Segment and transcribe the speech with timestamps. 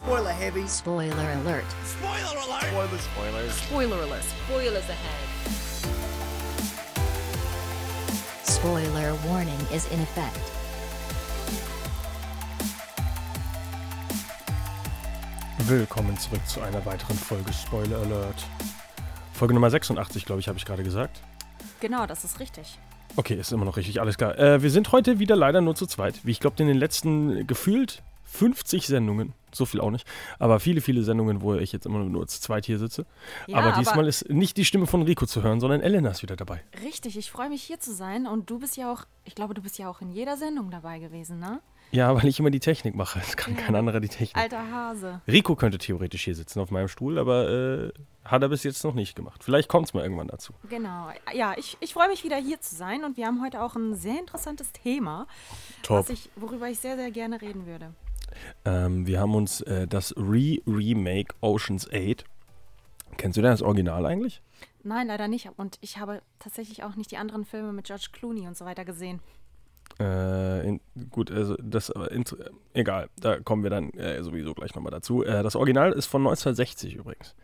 [0.00, 0.64] Spoiler heavy.
[0.68, 1.64] Spoiler alert.
[1.84, 2.62] Spoiler alert!
[2.62, 3.62] Spoilers, spoilers.
[3.62, 4.22] Spoiler alert.
[4.46, 5.26] Spoilers ahead.
[8.46, 10.38] Spoiler warning is in effect.
[15.66, 18.46] Willkommen zurück zu einer weiteren Folge Spoiler Alert.
[19.32, 21.20] Folge Nummer 86, glaube ich, habe ich gerade gesagt.
[21.80, 22.78] Genau, das ist richtig.
[23.16, 24.38] Okay, ist immer noch richtig, alles klar.
[24.38, 26.24] Äh, wir sind heute wieder leider nur zu zweit.
[26.24, 30.06] Wie ich glaube, in den letzten gefühlt 50 Sendungen, so viel auch nicht,
[30.38, 33.06] aber viele, viele Sendungen, wo ich jetzt immer nur zu zweit hier sitze.
[33.46, 36.22] Ja, aber aber- diesmal ist nicht die Stimme von Rico zu hören, sondern Elena ist
[36.22, 36.62] wieder dabei.
[36.84, 39.62] Richtig, ich freue mich hier zu sein und du bist ja auch, ich glaube, du
[39.62, 41.60] bist ja auch in jeder Sendung dabei gewesen, ne?
[41.90, 43.18] Ja, weil ich immer die Technik mache.
[43.26, 43.62] Es kann Ja.
[43.62, 44.36] kein anderer die Technik.
[44.36, 45.22] Alter Hase.
[45.26, 47.92] Rico könnte theoretisch hier sitzen auf meinem Stuhl, aber äh,
[48.26, 49.42] hat er bis jetzt noch nicht gemacht.
[49.42, 50.52] Vielleicht kommt es mal irgendwann dazu.
[50.68, 51.08] Genau.
[51.32, 53.94] Ja, ich, ich freue mich wieder hier zu sein und wir haben heute auch ein
[53.94, 55.26] sehr interessantes Thema,
[55.88, 57.94] was ich, worüber ich sehr, sehr gerne reden würde.
[58.64, 62.24] Ähm, wir haben uns äh, das Re-Remake Oceans 8.
[63.16, 64.42] Kennst du denn das Original eigentlich?
[64.84, 65.50] Nein, leider nicht.
[65.56, 68.84] Und ich habe tatsächlich auch nicht die anderen Filme mit George Clooney und so weiter
[68.84, 69.20] gesehen.
[69.98, 70.80] Äh, in,
[71.10, 72.36] gut, also das, aber int-
[72.74, 75.24] egal, da kommen wir dann äh, sowieso gleich nochmal dazu.
[75.24, 77.34] Äh, das Original ist von 1960 übrigens.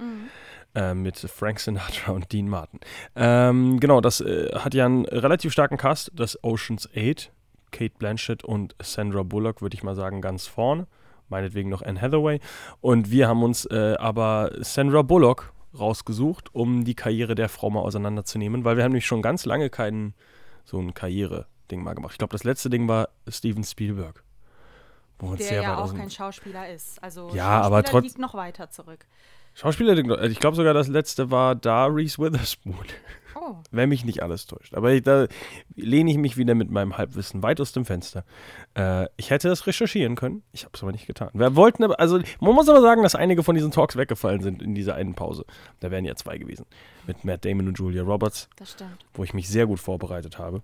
[0.75, 2.81] Äh, mit Frank Sinatra und Dean Martin.
[3.17, 7.33] Ähm, genau, das äh, hat ja einen relativ starken Cast, das Oceans 8.
[7.75, 10.87] Kate Blanchett und Sandra Bullock, würde ich mal sagen, ganz vorne.
[11.29, 12.39] Meinetwegen noch Anne Hathaway.
[12.81, 17.81] Und wir haben uns äh, aber Sandra Bullock rausgesucht, um die Karriere der Frau mal
[17.81, 20.15] auseinanderzunehmen, weil wir haben nämlich schon ganz lange keinen
[20.65, 22.13] so ein Karriere-Ding mal gemacht.
[22.13, 24.23] Ich glaube, das letzte Ding war Steven Spielberg.
[25.19, 27.03] Wo uns Der sehr ja auch kein Schauspieler ist.
[27.03, 29.07] Also Ja, aber Schauspieler trotz- liegt noch weiter zurück.
[29.55, 32.75] Schauspieler, ich glaube sogar das letzte war da Reese Witherspoon.
[33.37, 34.75] Oh, Wenn mich nicht alles täuscht.
[34.75, 35.27] Aber ich, da
[35.77, 38.25] lehne ich mich wieder mit meinem Halbwissen weit aus dem Fenster.
[38.77, 40.43] Äh, ich hätte das recherchieren können.
[40.53, 41.31] Ich habe es aber nicht getan.
[41.35, 44.61] Wir wollten aber, also man muss aber sagen, dass einige von diesen Talks weggefallen sind
[44.63, 45.45] in dieser einen Pause.
[45.81, 46.67] Da wären ja zwei gewesen.
[47.07, 49.05] Mit Matt Damon und Julia Roberts, das stimmt.
[49.15, 50.63] wo ich mich sehr gut vorbereitet habe.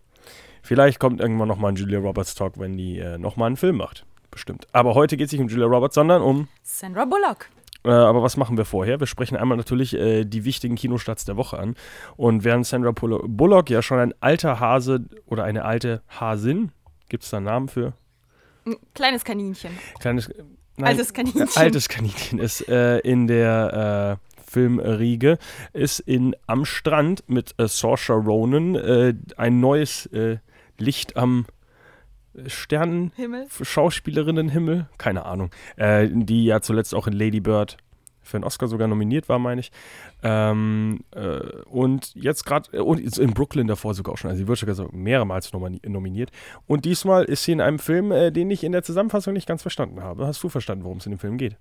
[0.62, 4.05] Vielleicht kommt irgendwann nochmal ein Julia Roberts Talk, wenn die äh, nochmal einen Film macht.
[4.31, 4.67] Bestimmt.
[4.73, 7.49] Aber heute geht es nicht um Julia Roberts, sondern um Sandra Bullock.
[7.85, 9.01] Äh, aber was machen wir vorher?
[9.01, 11.75] Wir sprechen einmal natürlich äh, die wichtigen Kinostarts der Woche an.
[12.17, 16.73] Und während Sandra Bullo- Bullock ja schon ein alter Hase oder eine alte Hasin,
[17.09, 17.95] gibt es da einen Namen für?
[18.67, 19.71] Ein kleines Kaninchen.
[20.01, 20.29] Kleines,
[20.77, 21.43] nein, Altes Kaninchen.
[21.43, 25.39] Äh, altes Kaninchen ist äh, in der äh, Filmriege,
[25.73, 28.77] ist in Am Strand mit äh, Saoirse Ronan
[29.37, 30.11] ein neues
[30.77, 31.47] Licht am
[32.47, 33.47] Sternen Himmel.
[33.61, 37.77] Schauspielerinnenhimmel, keine Ahnung, äh, die ja zuletzt auch in Lady Bird
[38.23, 39.73] für einen Oscar sogar nominiert war, meine ich.
[40.23, 44.49] Ähm, äh, und jetzt gerade, äh, und in Brooklyn davor sogar auch schon, also sie
[44.49, 46.31] wird sogar so mehrmals nomini nominiert.
[46.67, 49.62] Und diesmal ist sie in einem Film, äh, den ich in der Zusammenfassung nicht ganz
[49.62, 50.27] verstanden habe.
[50.27, 51.57] Hast du verstanden, worum es in dem Film geht?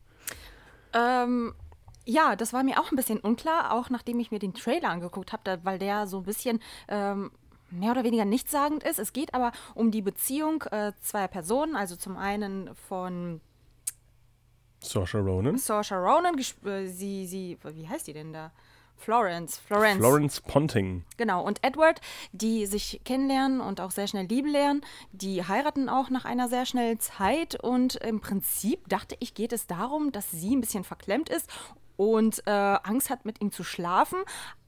[0.94, 1.53] Ähm,
[2.06, 5.34] ja, das war mir auch ein bisschen unklar, auch nachdem ich mir den Trailer angeguckt
[5.34, 7.31] habe, weil der so ein bisschen ähm,
[7.72, 9.00] mehr oder weniger nichtssagend ist.
[9.00, 13.41] Es geht aber um die Beziehung äh, zweier Personen, also zum einen von
[14.81, 15.57] Saoirse Ronan.
[15.57, 18.52] Saoirse Ronan, äh, sie, sie, wie heißt die denn da?
[19.00, 19.97] Florence, Florence.
[19.97, 21.06] Florence Ponting.
[21.16, 22.02] Genau, und Edward,
[22.34, 24.81] die sich kennenlernen und auch sehr schnell lieben lernen,
[25.13, 29.68] die heiraten auch nach einer sehr schnellen Zeit und im Prinzip dachte ich, geht es
[29.68, 31.50] darum, dass sie ein bisschen verklemmt ist
[31.99, 34.19] und äh, Angst hat, mit ihm zu schlafen.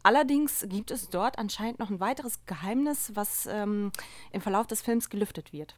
[0.03, 3.94] Allerdings gibt es dort anscheinend noch ein weiteres Geheimnis, was ähm,
[4.34, 5.75] im Verlauf des Films gelüftet wird.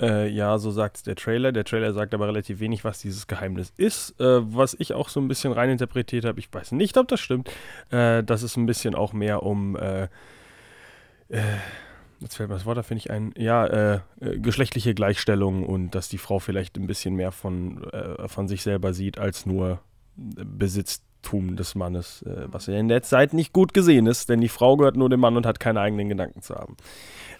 [0.00, 1.52] Äh, ja, so sagt der Trailer.
[1.52, 4.18] Der Trailer sagt aber relativ wenig, was dieses Geheimnis ist.
[4.18, 7.50] Äh, was ich auch so ein bisschen reininterpretiert habe, ich weiß nicht, ob das stimmt,
[7.90, 10.04] äh, dass es ein bisschen auch mehr um, äh,
[11.28, 11.42] äh,
[12.20, 14.00] jetzt fällt mir das Wort, da finde ich ein, ja, äh,
[14.38, 17.86] geschlechtliche Gleichstellung und dass die Frau vielleicht ein bisschen mehr von,
[18.26, 19.80] von sich selber sieht, als nur
[20.16, 24.48] Besitztum des Mannes, äh, was ja in der Zeit nicht gut gesehen ist, denn die
[24.48, 26.76] Frau gehört nur dem Mann und hat keine eigenen Gedanken zu haben.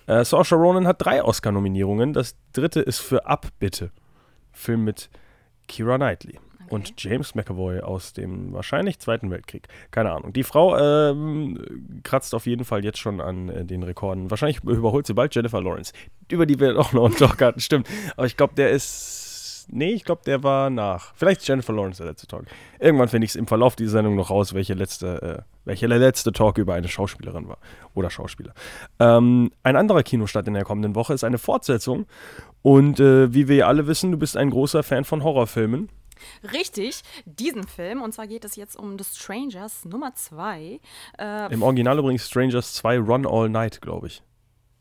[0.07, 2.13] Äh, Saoirse Ronan hat drei Oscar-Nominierungen.
[2.13, 3.91] Das dritte ist für Abbitte.
[4.53, 5.11] Film mit
[5.69, 6.39] Kira Knightley
[6.73, 9.69] und James McAvoy aus dem wahrscheinlich Zweiten Weltkrieg.
[9.91, 10.33] Keine Ahnung.
[10.33, 14.31] Die Frau ähm, kratzt auf jeden Fall jetzt schon an äh, den Rekorden.
[14.31, 15.93] Wahrscheinlich überholt sie bald Jennifer Lawrence,
[16.31, 17.61] über die wir auch noch einen Talk hatten.
[17.61, 17.89] Stimmt.
[18.17, 19.29] Aber ich glaube, der ist.
[19.71, 21.15] Nee, ich glaube, der war nach.
[21.15, 22.45] Vielleicht ist Jennifer Lawrence der letzte Talk.
[22.79, 25.99] Irgendwann finde ich es im Verlauf dieser Sendung noch raus, welche letzte, äh, welcher der
[25.99, 27.59] letzte Talk über eine Schauspielerin war.
[27.95, 28.55] Oder Schauspieler.
[28.99, 32.07] Ähm, ein anderer Kinostart in der kommenden Woche ist eine Fortsetzung.
[32.63, 35.89] Und äh, wie wir alle wissen, du bist ein großer Fan von Horrorfilmen.
[36.53, 40.81] Richtig, diesen Film, und zwar geht es jetzt um The Strangers Nummer 2.
[41.19, 44.23] Äh, Im Original übrigens Strangers 2 Run All Night, glaube ich.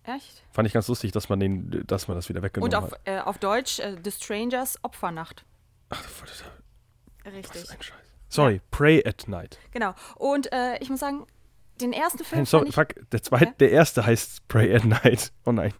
[0.03, 0.43] Echt?
[0.51, 2.99] Fand ich ganz lustig, dass man, den, dass man das wieder Und weggenommen auf, hat.
[3.05, 5.45] äh, auf Deutsch äh, The Strangers Opfernacht.
[5.89, 6.03] Ach,
[7.25, 7.63] Richtig.
[7.63, 7.97] Was ein Scheiß.
[8.29, 9.59] Sorry, Pray at Night.
[9.71, 9.93] Genau.
[10.15, 11.27] Und äh, ich muss sagen,
[11.81, 13.51] den ersten Film Nein, sorry, fuck, der, zweite, Ja?
[13.59, 15.31] der erste heißt Pray at Night.
[15.45, 15.73] Oh nein.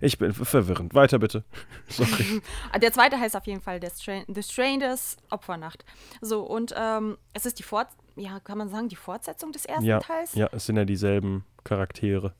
[0.00, 0.94] Ich bin verwirrend.
[0.94, 1.44] Weiter bitte.
[1.88, 2.40] Sorry.
[2.72, 5.84] Ah, Der zweite heißt auf jeden Fall The, Stra The Strangers Opfernacht.
[6.22, 9.84] So, und ähm, es ist die Fort ja, kann man sagen, die Fortsetzung des ersten
[9.84, 10.34] ja, Teils?
[10.34, 12.34] ja, es sind ja dieselben Charaktere.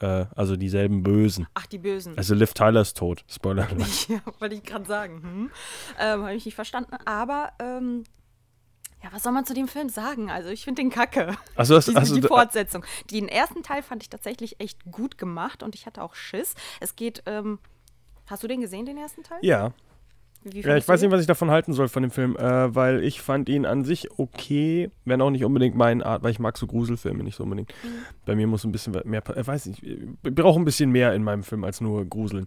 [0.00, 1.46] Äh, also dieselben Bösen.
[1.54, 2.16] Ach, die Bösen.
[2.16, 3.24] Also Liv Tyler ist tot.
[3.28, 3.68] Spoiler.
[4.08, 5.22] ja, wollte ich gerade sagen.
[5.22, 5.50] Hm?
[5.98, 6.96] Ähm, Habe ich nicht verstanden.
[7.04, 8.04] Aber, ähm,
[9.02, 10.30] ja, was soll man zu dem Film sagen?
[10.30, 11.36] Also, ich finde den kacke.
[11.54, 12.84] Also, das, Die, also die Fortsetzung.
[13.10, 16.54] Den ersten Teil fand ich tatsächlich echt gut gemacht und ich hatte auch Schiss.
[16.80, 17.58] Es geht, ähm,
[18.26, 19.38] hast du den gesehen, den ersten Teil?
[19.42, 19.72] ja.
[20.44, 23.20] Ja, ich weiß nicht, was ich davon halten soll von dem Film, äh, weil ich
[23.20, 26.66] fand ihn an sich okay, wenn auch nicht unbedingt meine Art, weil ich mag so
[26.66, 27.72] Gruselfilme nicht so unbedingt.
[27.82, 27.88] Mhm.
[28.24, 31.24] Bei mir muss ein bisschen mehr, äh, weiß nicht, ich brauche ein bisschen mehr in
[31.24, 32.46] meinem Film als nur Gruseln.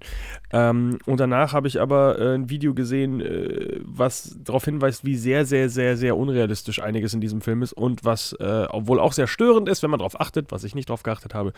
[0.51, 5.15] Ähm, und danach habe ich aber äh, ein Video gesehen, äh, was darauf hinweist, wie
[5.15, 9.13] sehr, sehr, sehr, sehr unrealistisch einiges in diesem Film ist und was äh, obwohl auch
[9.13, 11.51] sehr störend ist, wenn man darauf achtet, was ich nicht darauf geachtet habe.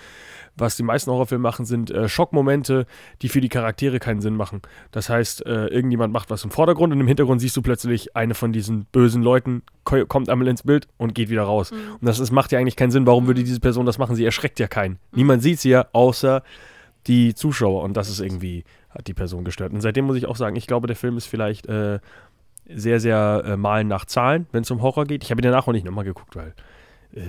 [0.57, 2.85] Was die meisten Horrorfilme machen, sind äh, Schockmomente,
[3.21, 4.61] die für die Charaktere keinen Sinn machen.
[4.91, 8.51] Das heißt, irgendjemand macht was im Vordergrund und im Hintergrund siehst du plötzlich eine von
[8.53, 11.71] diesen bösen Leuten, ko- kommt einmal ins Bild und geht wieder raus.
[11.71, 13.05] Und das ist, macht ja eigentlich keinen Sinn.
[13.05, 14.15] Warum würde diese Person das machen?
[14.15, 14.99] Sie erschreckt ja keinen.
[15.11, 16.43] Niemand sieht sie ja, außer
[17.07, 17.83] die Zuschauer.
[17.83, 19.73] Und das ist irgendwie, hat die Person gestört.
[19.73, 21.99] Und seitdem muss ich auch sagen, ich glaube, der Film ist vielleicht äh,
[22.67, 25.23] sehr, sehr äh, malen nach Zahlen, wenn es um Horror geht.
[25.23, 26.53] Ich habe ihn danach auch nicht nochmal geguckt, weil
[27.13, 27.21] äh,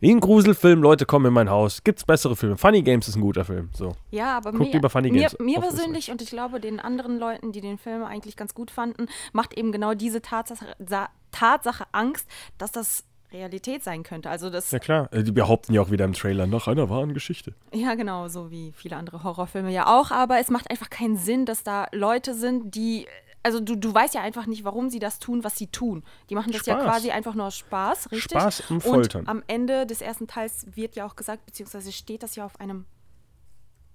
[0.00, 1.82] wie ein Gruselfilm, Leute kommen in mein Haus.
[1.84, 2.56] Gibt's bessere Filme?
[2.56, 3.70] Funny Games ist ein guter Film.
[3.74, 3.94] So.
[4.10, 7.18] Ja, aber Guck mir, lieber Funny mir, Games mir persönlich und ich glaube den anderen
[7.18, 11.84] Leuten, die den Film eigentlich ganz gut fanden, macht eben genau diese Tatsache, Sa- Tatsache
[11.92, 12.26] Angst,
[12.58, 14.30] dass das Realität sein könnte.
[14.30, 17.12] Also das, Ja klar, äh, die behaupten ja auch wieder im Trailer nach einer wahren
[17.12, 17.54] Geschichte.
[17.74, 21.44] ja genau, so wie viele andere Horrorfilme ja auch, aber es macht einfach keinen Sinn,
[21.44, 23.06] dass da Leute sind, die
[23.46, 26.02] also du, du weißt ja einfach nicht, warum sie das tun, was sie tun.
[26.30, 26.84] Die machen das ja Spaß.
[26.84, 28.40] quasi einfach nur aus Spaß, richtig?
[28.40, 29.20] Spaß am Foltern.
[29.20, 32.58] Und am Ende des ersten Teils wird ja auch gesagt, beziehungsweise steht das ja auf
[32.58, 32.86] einem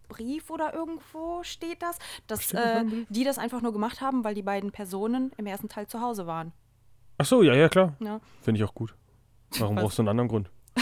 [0.08, 4.42] Brief oder irgendwo steht das, dass äh, die das einfach nur gemacht haben, weil die
[4.42, 6.54] beiden Personen im ersten Teil zu Hause waren.
[7.18, 7.98] Ach so, ja, ja, klar.
[8.00, 8.96] Ja, Finde ich auch gut.
[9.60, 10.50] Warum brauchst du einen anderen Grund?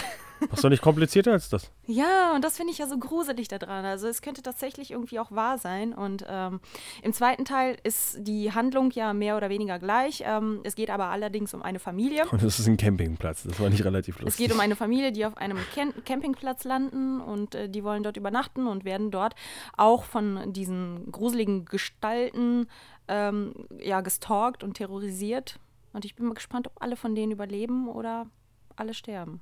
[0.50, 1.72] Mach's doch nicht komplizierter als das.
[1.86, 3.86] ja und das finde ich ja so gruselig daran.
[3.86, 5.94] Also es könnte tatsächlich irgendwie auch wahr sein.
[5.94, 6.60] Und ähm,
[7.02, 10.24] im zweiten Teil ist die Handlung ja mehr oder weniger gleich.
[10.26, 12.26] Ähm, es geht aber allerdings um eine Familie.
[12.30, 13.44] Und das ist ein Campingplatz.
[13.44, 14.34] Das war nicht relativ lustig.
[14.34, 18.04] Es geht um eine Familie, die auf einem Cam Campingplatz landen und äh, die wollen
[18.04, 19.36] dort übernachten und werden dort
[19.76, 22.68] auch von diesen gruseligen Gestalten
[23.08, 25.60] ähm, ja, gestalkt und terrorisiert.
[25.94, 28.28] Und ich bin mal gespannt, ob alle von denen überleben oder
[28.76, 29.42] alle sterben.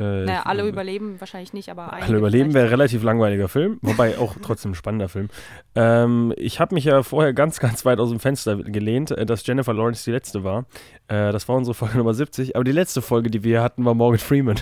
[0.00, 3.78] Äh, naja, alle äh, überleben wahrscheinlich nicht, aber Alle überleben wäre ein relativ langweiliger Film,
[3.82, 5.28] wobei auch trotzdem ein spannender Film.
[5.74, 9.46] Ähm, ich habe mich ja vorher ganz, ganz weit aus dem Fenster gelehnt, äh, dass
[9.46, 10.64] Jennifer Lawrence die letzte war.
[11.08, 13.94] Äh, das war unsere Folge Nummer 70, aber die letzte Folge, die wir hatten, war
[13.94, 14.56] Morgan Freeman.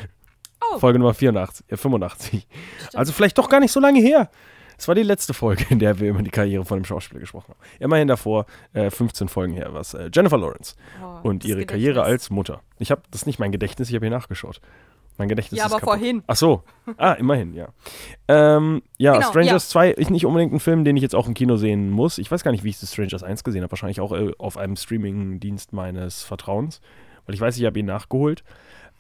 [0.75, 0.79] Oh.
[0.79, 2.47] Folge Nummer 84, äh, 85.
[2.95, 4.29] Also vielleicht doch gar nicht so lange her.
[4.77, 7.49] Es war die letzte Folge, in der wir über die Karriere von dem Schauspieler gesprochen
[7.51, 7.59] haben.
[7.81, 11.95] Immerhin davor äh, 15 Folgen her, was äh, Jennifer Lawrence Oh, und ihre Gedächtnis.
[11.95, 12.63] Karriere als Mutter.
[12.79, 14.61] Ich habe das ist nicht mein Gedächtnis, ich habe hier nachgeschaut.
[15.19, 15.95] Mein Gedächtnis Ja, ist aber kaputt.
[15.99, 16.23] vorhin.
[16.27, 16.63] Ach so.
[16.97, 17.69] Ah, immerhin, ja.
[18.29, 21.35] Ähm, ja, Genau, Strangers 2 ist nicht unbedingt ein Film, den ich jetzt auch im
[21.35, 22.19] Kino sehen muss.
[22.19, 23.73] Ich weiß gar nicht, wie ich das Strangers 1 gesehen habe.
[23.73, 26.81] Wahrscheinlich auch äh, auf einem Streaming-Dienst meines Vertrauens.
[27.27, 28.45] Weil ich weiß, ich habe ihn nachgeholt.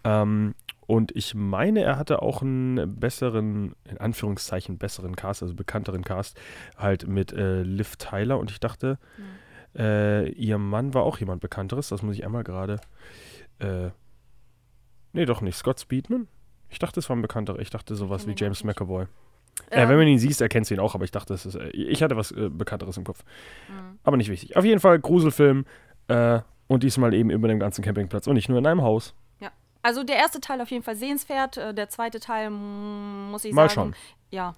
[0.04, 0.54] Ähm,
[0.86, 6.38] und ich meine, er hatte auch einen besseren, in Anführungszeichen, besseren Cast, also bekannteren Cast,
[6.76, 8.38] halt mit äh, Liv Tyler.
[8.38, 8.98] Und ich dachte,
[9.78, 11.88] äh, ihr Mann war auch jemand Bekannteres.
[11.90, 12.80] Das muss ich einmal gerade.
[13.60, 13.90] Äh,
[15.12, 15.56] nee, doch nicht.
[15.56, 16.28] Scott Speedman?
[16.70, 17.58] Ich dachte, es war ein bekannterer.
[17.60, 18.64] Ich dachte sowas wie kenn ihn James.
[18.64, 19.06] McAvoy.
[19.70, 21.54] Ähm, Äh, wenn man ihn siehst, erkennst du ihn auch, aber ich dachte, es ist.
[21.56, 23.24] Äh, ich hatte was äh, Bekannteres im Kopf.
[23.68, 23.98] Mhm.
[24.04, 24.56] Aber nicht wichtig.
[24.56, 25.64] Auf jeden Fall Gruselfilm.
[26.08, 29.14] Äh, und diesmal eben über dem ganzen Campingplatz und nicht nur in einem Haus.
[29.80, 31.56] Also der erste Teil auf jeden Fall sehenswert.
[31.56, 33.74] äh, Der zweite Teil muss ich Mal sagen.
[33.74, 33.94] schauen.
[34.30, 34.54] Ja.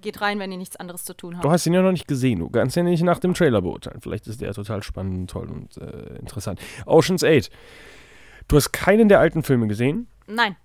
[0.00, 1.44] Geht rein, wenn ihr nichts anderes zu tun habt.
[1.44, 2.40] Du hast ihn ja noch nicht gesehen.
[2.40, 4.00] Du kannst ihn nicht nach dem Trailer beurteilen.
[4.02, 5.76] Vielleicht ist der total spannend, toll und
[6.18, 6.60] interessant.
[6.84, 7.48] Oceans 8.
[8.48, 10.08] Du hast keinen der alten Filme gesehen.
[10.26, 10.56] Nein.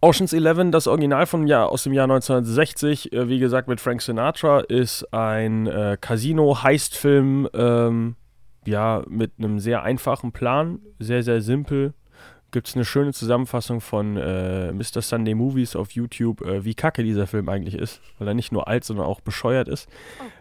[0.00, 4.02] Oceans 11, das Original vom Jahr, aus dem Jahr 1960, äh, wie gesagt mit Frank
[4.02, 8.16] Sinatra, ist ein äh, Casino-Heist-Film, ähm,
[8.66, 11.94] ja, mit einem sehr einfachen Plan, sehr, sehr simpel.
[12.50, 15.02] Gibt es eine schöne Zusammenfassung von äh, Mr.
[15.02, 18.68] Sunday Movies auf YouTube, äh, wie kacke dieser Film eigentlich ist, weil er nicht nur
[18.68, 19.88] alt, sondern auch bescheuert ist.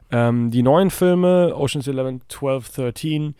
[0.09, 3.35] Ähm, die neuen Filme, Oceans 11, 12, 13,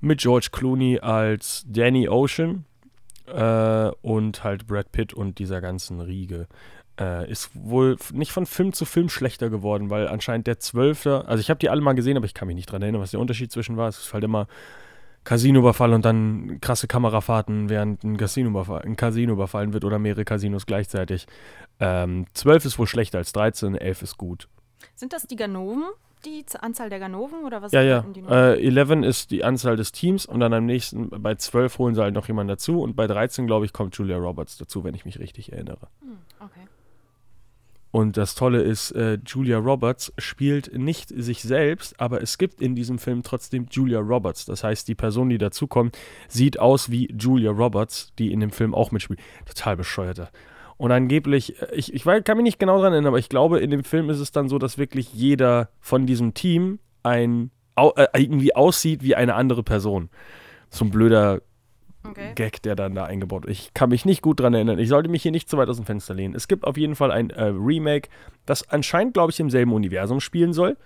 [0.00, 2.64] mit George Clooney als Danny Ocean,
[3.26, 6.46] äh, und halt Brad Pitt und dieser ganzen Riege.
[7.00, 11.40] Äh, ist wohl nicht von Film zu Film schlechter geworden, weil anscheinend der Zwölfte, also
[11.40, 13.20] ich habe die alle mal gesehen, aber ich kann mich nicht dran erinnern, was der
[13.20, 13.88] Unterschied zwischen war.
[13.88, 14.46] Es ist halt immer
[15.24, 20.66] Casinoüberfall und dann krasse Kamerafahrten, während ein Casinoüberfall, ein Casino überfallen wird oder mehrere Casinos
[20.66, 21.26] gleichzeitig.
[21.80, 24.48] Ähm, 12 ist wohl schlechter als 13, 11 ist gut.
[24.94, 25.84] Sind das die Ganoven?
[26.24, 27.72] Die Anzahl der Ganoven oder was?
[27.72, 28.04] Ja, ja.
[28.28, 32.02] Äh, 11 ist die Anzahl des Teams und dann am nächsten, bei 12 holen sie
[32.02, 35.04] halt noch jemanden dazu und bei 13, glaube ich, kommt Julia Roberts dazu, wenn ich
[35.04, 35.88] mich richtig erinnere.
[36.00, 36.68] Hm, okay.
[37.92, 42.74] Und das Tolle ist, äh, Julia Roberts spielt nicht sich selbst, aber es gibt in
[42.74, 44.46] diesem Film trotzdem Julia Roberts.
[44.46, 48.74] Das heißt, die Person, die dazukommt, sieht aus wie Julia Roberts, die in dem Film
[48.74, 49.20] auch mitspielt.
[49.44, 50.30] Total bescheuerter.
[50.82, 53.70] Und angeblich, äh, ich, ich kann mich nicht genau daran erinnern, aber ich glaube, in
[53.70, 58.56] dem Film ist es dann so, dass wirklich jeder von diesem Team ein, äh, irgendwie
[58.56, 60.10] aussieht wie eine andere Person.
[60.70, 61.40] So ein blöder
[62.02, 62.32] okay.
[62.34, 63.52] Gag, der dann da eingebaut wird.
[63.52, 64.80] Ich kann mich nicht gut dran erinnern.
[64.80, 66.34] Ich sollte mich hier nicht zu weit aus dem Fenster lehnen.
[66.34, 68.08] Es gibt auf jeden Fall ein äh, Remake,
[68.44, 70.76] das anscheinend, glaube ich, im selben Universum spielen soll,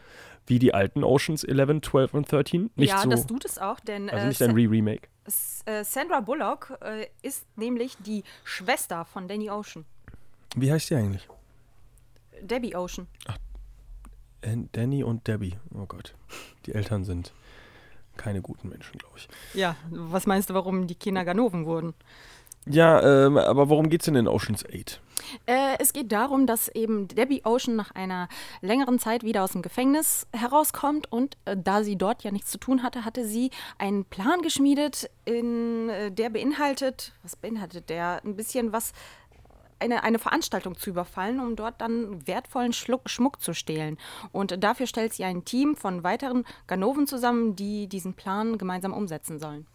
[0.47, 2.71] wie die alten Oceans 11, 12 und 13.
[2.77, 5.09] Nicht ja, so, das tut es auch, denn also äh, nicht ein Re-Remake.
[5.65, 9.85] Äh, Sandra Bullock äh, ist nämlich die Schwester von Danny Ocean.
[10.55, 11.29] Wie heißt die eigentlich?
[12.41, 13.07] Debbie Ocean.
[14.43, 15.57] Äh, Danny und Debbie.
[15.75, 16.15] Oh Gott.
[16.67, 17.33] Die Eltern sind
[18.17, 19.29] keine guten Menschen, glaube ich.
[19.55, 21.95] Ja, was meinst du, warum die Kinder Ganoven wurden?
[22.69, 25.01] Ja, ähm, aber worum geht's denn in Oceans 8?
[25.47, 28.29] Äh, es geht darum, dass eben Debbie Ocean nach einer
[28.61, 32.59] längeren Zeit wieder aus dem Gefängnis herauskommt und äh, da sie dort ja nichts zu
[32.59, 38.21] tun hatte, hatte sie einen Plan geschmiedet, in, äh, der beinhaltet, was beinhaltet der?
[38.25, 38.93] Ein bisschen was,
[39.79, 43.97] eine, eine Veranstaltung zu überfallen, um dort dann wertvollen Schluck, Schmuck zu stehlen.
[44.33, 49.39] Und dafür stellt sie ein Team von weiteren Ganoven zusammen, die diesen Plan gemeinsam umsetzen
[49.39, 49.67] sollen.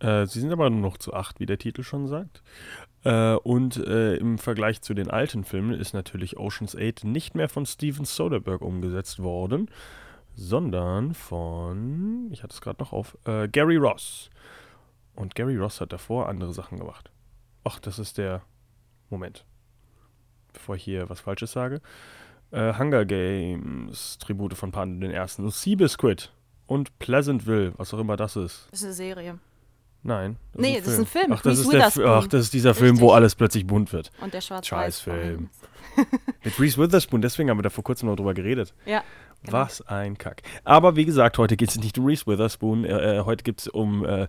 [0.00, 2.42] Äh, sie sind aber nur noch zu acht, wie der Titel schon sagt.
[3.04, 7.48] Äh, und äh, im Vergleich zu den alten Filmen ist natürlich Ocean's 8 nicht mehr
[7.48, 9.70] von Steven Soderbergh umgesetzt worden,
[10.34, 14.30] sondern von, ich hatte es gerade noch auf, äh, Gary Ross.
[15.14, 17.10] Und Gary Ross hat davor andere Sachen gemacht.
[17.64, 18.42] Ach, das ist der.
[19.10, 19.44] Moment.
[20.52, 21.80] Bevor ich hier was Falsches sage.
[22.52, 25.50] Äh, Hunger Games, Tribute von Pan den ersten.
[25.50, 26.32] Seabiscuit
[26.66, 28.68] und Pleasantville, was auch immer das ist.
[28.70, 29.38] Das ist eine Serie.
[30.02, 30.36] Nein.
[30.54, 33.06] Nee, das ist ein Film Ach, das ist, der, ach, das ist dieser Film, wo
[33.06, 33.16] Richtig.
[33.16, 34.10] alles plötzlich bunt wird.
[34.20, 35.50] Und der schwarz Scheißfilm.
[36.44, 38.74] Mit Reese Witherspoon, deswegen haben wir da vor kurzem noch drüber geredet.
[38.86, 39.02] Ja.
[39.42, 39.58] Genau.
[39.58, 40.42] Was ein Kack.
[40.64, 42.84] Aber wie gesagt, heute geht es nicht um Reese Witherspoon.
[42.84, 44.26] Äh, äh, heute geht es um äh,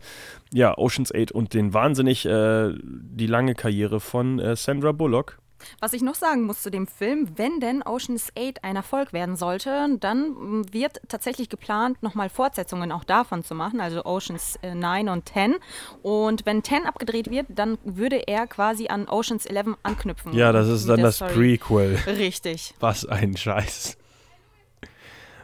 [0.53, 5.37] ja, Ocean's 8 und den wahnsinnig, äh, die lange Karriere von äh, Sandra Bullock.
[5.80, 9.36] Was ich noch sagen muss zu dem Film, wenn denn Ocean's 8 ein Erfolg werden
[9.36, 14.75] sollte, dann mm, wird tatsächlich geplant, nochmal Fortsetzungen auch davon zu machen, also Ocean's äh,
[14.75, 15.56] 9 und 10.
[16.01, 20.34] Und wenn 10 abgedreht wird, dann würde er quasi an Ocean's 11 anknüpfen.
[20.34, 21.34] Ja, das ist dann das Story.
[21.34, 21.96] Prequel.
[22.08, 22.74] Richtig.
[22.80, 23.98] Was ein Scheiß.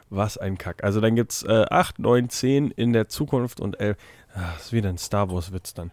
[0.09, 0.83] Was ein Kack.
[0.83, 3.97] Also dann gibt es äh, 8, 9, 10 in der Zukunft und 11.
[4.35, 5.91] Ach, ist wieder ein Star Wars-Witz dann.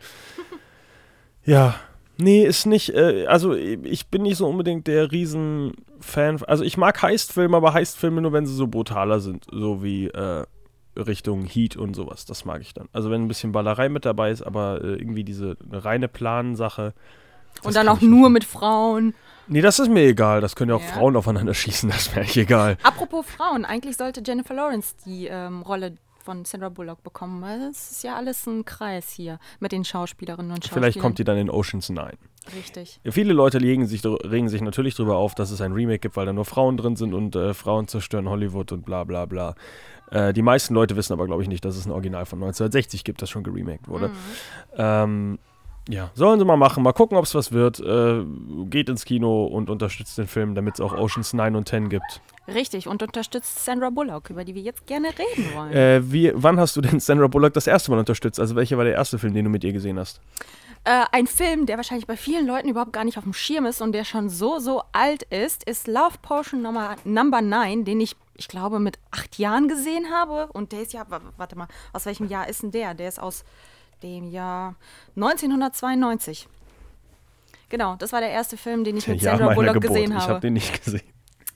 [1.45, 1.75] ja.
[2.17, 6.43] Nee, ist nicht, äh, also ich bin nicht so unbedingt der Riesen-Fan.
[6.45, 9.45] Also ich mag Heist-Filme, aber Heist-Filme nur, wenn sie so brutaler sind.
[9.51, 10.45] So wie äh,
[10.97, 12.25] Richtung Heat und sowas.
[12.25, 12.89] Das mag ich dann.
[12.93, 16.95] Also wenn ein bisschen Ballerei mit dabei ist, aber äh, irgendwie diese reine Plansache.
[17.63, 19.15] Und dann auch ich nur mit Frauen.
[19.47, 20.41] Nee, das ist mir egal.
[20.41, 20.87] Das können ja auch Ja.
[20.93, 21.91] Frauen aufeinander schießen.
[21.91, 22.79] Das wäre eigentlich egal.
[22.83, 27.91] Apropos Frauen, eigentlich sollte Jennifer Lawrence die ähm, Rolle von Sandra Bullock bekommen, weil es
[27.91, 30.83] ist ja alles ein Kreis hier mit den Schauspielerinnen und Schauspielern.
[30.83, 32.13] Vielleicht kommt die dann in Ocean's 9.
[32.57, 33.01] Richtig.
[33.09, 36.27] Viele Leute regen sich, regen sich natürlich darüber auf, dass es ein Remake gibt, weil
[36.27, 39.55] da nur Frauen drin sind und äh, Frauen zerstören Hollywood und bla bla bla.
[40.11, 43.05] Äh, die meisten Leute wissen aber, glaube ich, nicht, dass es ein Original von 1960
[43.05, 44.11] gibt, das schon geremaked wurde.
[44.77, 45.39] Ähm,
[45.89, 47.81] ja, sollen sie mal machen, mal gucken, ob es was wird.
[47.81, 48.25] Äh,
[48.71, 52.21] geht ins Kino und unterstützt den Film, damit es auch Oceans 9 und 10 gibt.
[52.47, 55.73] Richtig, und unterstützt Sandra Bullock, über die wir jetzt gerne reden wollen.
[55.73, 58.39] Äh, wie, wann hast du denn Sandra Bullock das erste Mal unterstützt?
[58.39, 60.21] Also welcher war der erste Film, den du mit ihr gesehen hast?
[60.85, 63.81] Äh, ein Film, der wahrscheinlich bei vielen Leuten überhaupt gar nicht auf dem Schirm ist
[63.81, 68.15] und der schon so, so alt ist, ist Love Potion Nummer, Number 9, den ich,
[68.37, 70.49] ich glaube, mit acht Jahren gesehen habe.
[70.53, 72.93] Und der ist ja, wa- warte mal, aus welchem Jahr ist denn der?
[72.93, 73.45] Der ist aus
[74.03, 74.75] dem Jahr
[75.17, 76.47] 1992.
[77.71, 79.89] Genau, das war der erste Film, den ich mit Ja, Sandra Bullock Geburt.
[79.95, 80.33] gesehen Ich habe.
[80.35, 81.01] habe den nicht gesehen.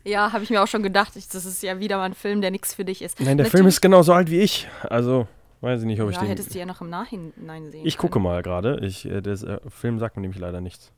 [0.04, 1.16] Ja, habe ich mir auch schon gedacht.
[1.16, 3.20] Ich, das ist ja wieder mal ein Film, der nichts für dich ist.
[3.20, 4.68] Nein, der Film ist genauso alt wie ich.
[4.82, 5.26] Also,
[5.60, 6.28] weiß ich nicht, ob ich Ja, den...
[6.28, 8.10] hättest du ja noch im Nachhinein sehen Ich können.
[8.10, 8.80] gucke mal gerade.
[8.82, 10.92] Ich, äh, der äh, Film sagt mir nämlich leider nichts.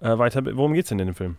[0.00, 1.36] Äh, weiter, worum geht's denn in dem Film?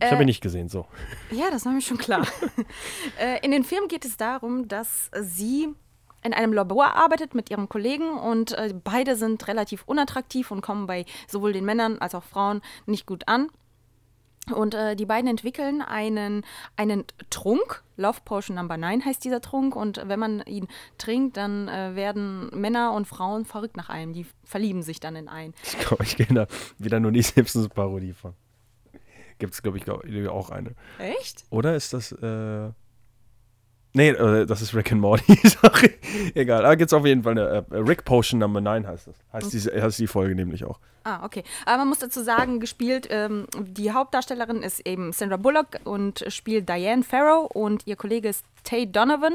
[0.00, 0.86] Ich habe Äh, ihn nicht gesehen, so.
[1.30, 2.26] Ja, das war mir schon klar.
[3.20, 5.68] äh, in den Film geht es darum, dass sie
[6.22, 10.86] in einem Labor arbeitet mit ihrem Kollegen und äh, beide sind relativ unattraktiv und kommen
[10.86, 13.48] bei sowohl den Männern als auch Frauen nicht gut an.
[14.52, 16.44] Und äh, die beiden entwickeln einen,
[16.76, 17.84] einen Trunk.
[17.96, 19.76] Love Potion Number 9 heißt dieser Trunk.
[19.76, 20.66] Und wenn man ihn
[20.98, 24.12] trinkt, dann äh, werden Männer und Frauen verrückt nach einem.
[24.12, 25.54] Die verlieben sich dann in einen.
[25.62, 28.34] Ich glaube, ich kenne da wieder nur die Simpsons-Parodie von.
[29.38, 30.74] Gibt es, glaube ich, glaub, auch eine.
[30.98, 31.44] Echt?
[31.50, 32.12] Oder ist das.
[32.12, 32.70] Äh
[33.92, 35.36] Nee, äh, das ist Rick and Morty.
[35.48, 35.94] Sorry.
[36.34, 36.62] Egal.
[36.62, 37.66] Da gibt es auf jeden Fall eine.
[37.70, 39.16] Äh, Rick Potion Number 9 heißt das.
[39.32, 39.50] Heißt, okay.
[39.50, 40.78] diese, heißt die Folge nämlich auch.
[41.04, 41.42] Ah, okay.
[41.66, 46.68] Aber man muss dazu sagen, gespielt, ähm, die Hauptdarstellerin ist eben Sandra Bullock und spielt
[46.68, 49.34] Diane Farrow und ihr Kollege ist Tay Donovan.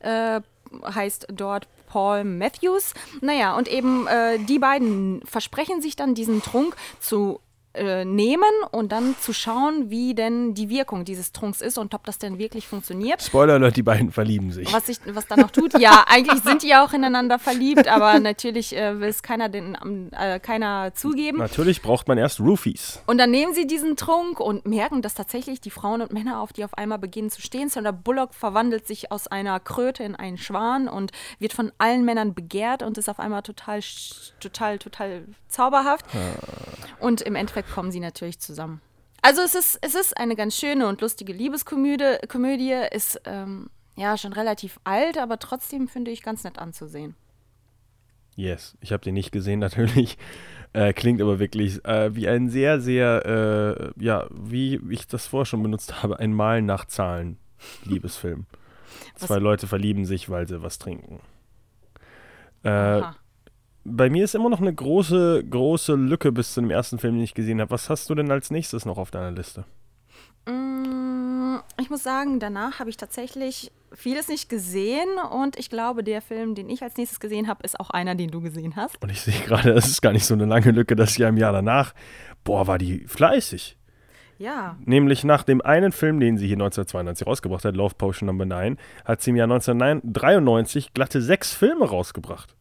[0.00, 0.40] Äh,
[0.82, 2.94] heißt dort Paul Matthews.
[3.20, 7.40] Naja, und eben äh, die beiden versprechen sich dann diesen Trunk zu
[7.74, 12.04] äh, nehmen und dann zu schauen, wie denn die Wirkung dieses Trunks ist und ob
[12.04, 13.22] das denn wirklich funktioniert.
[13.22, 14.72] Spoiler Alert, die beiden verlieben sich.
[14.72, 18.18] Was, ich, was dann noch tut, ja, eigentlich sind die ja auch ineinander verliebt, aber
[18.20, 19.76] natürlich äh, will es keiner, den,
[20.12, 21.38] äh, keiner zugeben.
[21.38, 23.00] Natürlich braucht man erst Roofies.
[23.06, 26.52] Und dann nehmen sie diesen Trunk und merken, dass tatsächlich die Frauen und Männer auf
[26.52, 27.68] die auf einmal beginnen zu stehen.
[27.68, 32.34] Sandra Bullock verwandelt sich aus einer Kröte in einen Schwan und wird von allen Männern
[32.34, 33.80] begehrt und ist auf einmal total,
[34.40, 36.06] total, total zauberhaft.
[36.14, 37.04] Ah.
[37.04, 38.80] Und im Endeffekt kommen sie natürlich zusammen.
[39.22, 44.16] Also es ist, es ist eine ganz schöne und lustige Liebeskomödie, Komödie, ist ähm, ja
[44.18, 47.14] schon relativ alt, aber trotzdem finde ich ganz nett anzusehen.
[48.34, 50.18] Yes, ich habe den nicht gesehen natürlich.
[50.72, 55.46] Äh, klingt aber wirklich äh, wie ein sehr, sehr, äh, ja, wie ich das vorher
[55.46, 57.38] schon benutzt habe, ein Mal nach Zahlen
[57.84, 58.46] Liebesfilm.
[59.14, 61.20] Zwei Leute verlieben sich, weil sie was trinken.
[62.64, 63.16] Äh, Aha
[63.84, 67.24] bei mir ist immer noch eine große, große Lücke bis zu dem ersten Film, den
[67.24, 67.70] ich gesehen habe.
[67.70, 69.64] Was hast du denn als nächstes noch auf deiner Liste?
[70.46, 76.22] Mm, ich muss sagen, danach habe ich tatsächlich vieles nicht gesehen und ich glaube, der
[76.22, 79.02] Film, den ich als nächstes gesehen habe, ist auch einer, den du gesehen hast.
[79.02, 81.36] Und ich sehe gerade, das ist gar nicht so eine lange Lücke, das Jahr im
[81.36, 81.92] Jahr danach.
[82.44, 83.76] Boah, war die fleißig.
[84.38, 84.76] Ja.
[84.84, 88.76] Nämlich nach dem einen Film, den sie hier 1992 rausgebracht hat, Love Potion Number 9,
[89.04, 92.56] hat sie im Jahr 1993 glatte sechs Filme rausgebracht.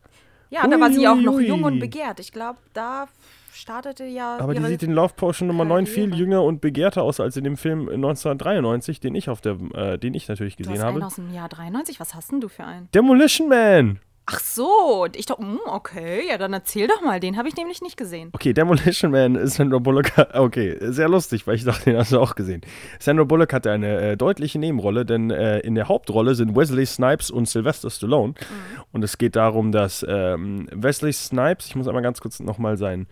[0.51, 2.19] Ja, ui, da war sie auch noch jung und begehrt.
[2.19, 3.07] Ich glaube, da
[3.53, 4.37] startete ja.
[4.37, 7.43] Aber die sieht in Love Potion Nummer 9 viel jünger und begehrter aus als in
[7.45, 10.95] dem Film 1993, den ich auf der, äh, den ich natürlich gesehen du hast habe.
[10.97, 12.89] Einen aus dem Jahr 93, was hast denn du für einen?
[12.91, 13.99] Demolition Man!
[14.27, 17.81] Ach so, ich dachte, hm, okay, ja, dann erzähl doch mal, den habe ich nämlich
[17.81, 18.29] nicht gesehen.
[18.33, 22.19] Okay, Demolition Man ist Sandra Bullock, okay, sehr lustig, weil ich dachte, den hast du
[22.19, 22.61] auch gesehen.
[22.99, 27.31] Sandra Bullock hatte eine äh, deutliche Nebenrolle, denn äh, in der Hauptrolle sind Wesley Snipes
[27.31, 28.33] und Sylvester Stallone.
[28.33, 28.83] Mhm.
[28.91, 33.07] Und es geht darum, dass ähm, Wesley Snipes, ich muss einmal ganz kurz nochmal sein,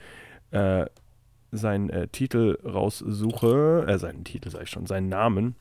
[0.52, 0.86] äh,
[1.52, 5.56] seinen äh, Titel raussuche, äh, seinen Titel sage ich schon, seinen Namen.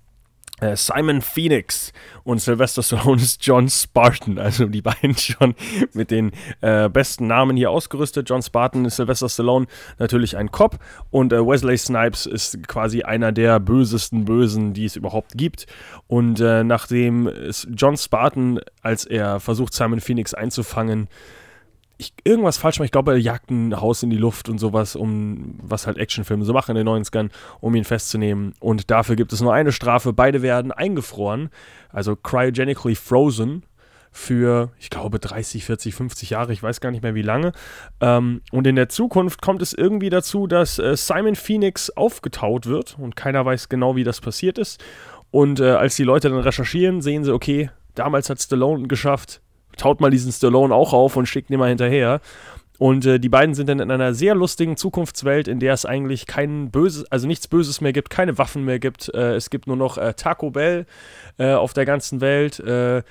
[0.60, 1.92] Äh, Simon Phoenix
[2.24, 5.54] und Sylvester Stallone ist John Spartan, also die beiden schon
[5.92, 8.28] mit den äh, besten Namen hier ausgerüstet.
[8.28, 9.66] John Spartan ist Sylvester Stallone
[9.98, 10.78] natürlich ein Cop
[11.10, 15.66] und äh, Wesley Snipes ist quasi einer der bösesten Bösen, die es überhaupt gibt.
[16.06, 17.30] Und äh, nachdem
[17.74, 21.08] John Spartan, als er versucht Simon Phoenix einzufangen,
[21.98, 22.86] ich, irgendwas falsch mache.
[22.86, 26.44] Ich glaube, er jagt ein Haus in die Luft und sowas, um was halt Actionfilme
[26.44, 27.30] so machen in den 90ern,
[27.60, 28.54] um ihn festzunehmen.
[28.60, 30.12] Und dafür gibt es nur eine Strafe.
[30.12, 31.50] Beide werden eingefroren,
[31.90, 33.64] also cryogenically frozen
[34.12, 37.52] für, ich glaube, 30, 40, 50 Jahre, ich weiß gar nicht mehr wie lange.
[38.00, 42.96] Ähm, und in der Zukunft kommt es irgendwie dazu, dass äh, Simon Phoenix aufgetaut wird
[42.98, 44.82] und keiner weiß genau, wie das passiert ist.
[45.30, 49.42] Und äh, als die Leute dann recherchieren, sehen sie, okay, damals hat Stallone geschafft,
[49.78, 52.20] taut mal diesen Stallone auch auf und schickt ihn mal hinterher.
[52.78, 56.26] Und äh, die beiden sind dann in einer sehr lustigen Zukunftswelt, in der es eigentlich
[56.26, 59.12] kein böses, also nichts Böses mehr gibt, keine Waffen mehr gibt.
[59.12, 60.86] Äh, es gibt nur noch äh, Taco Bell
[61.38, 62.60] äh, auf der ganzen Welt.
[62.60, 63.02] Äh,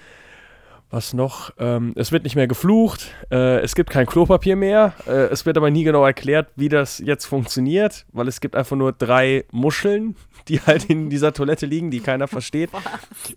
[0.90, 1.52] was noch?
[1.60, 4.94] Ähm, es wird nicht mehr geflucht, äh, es gibt kein Klopapier mehr.
[5.06, 8.94] Es wird aber nie genau erklärt, wie das jetzt funktioniert, weil es gibt einfach nur
[8.94, 10.16] drei Muscheln,
[10.50, 12.70] die halt in dieser Toilette liegen, die keiner versteht.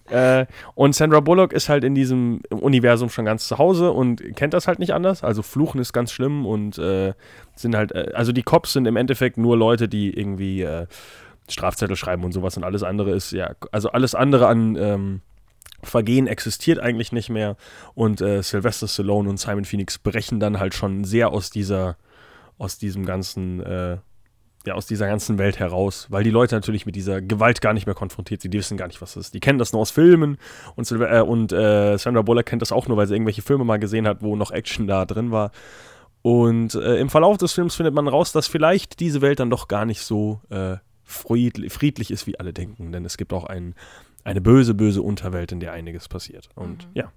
[0.08, 4.54] Äh, und Sandra Bullock ist halt in diesem Universum schon ganz zu Hause und kennt
[4.54, 5.22] das halt nicht anders.
[5.22, 7.14] Also Fluchen ist ganz schlimm und äh,
[7.54, 10.86] sind halt, äh, also die Cops sind im Endeffekt nur Leute, die irgendwie äh,
[11.48, 15.20] Strafzettel schreiben und sowas und alles andere ist ja, also alles andere an ähm,
[15.82, 17.56] Vergehen existiert eigentlich nicht mehr
[17.94, 21.96] und äh, Sylvester Stallone und Simon Phoenix brechen dann halt schon sehr aus dieser,
[22.58, 23.96] aus diesem ganzen, äh,
[24.66, 27.86] ja, aus dieser ganzen Welt heraus, weil die Leute natürlich mit dieser Gewalt gar nicht
[27.86, 29.34] mehr konfrontiert sind, die wissen gar nicht, was das ist.
[29.34, 30.36] Die kennen das nur aus Filmen
[30.76, 33.64] und, Sil äh, und äh, Sandra Bullock kennt das auch nur, weil sie irgendwelche Filme
[33.64, 35.50] mal gesehen hat, wo noch Action da drin war.
[36.22, 39.68] Und äh, im Verlauf des Films findet man raus, dass vielleicht diese Welt dann doch
[39.68, 43.74] gar nicht so äh, friedlich ist, wie alle denken, denn es gibt auch einen
[44.22, 46.50] eine böse, böse Unterwelt, in der einiges passiert.
[46.54, 46.92] Und mhm.
[46.94, 47.12] ja.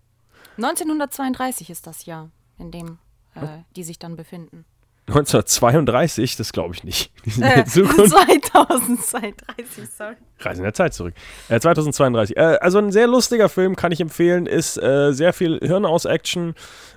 [0.58, 2.98] 1932 ist das Jahr, in dem
[3.36, 4.66] äh, die sich dann befinden.
[5.08, 7.12] 1932, das glaube ich nicht.
[7.42, 8.10] Äh, der Zukunft.
[8.12, 10.16] 2032, sorry.
[10.39, 11.13] Reise in der Zeit zurück.
[11.50, 12.38] Äh, 2032.
[12.38, 14.46] Äh, also ein sehr lustiger Film, kann ich empfehlen.
[14.46, 16.54] Ist äh, sehr viel Hirn aus Action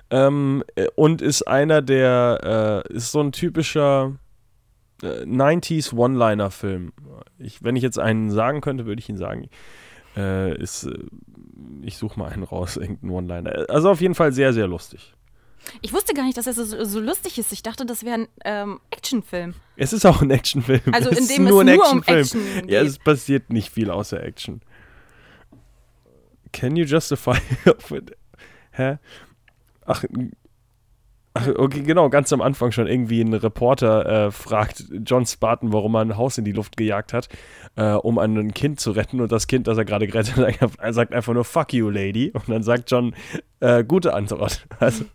[0.09, 4.13] ähm, äh, und ist einer der, äh, ist so ein typischer
[5.01, 6.93] äh, 90s One-Liner-Film.
[7.61, 9.49] Wenn ich jetzt einen sagen könnte, würde ich ihn sagen.
[10.15, 10.89] Ist,
[11.83, 13.65] ich suche mal einen raus, irgendeinen One-Liner.
[13.69, 15.13] Also auf jeden Fall sehr, sehr lustig.
[15.81, 17.51] Ich wusste gar nicht, dass er so, so lustig ist.
[17.51, 19.53] Ich dachte, das wäre ein ähm, Actionfilm.
[19.75, 20.81] Es ist auch ein Actionfilm.
[20.91, 22.47] Also in es dem ist nur es ein nur um Actionfilm.
[22.57, 22.89] Action Ja, geht.
[22.89, 24.61] es passiert nicht viel außer Action.
[26.53, 27.37] Can you justify?
[28.71, 28.97] Hä?
[29.85, 30.03] Ach,
[31.33, 35.95] ach, okay, genau, ganz am Anfang schon irgendwie ein Reporter äh, fragt John Spartan, warum
[35.95, 37.29] er ein Haus in die Luft gejagt hat,
[37.75, 39.21] äh, um ein Kind zu retten.
[39.21, 42.31] Und das Kind, das er gerade gerettet hat, sagt einfach nur Fuck you, Lady.
[42.33, 43.15] Und dann sagt John,
[43.59, 44.65] äh, gute Antwort.
[44.79, 45.05] Also,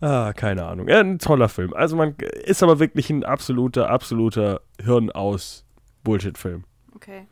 [0.00, 0.88] ah, keine Ahnung.
[0.88, 1.74] Ja, ein toller Film.
[1.74, 5.64] Also man ist aber wirklich ein absoluter, absoluter Hirn aus
[6.04, 6.64] Bullshit-Film.
[6.94, 7.26] Okay.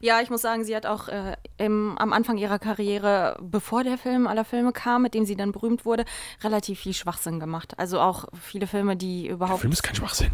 [0.00, 3.98] Ja, ich muss sagen, sie hat auch äh, im, am Anfang ihrer Karriere, bevor der
[3.98, 6.04] Film aller Filme kam, mit dem sie dann berühmt wurde,
[6.42, 7.78] relativ viel Schwachsinn gemacht.
[7.78, 9.60] Also auch viele Filme, die Der überhaupt.
[9.60, 10.30] Film ist kein Schwachsinn.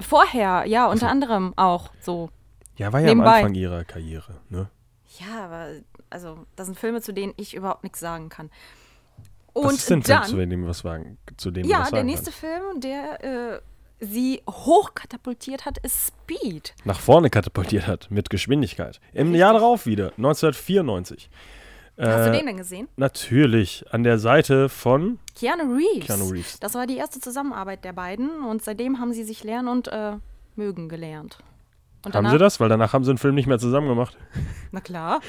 [0.00, 2.28] Vorher, ja, unter anderem auch so.
[2.76, 3.30] Ja, war ja Nebenbei.
[3.30, 4.68] am Anfang ihrer Karriere, ne?
[5.18, 5.68] Ja, aber
[6.10, 8.50] also, das sind Filme, zu denen ich überhaupt nichts sagen kann.
[9.64, 12.38] Und ist denn Film, dann, zu dem was sagen, zu dem ja, der nächste kannst?
[12.40, 13.60] Film, der äh,
[14.00, 16.74] sie hochkatapultiert hat, ist Speed.
[16.84, 19.00] Nach vorne katapultiert hat, mit Geschwindigkeit.
[19.12, 21.30] Im Jahr darauf wieder, 1994.
[21.98, 22.88] Hast Äh, du den denn gesehen?
[22.96, 26.06] Natürlich, an der Seite von Keanu Reeves.
[26.06, 26.60] Keanu Reeves.
[26.60, 30.16] Das war die erste Zusammenarbeit der beiden und seitdem haben sie sich lernen und äh,
[30.56, 31.38] mögen gelernt.
[32.04, 32.60] Und Haben sie das?
[32.60, 34.16] Weil danach haben sie einen Film nicht mehr zusammen gemacht.
[34.70, 35.20] Na klar.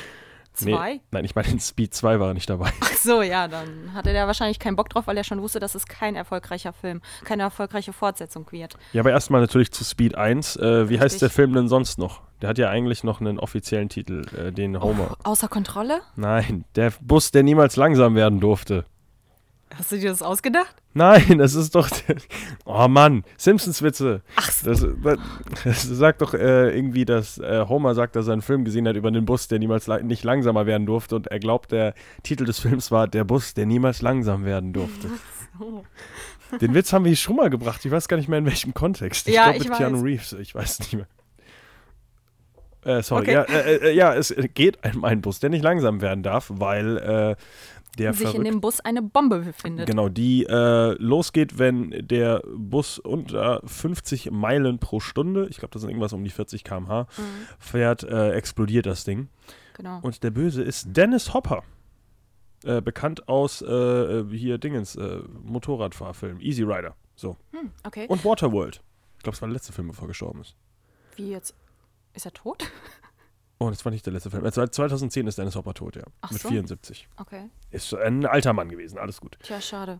[0.61, 0.99] Nee, Zwei?
[1.11, 2.71] nein, ich meine, in Speed 2 war er nicht dabei.
[2.81, 5.75] Ach so, ja, dann hatte der wahrscheinlich keinen Bock drauf, weil er schon wusste, dass
[5.75, 8.75] es kein erfolgreicher Film, keine erfolgreiche Fortsetzung wird.
[8.93, 10.55] Ja, aber erstmal natürlich zu Speed 1.
[10.57, 11.19] Äh, wie heißt Richtig.
[11.19, 12.21] der Film denn sonst noch?
[12.41, 15.17] Der hat ja eigentlich noch einen offiziellen Titel, äh, den Homer.
[15.23, 16.01] Außer Kontrolle?
[16.15, 18.85] Nein, der Bus, der niemals langsam werden durfte.
[19.77, 20.75] Hast du dir das ausgedacht?
[20.93, 21.89] Nein, das ist doch.
[21.89, 22.15] Der
[22.65, 24.21] oh Mann, Simpsons-Witze.
[24.35, 24.69] Ach so.
[24.69, 25.23] Das, das,
[25.63, 28.95] das sagt doch äh, irgendwie, dass äh, Homer sagt, dass er einen Film gesehen hat
[28.95, 31.15] über den Bus, der niemals la nicht langsamer werden durfte.
[31.15, 35.09] Und er glaubt, der Titel des Films war Der Bus, der niemals langsam werden durfte.
[35.59, 35.83] So.
[36.61, 37.83] Den Witz haben wir hier schon mal gebracht.
[37.83, 39.27] Ich weiß gar nicht mehr in welchem Kontext.
[39.27, 40.01] Ich Ja, glaube mit Keanu.
[40.01, 40.33] Reeves.
[40.33, 41.07] Ich weiß nicht mehr.
[42.85, 43.23] Äh, sorry.
[43.23, 43.33] Okay.
[43.33, 46.97] Ja, äh, äh, ja, es geht um einen Bus, der nicht langsam werden darf, weil
[46.97, 47.35] äh,
[47.97, 49.87] der sich in verrückt dem Bus eine Bombe befindet.
[49.87, 55.81] Genau, die äh, losgeht, wenn der Bus unter 50 Meilen pro Stunde, ich glaube, das
[55.81, 57.23] sind irgendwas um die 40 km/h, Mhm.
[57.59, 59.29] fährt, äh, explodiert das Ding.
[59.75, 59.99] Genau.
[60.01, 61.63] Und der Böse ist Dennis Hopper.
[62.63, 66.95] Äh, bekannt aus äh, äh, hier Dingens, äh, Motorradfahrfilm, Easy Rider.
[67.15, 67.37] So.
[67.51, 68.07] Hm, okay.
[68.07, 68.81] Und Waterworld.
[69.17, 70.55] Ich glaube, es war der letzte Film, bevor er gestorben ist.
[71.15, 71.55] Wie jetzt?
[72.13, 72.63] Ist er tot?
[73.59, 74.45] Oh, das war nicht der letzte Film.
[74.45, 76.03] Äh, 2010 ist Dennis Hopper tot, ja.
[76.21, 76.49] Ach Mit so.
[76.49, 77.07] 74.
[77.17, 77.49] Okay.
[77.71, 79.37] Ist ein alter Mann gewesen, alles gut.
[79.41, 79.99] Tja, schade.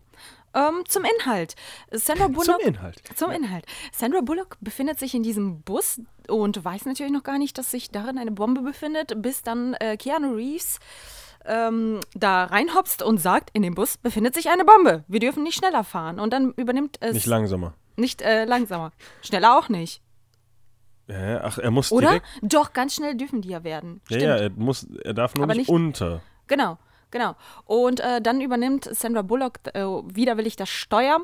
[0.54, 1.56] Ähm, zum Inhalt.
[1.90, 2.60] Sandra Zum Bullock.
[2.64, 3.02] Inhalt.
[3.16, 3.66] Zum Inhalt.
[3.92, 7.90] Sandra Bullock befindet sich in diesem Bus und weiß natürlich noch gar nicht, dass sich
[7.90, 10.78] darin eine Bombe befindet, bis dann äh, Keanu Reeves
[11.44, 15.04] ähm, da reinhopst und sagt, in dem Bus befindet sich eine Bombe.
[15.08, 16.20] Wir dürfen nicht schneller fahren.
[16.20, 17.74] Und dann übernimmt es Nicht langsamer.
[17.96, 18.92] nicht äh, langsamer.
[19.22, 20.00] Schneller auch nicht.
[21.08, 22.08] Ja, ach, er muss Oder?
[22.08, 24.00] direkt Doch, ganz schnell dürfen die ja werden.
[24.10, 24.22] Ja, Stimmt.
[24.22, 26.20] ja, er, muss, er darf nur nicht, nicht- unter.
[26.46, 26.78] Genau,
[27.10, 27.34] genau.
[27.64, 31.20] Und äh, dann übernimmt Sandra Bullock äh, widerwillig das Steuer.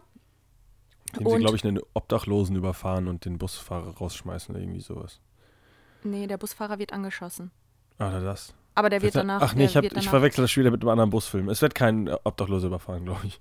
[1.19, 5.21] Indem sie, glaube ich, einen Obdachlosen überfahren und den Busfahrer rausschmeißen oder irgendwie sowas.
[6.03, 7.51] Nee, der Busfahrer wird angeschossen.
[7.99, 8.55] Ach, oder das?
[8.75, 9.53] Aber der wird Ach danach.
[9.55, 11.49] nee, der ich, hab, ich verwechsel das schon wieder mit einem anderen Busfilm.
[11.49, 13.41] Es wird kein Obdachloser überfahren, glaube ich.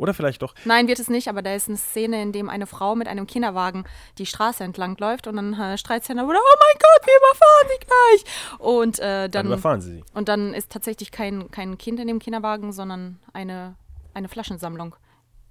[0.00, 0.54] Oder vielleicht doch.
[0.64, 3.26] Nein, wird es nicht, aber da ist eine Szene, in dem eine Frau mit einem
[3.26, 3.84] Kinderwagen
[4.16, 7.68] die Straße entlang läuft und dann äh, schreit Sandra Bullock, oh mein Gott, wir überfahren
[7.68, 8.58] sie gleich.
[8.58, 10.04] Und äh, Dann dann, überfahren sie sie.
[10.14, 13.76] und dann ist tatsächlich kein, kein Kind in dem Kinderwagen, sondern eine,
[14.14, 14.96] eine Flaschensammlung,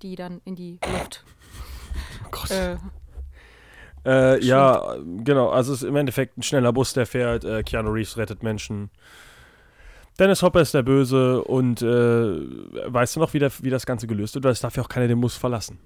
[0.02, 1.24] die dann in die Luft.
[2.26, 2.52] Oh Gott.
[2.52, 2.78] Äh,
[4.06, 5.50] Äh, ja, genau.
[5.50, 7.44] Also es ist im Endeffekt ein schneller Bus, der fährt.
[7.44, 8.90] Äh, Keanu Reeves rettet Menschen.
[10.20, 14.06] Dennis Hopper ist der Böse und äh, weißt du noch, wie, der, wie das Ganze
[14.06, 14.44] gelöst wird?
[14.44, 15.80] Weil es darf ja auch keiner den Bus verlassen.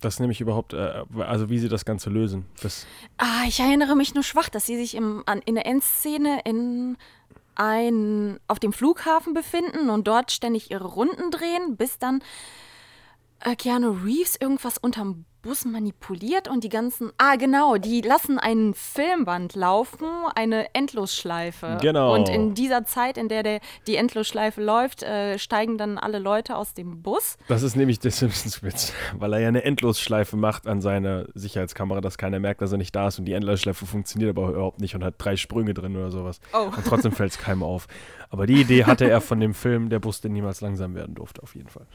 [0.00, 2.46] Das nämlich überhaupt, äh, also wie sie das Ganze lösen.
[2.62, 6.40] Das, ah, ich erinnere mich nur schwach, dass sie sich im, an, in der Endszene
[6.44, 6.98] in
[7.54, 12.22] ein, auf dem Flughafen befinden und dort ständig ihre Runden drehen, bis dann
[13.40, 17.12] äh, Keanu Reeves irgendwas unterm Bus manipuliert und die ganzen.
[17.18, 21.78] Ah, genau, die lassen einen Filmband laufen, eine Endlosschleife.
[21.80, 22.14] Genau.
[22.14, 26.56] Und in dieser Zeit, in der, der die Endlosschleife läuft, äh, steigen dann alle Leute
[26.56, 27.38] aus dem Bus.
[27.48, 32.18] Das ist nämlich der Simpsons-Witz, weil er ja eine Endlosschleife macht an seiner Sicherheitskamera, dass
[32.18, 35.04] keiner merkt, dass er nicht da ist und die Endlosschleife funktioniert aber überhaupt nicht und
[35.04, 36.40] hat drei Sprünge drin oder sowas.
[36.52, 36.64] Oh.
[36.64, 37.86] Und trotzdem fällt es keinem auf.
[38.28, 41.42] Aber die Idee hatte er von dem Film Der Bus, der niemals langsam werden durfte,
[41.42, 41.86] auf jeden Fall.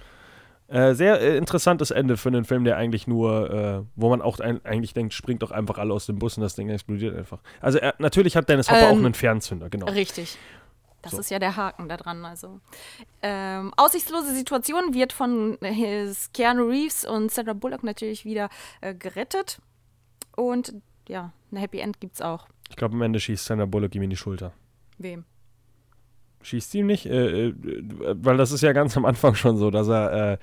[0.68, 4.40] Äh, sehr äh, interessantes Ende für einen Film, der eigentlich nur, äh, wo man auch
[4.40, 7.40] ein, eigentlich denkt, springt doch einfach alle aus dem Bus und das Ding explodiert einfach.
[7.62, 9.86] Also er, natürlich hat Dennis Hopper Ähm, auch einen Fernzünder, genau.
[9.86, 10.38] Richtig.
[11.04, 11.20] Das So.
[11.20, 12.26] ist ja der Haken da dran.
[12.26, 12.60] Also.
[13.22, 18.50] Ähm, aussichtslose Situation wird von his Keanu Reeves und Sandra Bullock natürlich wieder
[18.82, 19.60] äh, gerettet.
[20.36, 20.74] Und
[21.08, 22.48] ja, ein Happy End gibt's auch.
[22.70, 24.54] Ich glaube, am Ende schießt Sandra Bullock ihm in die Schulter.
[24.98, 25.26] Wem?
[26.46, 27.08] Schießt ihm nicht?
[27.08, 27.54] Äh, äh,
[28.22, 30.34] weil das ist ja ganz am Anfang schon so, dass er.
[30.34, 30.38] Äh,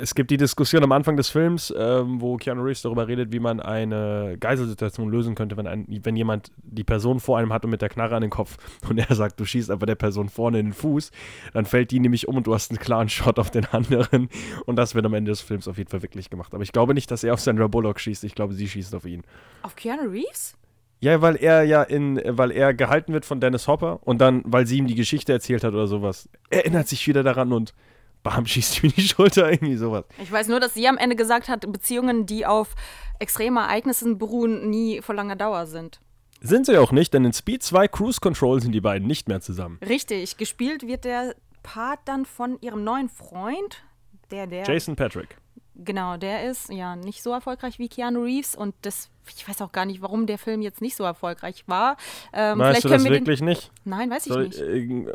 [0.00, 3.38] es gibt die Diskussion am Anfang des Films, ähm, wo Keanu Reeves darüber redet, wie
[3.38, 7.70] man eine Geiselsituation lösen könnte, wenn, ein, wenn jemand die Person vor einem hat und
[7.70, 8.56] mit der Knarre an den Kopf
[8.88, 11.10] und er sagt, du schießt einfach der Person vorne in den Fuß,
[11.52, 14.30] dann fällt die nämlich um und du hast einen klaren Shot auf den anderen
[14.64, 16.54] und das wird am Ende des Films auf jeden Fall wirklich gemacht.
[16.54, 19.04] Aber ich glaube nicht, dass er auf Sandra Bullock schießt, ich glaube, sie schießt auf
[19.04, 19.22] ihn.
[19.60, 20.56] Auf Keanu Reeves?
[21.02, 24.68] Ja, weil er ja in, weil er gehalten wird von Dennis Hopper und dann, weil
[24.68, 27.74] sie ihm die Geschichte erzählt hat oder sowas, erinnert sich wieder daran und
[28.22, 30.04] bam, schießt ihm in die Schulter, irgendwie sowas.
[30.22, 32.76] Ich weiß nur, dass sie am Ende gesagt hat, Beziehungen, die auf
[33.18, 36.00] extremen Ereignissen beruhen, nie von langer Dauer sind.
[36.40, 39.40] Sind sie auch nicht, denn in Speed 2 Cruise Control sind die beiden nicht mehr
[39.40, 39.80] zusammen.
[39.84, 41.34] Richtig, gespielt wird der
[41.64, 43.82] Part dann von ihrem neuen Freund,
[44.30, 44.64] der, der.
[44.64, 45.36] Jason Patrick.
[45.74, 49.72] Genau, der ist ja nicht so erfolgreich wie Keanu Reeves und das, ich weiß auch
[49.72, 51.96] gar nicht, warum der Film jetzt nicht so erfolgreich war.
[52.34, 53.20] Ähm, Weißt du das wir den.
[53.20, 53.70] wirklich nicht?
[53.84, 54.60] Nein, weiß ich Soll, nicht.
[54.60, 55.06] äh,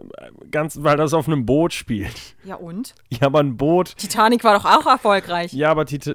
[0.49, 2.35] ganz, weil das auf einem Boot spielt.
[2.43, 2.95] Ja und?
[3.09, 3.97] Ja, aber ein Boot.
[3.97, 5.53] Titanic war doch auch erfolgreich.
[5.53, 6.13] Ja, aber Tita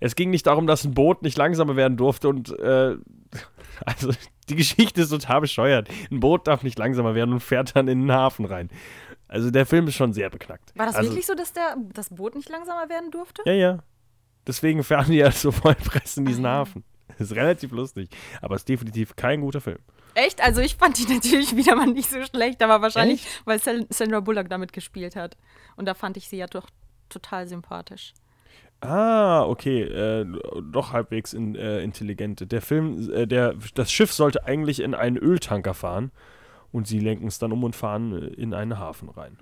[0.00, 2.96] es ging nicht darum, dass ein Boot nicht langsamer werden durfte und äh,
[3.86, 4.10] also
[4.48, 5.88] die Geschichte ist total bescheuert.
[6.10, 8.70] Ein Boot darf nicht langsamer werden und fährt dann in den Hafen rein.
[9.28, 10.72] Also der Film ist schon sehr beknackt.
[10.76, 13.42] War das also, wirklich so, dass der, das Boot nicht langsamer werden durfte?
[13.44, 13.78] Ja, ja.
[14.46, 16.60] Deswegen fahren die ja so voll Press in diesen Ah.
[16.60, 16.82] Hafen.
[17.18, 18.08] Ist relativ lustig.
[18.40, 19.78] Aber es ist definitiv kein guter Film.
[20.14, 20.42] Echt?
[20.42, 24.20] Also ich fand die natürlich wieder mal nicht so schlecht, aber wahrscheinlich, weil Sal- Sandra
[24.20, 25.36] Bullock damit gespielt hat.
[25.76, 26.68] Und da fand ich sie ja doch
[27.08, 28.14] total sympathisch.
[28.80, 29.82] Ah, okay.
[29.82, 30.26] Äh,
[30.70, 32.46] doch halbwegs in, äh, intelligente.
[32.46, 36.12] Der Film, äh, der, das Schiff sollte eigentlich in einen Öltanker fahren
[36.72, 39.38] und sie lenken es dann um und fahren äh, in einen Hafen rein.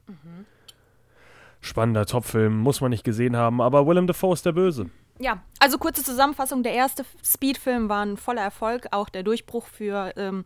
[1.61, 4.91] Spannender Topfilm, muss man nicht gesehen haben, aber Willem Dafoe ist der Böse.
[5.19, 6.63] Ja, also kurze Zusammenfassung.
[6.63, 10.45] Der erste Speed-Film war ein voller Erfolg, auch der Durchbruch für, ähm,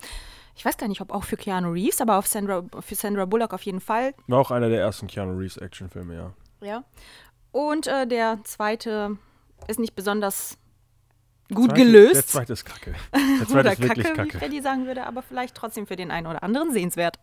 [0.55, 3.53] ich weiß gar nicht, ob auch für Keanu Reeves, aber auf Sandra, für Sandra Bullock
[3.53, 4.15] auf jeden Fall.
[4.29, 6.33] War auch einer der ersten Keanu Reeves Actionfilme, ja.
[6.63, 6.85] Ja.
[7.53, 9.19] Und äh, der zweite
[9.67, 10.57] ist nicht besonders
[11.55, 12.29] gut Zweite- Der gelöst.
[12.31, 12.95] zweite ist kacke.
[13.15, 14.39] Der zweite Oder ist wirklich Kacke, wie kacke.
[14.39, 17.19] Freddy sagen würde, aber vielleicht trotzdem für den einen oder anderen sehenswert.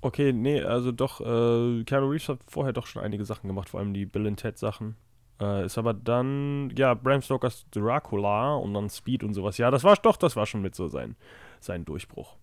[0.00, 3.80] Okay, nee, also doch, äh, Keanu Reeves hat vorher doch schon einige Sachen gemacht, vor
[3.80, 4.96] allem die Bill and Ted Sachen.
[5.40, 9.56] Äh, ist aber dann, ja, Bram Stokers Dracula und dann Speed und sowas.
[9.58, 11.16] Ja, das war doch, das war schon mit so sein,
[11.60, 12.36] sein Durchbruch.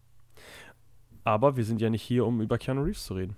[1.23, 3.35] Aber wir sind ja nicht hier, um über Keanu Reeves zu reden.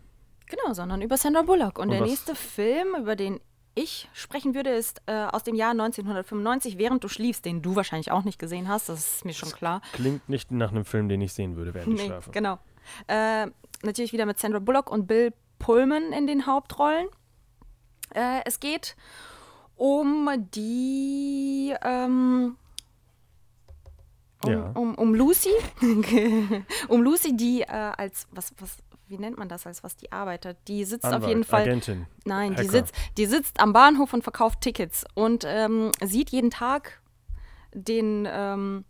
[0.48, 1.78] Genau, sondern über Sandra Bullock.
[1.78, 3.40] Und, Und der nächste Film, über den
[3.76, 8.12] ich sprechen würde, ist äh, aus dem Jahr 1995, Während du schliefst, den du wahrscheinlich
[8.12, 9.82] auch nicht gesehen hast, das ist mir schon klar.
[9.94, 12.32] Klingt nicht nach einem Film, den ich sehen würde, während ich Nee, schlafe.
[12.32, 12.60] genau.
[13.08, 13.48] Äh,
[13.82, 17.08] natürlich wieder mit Sandra Bullock und Bill Pullman in den Hauptrollen.
[18.14, 18.96] Äh, es geht
[19.76, 22.58] um die ähm,
[24.46, 24.72] um, Ja.
[24.76, 25.50] um, um Lucy,
[26.90, 28.78] um Lucy, die äh, als was was
[29.13, 30.58] wie nennt man das als was die arbeitet?
[30.67, 32.08] Die sitzt auf Anwalt, jeden Fall Agentin.
[32.26, 32.71] Nein, die Hacker.
[32.71, 36.99] sitzt, die sitzt am Bahnhof und verkauft Tickets und ähm, sieht jeden Tag
[37.76, 38.86] den ähm,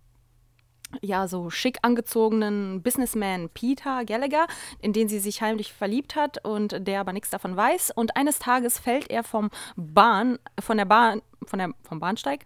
[1.01, 4.47] ja so schick angezogenen Businessman Peter Gallagher,
[4.79, 7.91] in den sie sich heimlich verliebt hat und der aber nichts davon weiß.
[7.91, 12.45] Und eines Tages fällt er vom Bahn, von der Bahn, von der, vom Bahnsteig,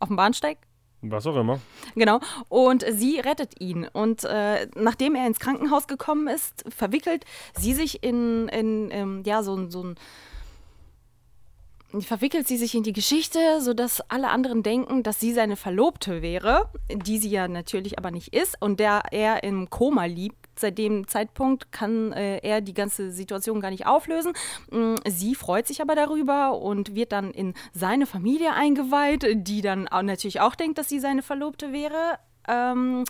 [0.00, 0.58] auf dem Bahnsteig,
[1.10, 1.60] Was auch immer.
[1.94, 2.20] Genau.
[2.48, 3.88] Und sie rettet ihn.
[3.92, 7.24] Und äh, nachdem er ins Krankenhaus gekommen ist, verwickelt
[7.58, 9.96] sie sich in, in ähm, ja, so, so ein.
[12.00, 16.68] Verwickelt sie sich in die Geschichte, sodass alle anderen denken, dass sie seine Verlobte wäre,
[16.92, 20.45] die sie ja natürlich aber nicht ist und der er im Koma liegt.
[20.58, 24.32] Seit dem Zeitpunkt kann äh, er die ganze Situation gar nicht auflösen.
[24.70, 29.88] Mm, Sie freut sich aber darüber und wird dann in seine Familie eingeweiht, die dann
[29.88, 32.18] auch natürlich auch denkt, dass sie seine Verlobte wäre.
[32.48, 33.04] Ähm,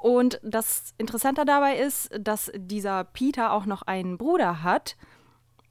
[0.00, 4.96] und das Interessante dabei ist, dass dieser Peter auch noch einen Bruder hat,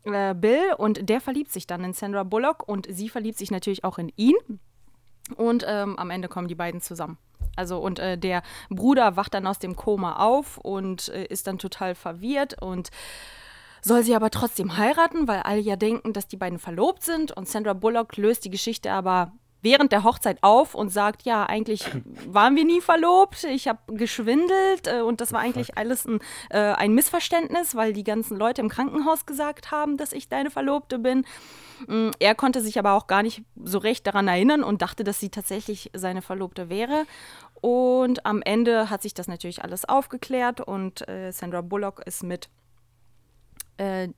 [0.03, 3.83] äh, Bill und der verliebt sich dann in Sandra Bullock und sie verliebt sich natürlich
[3.83, 4.35] auch in ihn.
[5.35, 7.17] Und ähm, am Ende kommen die beiden zusammen.
[7.55, 11.57] Also und äh, der Bruder wacht dann aus dem Koma auf und äh, ist dann
[11.57, 12.89] total verwirrt und
[13.81, 17.31] soll sie aber trotzdem heiraten, weil alle ja denken, dass die beiden verlobt sind.
[17.31, 19.31] Und Sandra Bullock löst die Geschichte aber
[19.61, 21.85] während der Hochzeit auf und sagt, ja, eigentlich
[22.27, 26.59] waren wir nie verlobt, ich habe geschwindelt äh, und das war eigentlich alles ein, äh,
[26.59, 31.25] ein, Missverständnis, weil die ganzen Leute im Krankenhaus gesagt haben, dass ich deine Verlobte bin.
[31.87, 35.19] Mm, er konnte sich aber auch gar nicht so recht daran erinnern und dachte, dass
[35.19, 37.05] sie tatsächlich seine Verlobte wäre.
[37.61, 42.49] Und am Ende hat sich das natürlich alles aufgeklärt und äh, Sandra Bullock ist mit
[43.77, 44.09] äh,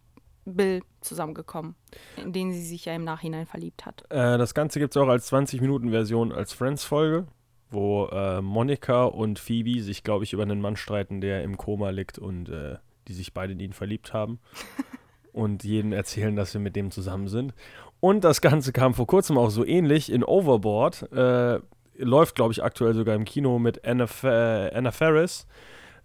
[0.56, 1.76] Bill zusammengekommen,
[2.18, 4.04] in den sie sich ja im Nachhinein verliebt hat.
[4.10, 7.28] Äh, das Ganze gibt es auch als 20-Minuten-Version als Friends-Folge,
[7.70, 11.90] wo äh, Monika und Phoebe sich, glaube ich, über einen Mann streiten, der im Koma
[11.90, 14.40] liegt und äh, die sich beide in ihn verliebt haben.
[15.34, 17.54] und jeden erzählen, dass wir mit dem zusammen sind.
[18.00, 21.12] Und das Ganze kam vor kurzem auch so ähnlich in Overboard.
[21.12, 21.60] Äh,
[21.98, 25.48] läuft, glaube ich, aktuell sogar im Kino mit Anna, Fa Anna Ferris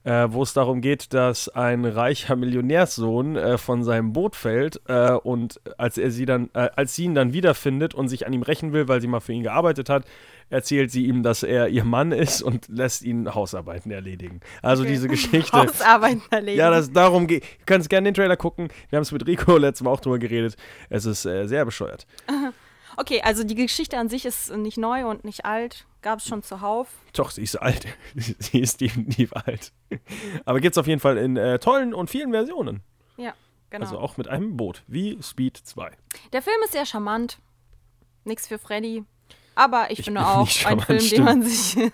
[0.05, 5.13] äh, wo es darum geht, dass ein reicher Millionärssohn äh, von seinem Boot fällt äh,
[5.13, 8.43] und als er sie dann, äh, als sie ihn dann wiederfindet und sich an ihm
[8.43, 10.05] rächen will, weil sie mal für ihn gearbeitet hat,
[10.51, 14.41] erzählt sie ihm, dass er ihr Mann ist und lässt ihn Hausarbeiten erledigen.
[14.63, 14.93] Also okay.
[14.93, 15.57] diese Geschichte.
[15.57, 16.59] Hausarbeiten erledigen.
[16.59, 17.43] Ja, das darum geht.
[17.43, 18.69] Du kannst gerne den Trailer gucken.
[18.91, 20.57] Wir haben es mit Rico letztes Mal auch drüber geredet.
[20.91, 22.07] Es ist äh, sehr bescheuert.
[22.97, 25.85] Okay, also die Geschichte an sich ist nicht neu und nicht alt.
[26.05, 26.89] Gab es schon zuhauf.
[27.15, 27.87] Doch, sie ist alt.
[28.15, 29.73] sie ist definitiv alt.
[30.45, 32.83] Aber gibt es auf jeden Fall in äh, tollen und vielen Versionen.
[33.17, 33.33] Ja,
[33.71, 33.87] genau.
[33.87, 35.91] Also auch mit einem Boot, wie Speed 2.
[36.35, 37.39] Der Film ist sehr charmant.
[38.25, 39.05] Nichts für Freddy.
[39.55, 41.13] Aber ich, ich finde auch ein Film, stimmt.
[41.13, 41.75] den man sich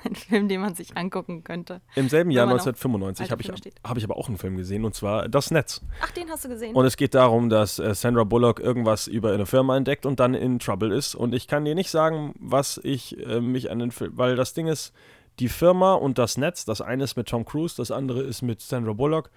[0.04, 1.80] ein Film, den man sich angucken könnte.
[1.94, 3.50] Im selben Jahr 1995 habe ich,
[3.84, 5.82] hab ich aber auch einen Film gesehen und zwar Das Netz.
[6.02, 6.74] Ach, den hast du gesehen.
[6.74, 10.34] Und es geht darum, dass äh, Sandra Bullock irgendwas über eine Firma entdeckt und dann
[10.34, 11.14] in Trouble ist.
[11.14, 14.54] Und ich kann dir nicht sagen, was ich äh, mich an den Film, weil das
[14.54, 14.92] Ding ist,
[15.38, 18.60] die Firma und das Netz, das eine ist mit Tom Cruise, das andere ist mit
[18.60, 19.30] Sandra Bullock.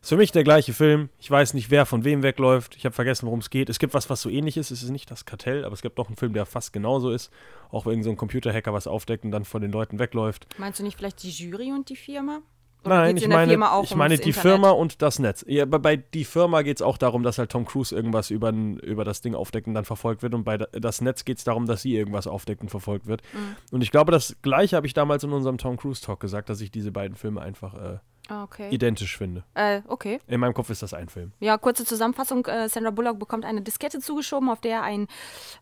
[0.00, 1.08] Ist für mich der gleiche Film.
[1.18, 2.76] Ich weiß nicht, wer von wem wegläuft.
[2.76, 3.68] Ich habe vergessen, worum es geht.
[3.68, 4.70] Es gibt was, was so ähnlich ist.
[4.70, 7.30] Es ist nicht das Kartell, aber es gibt doch einen Film, der fast genauso ist.
[7.70, 10.46] Auch irgend so ein Computerhacker was aufdeckt und dann von den Leuten wegläuft.
[10.58, 12.40] Meinst du nicht vielleicht die Jury und die Firma?
[12.84, 14.34] Oder Nein, ich meine, ich meine die Internet?
[14.40, 15.44] Firma und das Netz.
[15.48, 18.50] Ja, bei, bei die Firma geht es auch darum, dass halt Tom Cruise irgendwas über,
[18.50, 20.32] über das Ding aufdeckt und dann verfolgt wird.
[20.32, 23.22] Und bei das Netz geht es darum, dass sie irgendwas aufdeckt und verfolgt wird.
[23.32, 23.56] Mhm.
[23.72, 26.60] Und ich glaube, das gleiche habe ich damals in unserem Tom Cruise Talk gesagt, dass
[26.60, 28.70] ich diese beiden Filme einfach äh, okay.
[28.70, 29.44] identisch finde.
[29.54, 30.20] Äh, okay.
[30.26, 31.32] In meinem Kopf ist das ein Film.
[31.40, 32.46] Ja, kurze Zusammenfassung.
[32.46, 35.08] Äh, Sandra Bullock bekommt eine Diskette zugeschoben, auf der ein,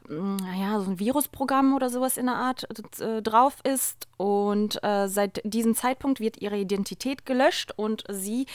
[0.08, 2.66] mm, naja, so ein Virusprogramm oder sowas in der Art
[3.00, 4.08] äh, drauf ist.
[4.16, 8.46] Und äh, seit diesem Zeitpunkt wird ihre Identität gelöscht und sie,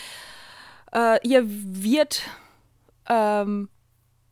[0.94, 2.24] äh, ihr wird,
[3.08, 3.70] ähm,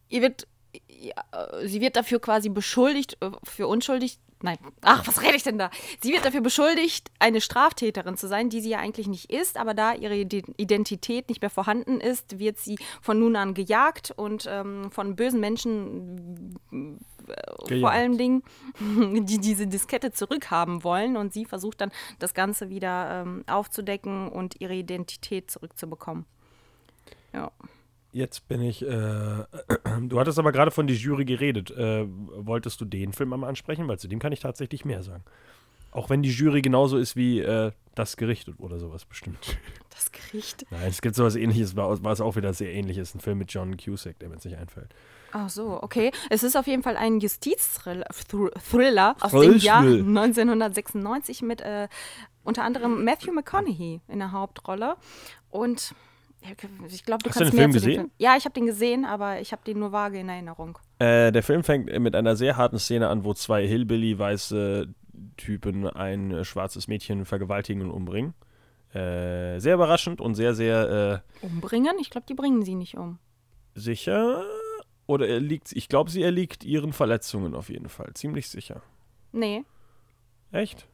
[0.10, 0.48] ihr wird,
[0.88, 4.58] ja, äh, sie wird dafür quasi beschuldigt, für unschuldig Nein.
[4.82, 5.70] Ach, was rede ich denn da?
[6.02, 9.74] Sie wird dafür beschuldigt, eine Straftäterin zu sein, die sie ja eigentlich nicht ist, aber
[9.74, 14.92] da ihre Identität nicht mehr vorhanden ist, wird sie von nun an gejagt und ähm,
[14.92, 17.82] von bösen Menschen äh, gejagt.
[17.82, 18.44] vor allen Dingen,
[19.26, 24.62] die diese Diskette zurückhaben wollen und sie versucht dann das Ganze wieder ähm, aufzudecken und
[24.62, 26.26] ihre Identität zurückzubekommen.
[27.34, 27.52] Ja.
[28.12, 28.82] Jetzt bin ich.
[28.82, 28.88] Äh,
[30.02, 31.72] du hattest aber gerade von die Jury geredet.
[31.72, 33.88] Äh, wolltest du den Film einmal ansprechen?
[33.88, 35.24] Weil zu dem kann ich tatsächlich mehr sagen.
[35.92, 39.58] Auch wenn die Jury genauso ist wie äh, das Gericht oder sowas bestimmt.
[39.90, 40.66] Das Gericht?
[40.72, 42.98] Nein, es gibt sowas ähnliches, es auch wieder sehr ähnlich.
[42.98, 44.96] Ist ein Film mit John Cusack, der mir jetzt nicht einfällt.
[45.34, 46.12] Ach so, okay.
[46.30, 48.06] Es ist auf jeden Fall ein Justizthriller
[48.70, 51.90] Thriller aus dem Jahr 1996 mit äh,
[52.46, 54.96] unter anderem Matthew McConaughey in der Hauptrolle.
[55.50, 55.94] Und
[56.42, 57.90] ich glaube, du Hast kannst du den Film gesehen?
[57.92, 58.12] dem Film.
[58.18, 60.78] Ja, ich habe den gesehen, aber ich habe den nur vage in Erinnerung.
[61.00, 64.88] Äh, der Film fängt mit einer sehr harten Szene an, wo zwei Hillbilly-weiße
[65.38, 68.34] Typen ein äh, schwarzes Mädchen vergewaltigen und umbringen.
[68.94, 71.24] Äh, sehr überraschend und sehr, sehr.
[71.42, 71.96] Äh, Umbringen?
[72.00, 73.20] Ich glaube, die bringen sie nicht um.
[73.76, 74.44] Sicher?
[75.06, 75.72] Oder er liegt.
[75.74, 78.12] Ich glaube, sie erliegt ihren Verletzungen auf jeden Fall.
[78.14, 78.82] Ziemlich sicher.
[79.32, 79.64] Nee.
[80.52, 80.88] Echt?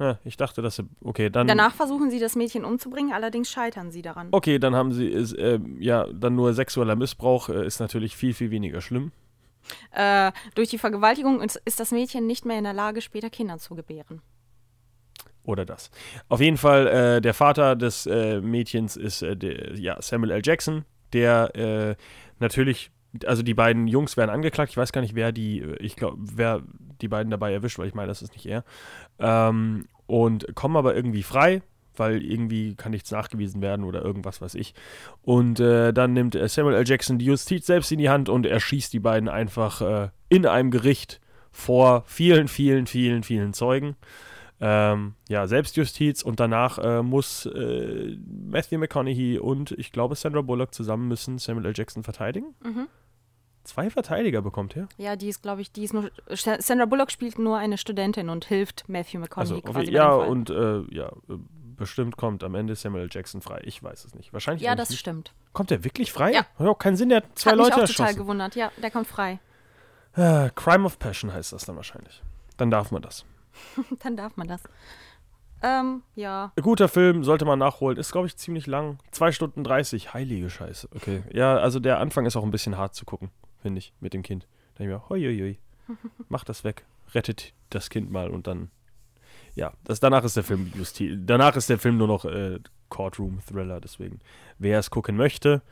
[0.00, 0.88] Ja, ich dachte, dass sie.
[1.04, 1.46] Okay, dann.
[1.46, 4.28] Danach versuchen sie, das Mädchen umzubringen, allerdings scheitern sie daran.
[4.30, 5.06] Okay, dann haben sie.
[5.06, 9.12] Ist, äh, ja, dann nur sexueller Missbrauch äh, ist natürlich viel, viel weniger schlimm.
[9.92, 13.58] Äh, durch die Vergewaltigung ist, ist das Mädchen nicht mehr in der Lage, später Kinder
[13.58, 14.22] zu gebären.
[15.44, 15.90] Oder das.
[16.30, 20.42] Auf jeden Fall, äh, der Vater des äh, Mädchens ist äh, der, ja, Samuel L.
[20.42, 21.96] Jackson, der
[22.38, 22.90] natürlich
[23.24, 24.70] also die beiden Jungs werden angeklagt.
[24.70, 26.62] Ich weiß gar nicht, wer die, ich glaube, wer
[27.00, 28.64] die beiden dabei erwischt, weil ich meine, das ist nicht er.
[29.18, 31.62] Ähm, und kommen aber irgendwie frei,
[31.96, 34.74] weil irgendwie kann nichts nachgewiesen werden oder irgendwas weiß ich.
[35.22, 36.88] Und äh, dann nimmt Samuel L.
[36.88, 40.70] Jackson die Justiz selbst in die Hand und erschießt die beiden einfach äh, in einem
[40.70, 43.96] Gericht vor vielen, vielen, vielen, vielen Zeugen.
[44.62, 50.74] Ähm, ja, Selbstjustiz und danach äh, muss äh, Matthew McConaughey und ich glaube Sandra Bullock
[50.74, 51.72] zusammen müssen Samuel L.
[51.74, 52.54] Jackson verteidigen.
[52.62, 52.88] Mhm.
[53.70, 54.88] Zwei Verteidiger bekommt er.
[54.98, 56.10] Ja, die ist, glaube ich, die ist nur.
[56.28, 59.78] Sandra Bullock spielt nur eine Studentin und hilft Matthew McConaughey Also, quasi.
[59.86, 61.36] okay, ja, und äh, ja, äh,
[61.76, 63.08] bestimmt kommt am Ende Samuel.
[63.10, 63.60] Jackson frei.
[63.64, 64.32] Ich weiß es nicht.
[64.32, 64.62] Wahrscheinlich.
[64.64, 64.98] Ja, das nicht.
[64.98, 65.32] stimmt.
[65.52, 66.32] Kommt er wirklich frei?
[66.32, 66.46] Ja.
[66.58, 68.18] Hat auch keinen Sinn, der hat zwei Hat mich Leute auch total erschossen.
[68.18, 68.56] gewundert.
[68.56, 69.38] Ja, der kommt frei.
[70.16, 72.22] Äh, Crime of Passion heißt das dann wahrscheinlich.
[72.56, 73.24] Dann darf man das.
[74.02, 74.62] Dann darf man das.
[75.62, 76.52] Ähm, ja.
[76.60, 77.98] Guter Film, sollte man nachholen.
[77.98, 78.98] Ist, glaube ich, ziemlich lang.
[79.12, 80.14] Zwei Stunden 30.
[80.14, 80.88] Heilige Scheiße.
[80.94, 81.22] Okay.
[81.32, 84.22] Ja, also der Anfang ist auch ein bisschen hart zu gucken, finde ich, mit dem
[84.22, 84.46] Kind.
[84.74, 85.96] Da denke ich mir, hoi, hoi, hoi.
[86.28, 86.84] Mach das weg.
[87.14, 88.70] Rettet das Kind mal und dann.
[89.54, 93.40] Ja, das, danach ist der Film Justi danach ist der Film nur noch äh, Courtroom
[93.46, 94.20] Thriller, deswegen.
[94.58, 95.62] Wer es gucken möchte,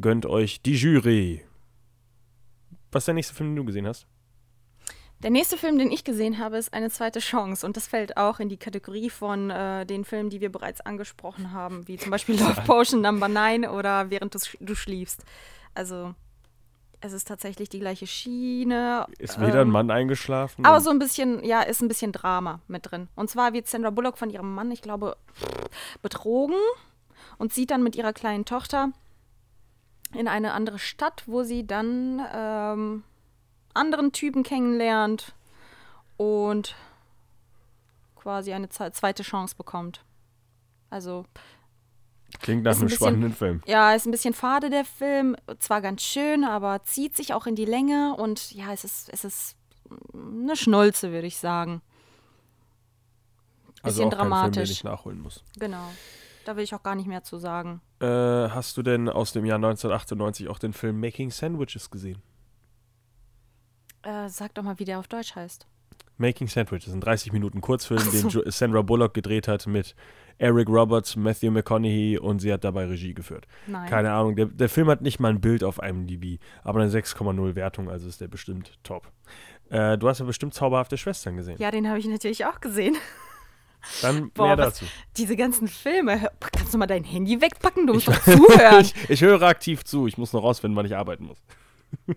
[0.00, 1.44] gönnt euch die Jury.
[2.90, 4.06] Was ist der nächste Film, den du gesehen hast?
[5.22, 7.64] Der nächste Film, den ich gesehen habe, ist eine zweite Chance.
[7.64, 11.52] Und das fällt auch in die Kategorie von äh, den Filmen, die wir bereits angesprochen
[11.52, 15.24] haben, wie zum Beispiel Love Potion Number 9 oder Während du, du schliefst.
[15.74, 16.14] Also,
[17.02, 19.06] es ist tatsächlich die gleiche Schiene.
[19.18, 20.64] Ist wieder ein ähm, Mann eingeschlafen?
[20.64, 23.08] Aber so ein bisschen, ja, ist ein bisschen Drama mit drin.
[23.16, 25.16] Und zwar wird Sandra Bullock von ihrem Mann, ich glaube,
[26.00, 26.56] betrogen
[27.38, 28.92] und zieht dann mit ihrer kleinen Tochter
[30.14, 33.02] in eine andere Stadt, wo sie dann ähm,
[33.74, 35.34] anderen Typen kennenlernt
[36.16, 36.76] und
[38.14, 40.04] quasi eine zweite Chance bekommt.
[40.88, 41.24] Also,
[42.40, 43.62] Klingt nach ist ein einem bisschen- spannenden Film.
[43.66, 47.54] ja, ist ein bisschen fade der Film, zwar ganz schön, aber zieht sich auch in
[47.54, 49.56] die Länge und ja, es ist, es ist
[50.14, 51.82] eine Schnulze, würde ich sagen.
[53.82, 54.70] Also Bisschen auch kein Film, den dramatisch.
[54.70, 55.42] ich nachholen muss.
[55.58, 55.90] Genau.
[56.44, 57.80] Da will ich auch gar nicht mehr zu sagen.
[58.00, 62.20] Äh, hast du denn aus dem Jahr 1998 auch den Film Making Sandwiches gesehen?
[64.02, 65.66] Äh, sag doch mal, wie der auf Deutsch heißt.
[66.18, 68.42] Making Sandwiches, ein 30 Minuten Kurzfilm, den so.
[68.42, 69.94] jo Sandra Bullock gedreht hat mit
[70.38, 73.46] Eric Roberts, Matthew McConaughey und sie hat dabei Regie geführt.
[73.66, 73.88] Nein.
[73.88, 77.54] Keine Ahnung, der, der Film hat nicht mal ein Bild auf IMDb, aber eine 6,0
[77.54, 79.10] Wertung, also ist der bestimmt top.
[79.70, 81.56] Äh, du hast ja bestimmt zauberhafte Schwestern gesehen.
[81.58, 82.96] Ja, den habe ich natürlich auch gesehen.
[84.02, 84.84] Dann Boah, mehr was- dazu.
[85.16, 86.30] Diese ganzen Filme.
[86.52, 87.86] Kannst du mal dein Handy wegpacken?
[87.86, 88.80] Du musst doch zuhören.
[88.82, 91.38] Ich, ich höre aktiv zu, ich muss noch rausfinden, wann ich arbeiten muss.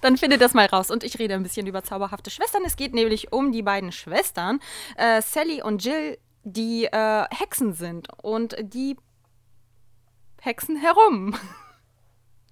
[0.00, 0.90] Dann findet das mal raus.
[0.90, 2.62] Und ich rede ein bisschen über zauberhafte Schwestern.
[2.66, 4.60] Es geht nämlich um die beiden Schwestern,
[4.96, 8.08] äh, Sally und Jill, die äh, Hexen sind.
[8.22, 8.96] Und die
[10.40, 11.34] hexen herum.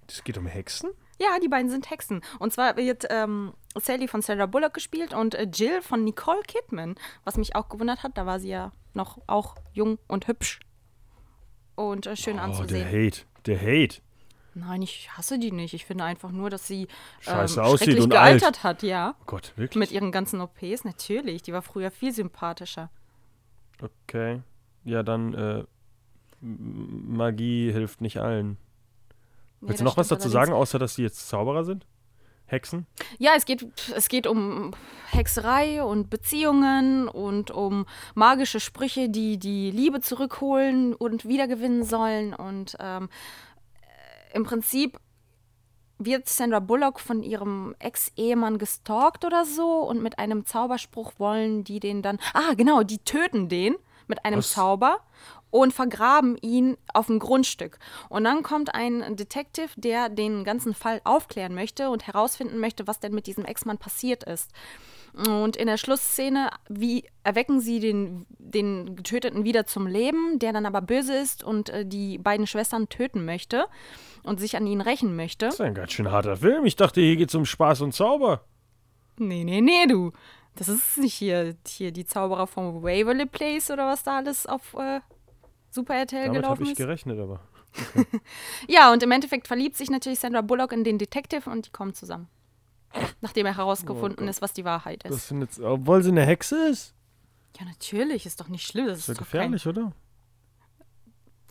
[0.07, 0.89] Es geht um Hexen?
[1.19, 2.21] Ja, die beiden sind Hexen.
[2.39, 6.95] Und zwar wird ähm, Sally von Sandra Bullock gespielt und äh, Jill von Nicole Kidman.
[7.25, 10.61] Was mich auch gewundert hat, da war sie ja noch auch jung und hübsch.
[11.75, 12.87] Und äh, schön Oh, der anzusehen.
[12.87, 14.01] Hate, der Hate.
[14.55, 15.75] Nein, ich hasse die nicht.
[15.75, 16.87] Ich finde einfach nur, dass sie ähm,
[17.19, 18.39] Scheiße aussieht schrecklich und alt.
[18.39, 19.13] gealtert hat, ja.
[19.21, 19.79] Oh Gott, wirklich?
[19.79, 21.43] Mit ihren ganzen OPs, natürlich.
[21.43, 22.89] Die war früher viel sympathischer.
[23.81, 24.41] Okay.
[24.83, 25.63] Ja, dann äh,
[26.41, 28.57] Magie hilft nicht allen.
[29.61, 31.85] Nee, Willst du noch was dazu sagen, außer dass sie jetzt Zauberer sind?
[32.45, 32.87] Hexen?
[33.19, 33.65] Ja, es geht,
[33.95, 34.71] es geht um
[35.11, 42.33] Hexerei und Beziehungen und um magische Sprüche, die die Liebe zurückholen und wiedergewinnen sollen.
[42.33, 43.09] Und ähm,
[43.81, 44.99] äh, im Prinzip
[45.99, 51.79] wird Sandra Bullock von ihrem Ex-Ehemann gestalkt oder so und mit einem Zauberspruch wollen die
[51.79, 52.17] den dann.
[52.33, 53.75] Ah, genau, die töten den
[54.07, 54.51] mit einem Was?
[54.51, 54.99] Zauber
[55.51, 57.79] und vergraben ihn auf dem Grundstück.
[58.07, 62.99] Und dann kommt ein Detective, der den ganzen Fall aufklären möchte und herausfinden möchte, was
[62.99, 64.51] denn mit diesem Ex-Mann passiert ist.
[65.13, 70.65] Und in der Schlussszene, wie erwecken sie den, den Getöteten wieder zum Leben, der dann
[70.65, 73.65] aber böse ist und äh, die beiden Schwestern töten möchte
[74.23, 75.45] und sich an ihn rächen möchte.
[75.45, 76.65] Das ist ein ganz schön harter Film.
[76.65, 78.43] Ich dachte, hier geht's um Spaß und Zauber.
[79.17, 80.11] Nee, nee, nee, du.
[80.55, 84.73] Das ist nicht hier, hier die Zauberer vom Waverly Place oder was da alles auf
[84.75, 84.99] äh,
[85.71, 86.77] Super RTL Damit habe gelaufen ich ist.
[86.77, 87.41] gerechnet, aber.
[88.67, 91.93] Ja, und im Endeffekt verliebt sich natürlich Sandra Bullock in den Detective und die kommen
[91.93, 92.27] zusammen.
[93.21, 95.27] Nachdem er herausgefunden ist, was die Wahrheit Das ist.
[95.29, 96.93] sind jetzt, obwohl sie eine Hexe ist.
[97.59, 98.87] Ja, natürlich, ist doch nicht schlimm.
[98.87, 99.91] Das Ist ist ja doch kein, gefährlich, oder?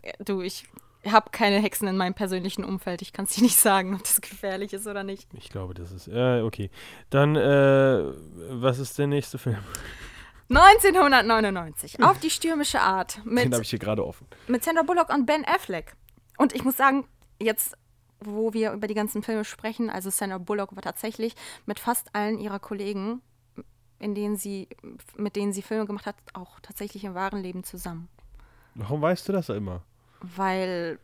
[0.05, 0.65] Ja, Du, ich
[1.07, 3.03] habe keine Hexen in meinem persönlichen Umfeld.
[3.03, 5.29] Ich kann es dir nicht sagen, ob das gefährlich ist oder nicht.
[5.35, 6.09] Ich glaube, das ist.
[6.09, 6.71] Äh, okay.
[7.11, 8.05] Dann, äh,
[8.51, 9.59] was ist der nächste Film?
[10.51, 14.27] 1999, auf die stürmische Art, Den mit, habe ich hier gerade offen.
[14.47, 15.95] mit Sandra Bullock und Ben Affleck.
[16.39, 17.07] Und ich muss sagen,
[17.41, 17.77] jetzt,
[18.21, 21.35] wo wir über die ganzen Filme sprechen, also Sandra Bullock war tatsächlich
[21.67, 23.21] mit fast allen ihrer Kollegen
[23.99, 24.69] in denen sie,
[25.17, 28.09] mit denen sie Filme gemacht hat, auch tatsächlich im wahren Leben zusammen.
[28.75, 29.83] Warum weißt du das immer?
[30.21, 30.99] Weil,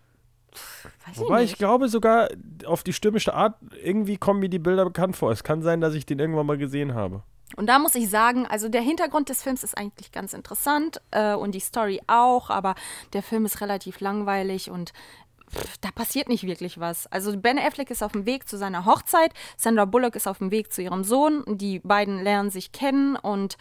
[1.06, 2.28] weiß Wobei ich ich glaube sogar
[2.64, 5.32] auf die stürmische Art, irgendwie kommen mir die Bilder bekannt vor.
[5.32, 7.22] Es kann sein, dass ich den irgendwann mal gesehen habe.
[7.56, 11.34] Und da muss ich sagen, also der Hintergrund des Films ist eigentlich ganz interessant äh,
[11.34, 12.74] und die Story auch, aber
[13.12, 14.92] der Film ist relativ langweilig und
[15.54, 17.06] pff, da passiert nicht wirklich was.
[17.08, 20.50] Also Ben Affleck ist auf dem Weg zu seiner Hochzeit, Sandra Bullock ist auf dem
[20.50, 23.56] Weg zu ihrem Sohn, die beiden lernen sich kennen und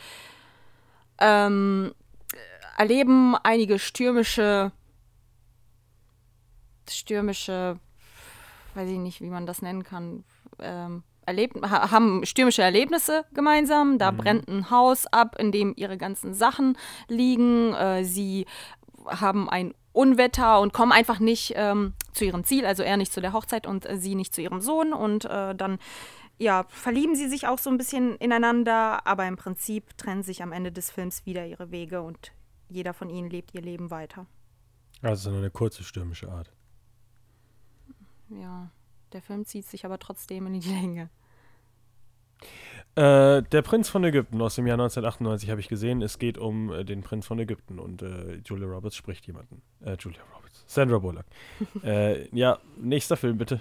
[1.19, 1.93] ähm,
[2.77, 4.71] erleben einige stürmische,
[6.89, 7.79] stürmische,
[8.73, 10.23] weiß ich nicht, wie man das nennen kann,
[10.59, 13.97] ähm, erlebt, ha haben stürmische Erlebnisse gemeinsam.
[13.97, 16.77] Da brennt ein Haus ab, in dem ihre ganzen Sachen
[17.07, 17.73] liegen.
[17.73, 18.45] Äh, sie
[19.07, 23.21] haben ein Unwetter und kommen einfach nicht ähm, zu ihrem Ziel, also er nicht zu
[23.21, 24.91] der Hochzeit und äh, sie nicht zu ihrem Sohn.
[24.91, 25.79] Und äh, dann
[26.37, 30.51] ja, verlieben sie sich auch so ein bisschen ineinander, aber im Prinzip trennen sich am
[30.51, 32.33] Ende des Films wieder ihre Wege und
[32.69, 34.25] jeder von ihnen lebt ihr Leben weiter.
[35.01, 36.51] Also nur eine kurze stürmische Art.
[38.29, 38.71] Ja,
[39.11, 41.09] der Film zieht sich aber trotzdem in die Länge.
[42.95, 46.01] Äh, der Prinz von Ägypten aus dem Jahr 1998 habe ich gesehen.
[46.01, 49.63] Es geht um äh, den Prinz von Ägypten und äh, Julia Roberts spricht jemanden.
[49.83, 50.63] Äh, Julia Roberts.
[50.67, 51.25] Sandra Bullock.
[51.83, 53.59] äh, ja, nächster Film bitte.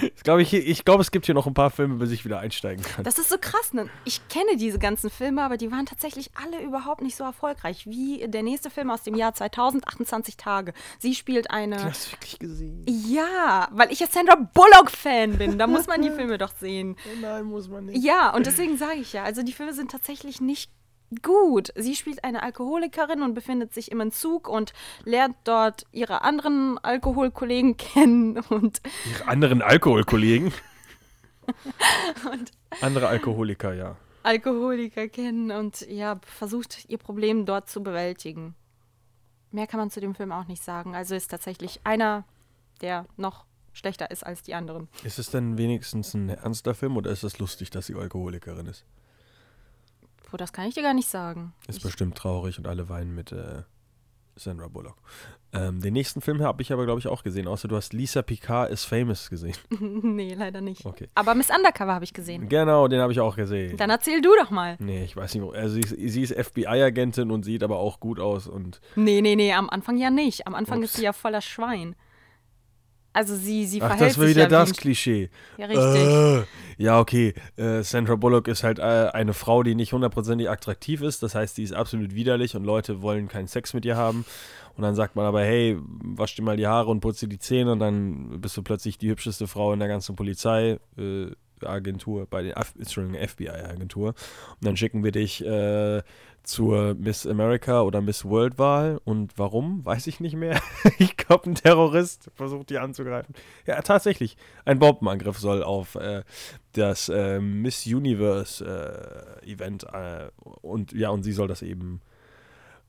[0.00, 2.38] Ich glaube, ich, ich glaub, es gibt hier noch ein paar Filme, bis ich wieder
[2.40, 3.04] einsteigen kann.
[3.04, 3.88] Das ist so krass, ne?
[4.04, 8.26] Ich kenne diese ganzen Filme, aber die waren tatsächlich alle überhaupt nicht so erfolgreich wie
[8.28, 10.72] der nächste Film aus dem Jahr 2000, 28 Tage.
[10.98, 11.82] Sie spielt eine.
[11.82, 12.84] hast du wirklich gesehen?
[12.86, 15.58] Ja, weil ich ja Sandra Bullock-Fan bin.
[15.58, 16.96] Da muss man die Filme doch sehen.
[17.06, 18.04] Oh nein, muss man nicht.
[18.04, 20.70] Ja, und deswegen sage ich ja, also die Filme sind tatsächlich nicht
[21.22, 21.72] gut.
[21.76, 24.72] Sie spielt eine Alkoholikerin und befindet sich im Entzug und
[25.04, 28.80] lernt dort ihre anderen Alkoholkollegen kennen und
[29.10, 30.52] Ihre anderen Alkoholkollegen.
[32.80, 33.96] Andere Alkoholiker, ja.
[34.24, 38.56] Alkoholiker kennen und ja, versucht ihr Problem dort zu bewältigen.
[39.52, 40.96] Mehr kann man zu dem Film auch nicht sagen.
[40.96, 42.24] Also ist tatsächlich einer,
[42.80, 44.88] der noch schlechter ist als die anderen.
[45.04, 48.84] Ist es denn wenigstens ein ernster Film oder ist es lustig, dass sie Alkoholikerin ist?
[50.26, 51.54] Puh, das kann ich dir gar nicht sagen.
[51.66, 53.62] Ist Ich, bestimmt traurig und alle weinen mit äh,
[54.34, 54.96] Sandra Bullock.
[55.52, 58.20] Ähm, den nächsten Film habe ich aber, glaube ich, auch gesehen, außer du hast Lisa
[58.20, 59.56] Picard is Famous gesehen.
[59.80, 60.84] nee, leider nicht.
[60.84, 61.08] Okay.
[61.14, 62.48] Aber Miss Undercover habe ich gesehen.
[62.48, 63.76] Genau, den habe ich auch gesehen.
[63.78, 64.76] Dann erzähl du doch mal.
[64.80, 65.54] nee, ich weiß nicht.
[65.54, 69.36] Also sie ist, sie ist FBI-Agentin und sieht aber auch gut aus und Nee, nee,
[69.36, 70.46] nee, am Anfang ja nicht.
[70.46, 70.88] Am Anfang Ups.
[70.90, 71.94] ist sie ja voller Schwein.
[73.16, 75.30] Also sie, sie Ach, verhält das war sich wieder ja das Klischee.
[75.56, 76.02] Ja, richtig.
[76.02, 76.44] Äh,
[76.76, 77.32] ja, okay.
[77.56, 81.22] Äh, Sandra Bullock ist halt äh, eine Frau, die nicht hundertprozentig attraktiv ist.
[81.22, 84.26] Das heißt, die ist absolut widerlich und Leute wollen keinen Sex mit ihr haben.
[84.76, 87.72] Und dann sagt man aber, hey, wasch dir mal die Haare und putze die Zähne
[87.72, 90.78] und dann bist du plötzlich die hübscheste Frau in der ganzen Polizei.
[90.98, 91.30] Äh,
[91.64, 94.08] Agentur, bei Entschuldigung, FBI-Agentur.
[94.08, 94.16] Und
[94.60, 96.02] dann schicken wir dich äh,
[96.46, 99.00] zur Miss America oder Miss World-Wahl.
[99.04, 100.60] Und warum, weiß ich nicht mehr.
[100.98, 103.34] ich glaube, ein Terrorist versucht die anzugreifen.
[103.66, 104.36] Ja, tatsächlich.
[104.64, 106.22] Ein Bombenangriff soll auf äh,
[106.72, 110.30] das äh, Miss Universe-Event äh,
[110.62, 112.00] und ja, und sie soll das eben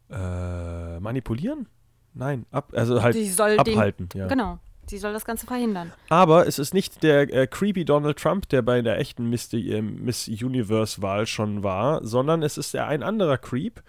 [0.09, 1.67] äh, manipulieren?
[2.13, 4.09] Nein, ab, also halt Sie soll den, abhalten.
[4.15, 4.27] ja.
[4.27, 5.91] genau, sie soll das Ganze verhindern.
[6.09, 9.81] Aber es ist nicht der äh, creepy Donald Trump, der bei der echten Miss, äh,
[9.81, 13.81] Miss Universe-Wahl schon war, sondern es ist ein anderer Creep.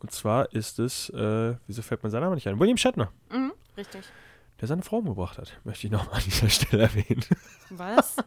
[0.00, 2.58] Und zwar ist es, äh, wieso fällt mir sein Name nicht ein?
[2.58, 4.02] William Shatner, Mhm, richtig.
[4.60, 5.52] der seine Frau umgebracht hat.
[5.64, 7.24] Möchte ich nochmal an dieser Stelle erwähnen.
[7.70, 8.16] Was?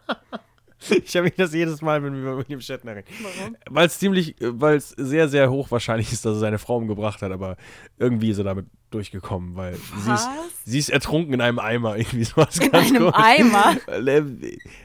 [1.06, 3.08] Ich habe mich das jedes Mal, wenn wir über William Shatner reden.
[3.22, 3.56] Warum?
[3.70, 7.32] Weil es ziemlich, weil es sehr, sehr hochwahrscheinlich ist, dass er seine Frau umgebracht hat,
[7.32, 7.58] aber
[7.98, 10.28] irgendwie ist er damit durchgekommen, weil sie ist,
[10.64, 13.16] sie ist ertrunken in einem Eimer, irgendwie sowas In ganz einem komisch.
[13.18, 13.78] Eimer?
[13.88, 14.26] Alle-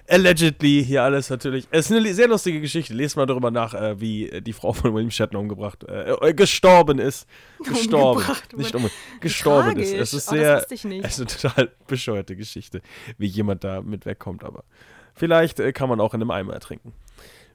[0.09, 1.69] Allegedly, hier alles natürlich.
[1.71, 2.93] Es ist eine sehr lustige Geschichte.
[2.95, 6.35] Lest mal darüber nach, äh, wie äh, die Frau von William Shatner umgebracht, äh, äh,
[6.35, 7.29] gestorben ist.
[7.63, 8.21] Gestorben.
[8.21, 8.91] Umgebracht Nicht um,
[9.21, 9.91] gestorben ist.
[9.91, 10.01] Tragisch.
[10.01, 11.05] Es ist Oh, das sehr, nicht.
[11.05, 12.81] es ist eine total bescheuerte Geschichte,
[13.19, 14.65] wie jemand da mit wegkommt, aber
[15.15, 16.93] vielleicht äh, kann man auch in einem Eimer ertrinken.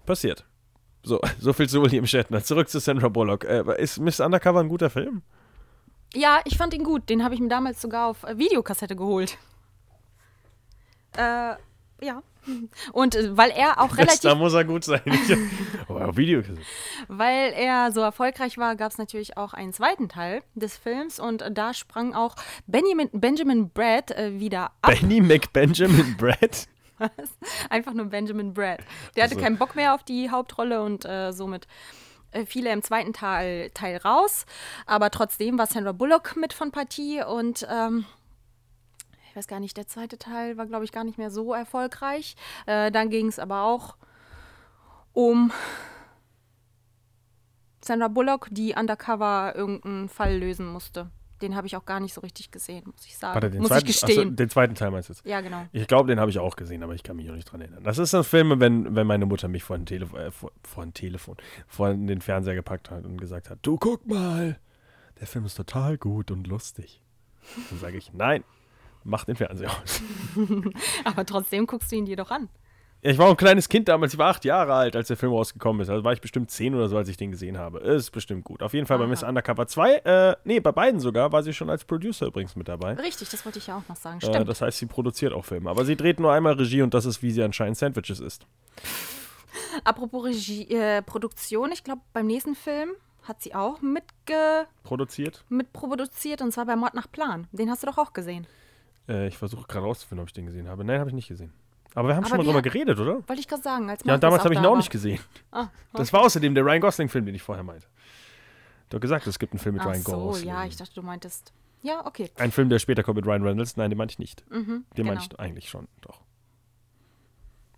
[0.06, 0.46] Passiert.
[1.04, 2.44] So, so viel zu William Shatner.
[2.44, 3.46] Zurück zu Sandra Bullock.
[3.46, 5.22] Äh, ist Miss Undercover ein guter Film?
[6.14, 7.10] Ja, ich fand ihn gut.
[7.10, 9.38] Den habe ich mir damals sogar auf äh, Videokassette geholt.
[11.18, 11.56] Äh,
[12.02, 12.22] ja.
[12.92, 15.02] Und äh, weil er auch relativ, da muss er gut sein.
[15.88, 16.44] auf Video.
[17.08, 21.44] weil er so erfolgreich war, gab es natürlich auch einen zweiten Teil des Films und
[21.52, 22.36] da sprang auch
[22.68, 24.92] Benjamin, Benjamin Brad äh, wieder ab.
[24.92, 26.68] Benny McBenjamin Brad?
[27.70, 28.80] Einfach nur Benjamin Brad.
[29.16, 29.44] Der hatte Also.
[29.44, 31.68] keinen Bock mehr auf die Hauptrolle und äh, somit
[32.32, 34.46] äh, fiel er im zweiten Teil, Teil raus.
[34.86, 38.06] Aber trotzdem war Sandra Bullock mit von Partie und ähm,
[39.30, 42.36] ich weiß gar nicht, der zweite Teil war, glaube ich, gar nicht mehr so erfolgreich.
[42.66, 43.98] Äh, dann ging es aber auch
[45.14, 45.52] um
[47.84, 51.12] Sandra Bullock, die undercover irgendeinen Fall lösen musste.
[51.42, 53.36] Den habe ich auch gar nicht so richtig gesehen, muss ich sagen.
[53.36, 54.36] Warte, den muss zweiten, ich gestehen.
[54.36, 55.26] den zweiten Teil meinst du jetzt?
[55.26, 55.66] ja, genau.
[55.74, 57.84] Ich glaube, den habe ich auch gesehen, aber ich kann mich auch nicht dran erinnern.
[57.84, 60.84] Das ist ein Film, wenn, wenn meine Mutter mich vor ein, Telefon, äh, vor, vor
[60.84, 61.36] ein Telefon,
[61.68, 64.60] vor den Fernseher gepackt hat und gesagt hat, du guck mal,
[65.20, 67.02] der Film ist total gut und lustig.
[67.70, 68.44] Dann sage ich, nein,
[69.04, 70.02] mach den Fernseher aus.
[71.04, 72.50] Aber trotzdem guckst du ihn dir doch an.
[73.08, 75.32] Ich war auch ein kleines Kind damals, ich war acht Jahre alt, als der Film
[75.32, 75.90] rausgekommen ist.
[75.90, 77.78] Also war ich bestimmt zehn oder so, als ich den gesehen habe.
[77.78, 78.64] Ist bestimmt gut.
[78.64, 79.10] Auf jeden Fall bei Aha.
[79.12, 82.68] Miss Undercover 2, äh, nee, bei beiden sogar, war sie schon als Producer übrigens mit
[82.68, 82.94] dabei.
[82.94, 84.18] Richtig, das wollte ich ja auch noch sagen.
[84.24, 84.50] Äh, Stimmt.
[84.50, 85.70] das heißt, sie produziert auch Filme.
[85.70, 88.48] Aber sie dreht nur einmal Regie und das ist, wie sie anscheinend Sandwiches isst.
[89.84, 92.90] Apropos Regie, äh, Produktion, ich glaube, beim nächsten Film
[93.22, 95.46] hat sie auch mitge Produziert.
[95.50, 97.46] mitproduziert und zwar bei Mord nach Plan.
[97.52, 98.48] Den hast du doch auch gesehen.
[99.08, 100.84] Äh, ich versuche gerade rauszufinden, ob ich den gesehen habe.
[100.84, 101.54] Nein, habe ich nicht gesehen.
[101.96, 103.28] Aber wir haben Aber schon mal drüber geredet, oder?
[103.28, 103.90] Wollte ich gerade sagen.
[103.90, 104.78] Als Ja, damals habe ich ihn da auch war.
[104.80, 105.20] nicht gesehen.
[105.52, 107.88] Ah, Das war außerdem der Ryan Gosling-Film, den ich vorher meinte.
[108.90, 110.48] Du hast gesagt, es gibt einen Film mit Ach Ryan so, Gosling.
[110.50, 111.54] ja, ich dachte, du meintest.
[111.82, 112.30] Ja, okay.
[112.38, 113.78] Ein Film, der später kommt mit Ryan Reynolds.
[113.78, 114.44] Nein, den meinte ich nicht.
[114.52, 115.08] Mhm, Den genau.
[115.10, 116.22] meine ich eigentlich schon, doch.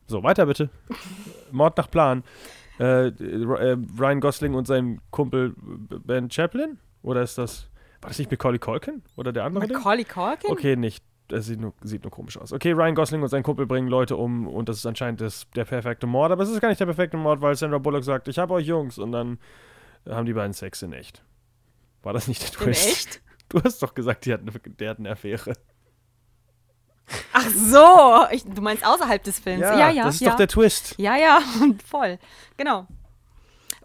[0.07, 0.70] So, weiter bitte.
[1.51, 2.24] Mord nach Plan.
[2.80, 6.80] Äh, äh, Ryan Gosling und sein Kumpel Ben Chaplin?
[7.03, 7.70] Oder ist das.
[8.01, 9.03] War das nicht Macaulay Culkin?
[9.15, 9.68] Oder der andere?
[9.68, 10.51] Macaulay Culkin?
[10.51, 11.03] Okay, nicht.
[11.28, 12.54] Das sieht nur, sieht nur komisch aus.
[12.54, 15.66] Okay, Ryan Gosling und sein Kumpel bringen Leute um und das ist anscheinend das, der
[15.66, 16.32] perfekte Mord.
[16.32, 18.66] Aber es ist gar nicht der perfekte Mord, weil Sandra Bullock sagt, ich habe euch
[18.66, 18.98] Jungs.
[18.98, 19.38] Und dann
[20.08, 21.24] haben die beiden Sex in echt.
[22.04, 22.88] War das nicht der In Twist?
[22.88, 23.22] echt?
[23.50, 25.54] Du hast doch gesagt, die hatten, der hat eine Affäre.
[27.32, 29.62] Ach so, ich, du meinst außerhalb des Films.
[29.62, 30.32] Ja, ja, das ist ja.
[30.32, 30.96] doch der Twist.
[30.98, 31.40] Ja, ja,
[31.86, 32.20] voll.
[32.58, 32.88] Genau.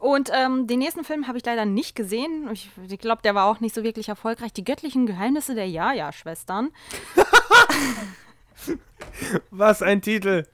[0.03, 2.51] Und ähm, den nächsten Film habe ich leider nicht gesehen.
[2.53, 4.53] Ich, ich glaube, der war auch nicht so wirklich erfolgreich.
[4.53, 6.71] Die göttlichen Geheimnisse der Ja-Ja-Schwestern.
[9.53, 10.45] Was ein Titel.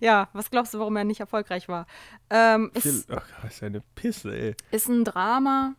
[0.00, 1.84] Ja, was glaubst du, warum er nicht erfolgreich war?
[2.30, 4.54] Ähm, ist, ach, ist eine Pisse, ey.
[4.70, 5.74] ist ein Drama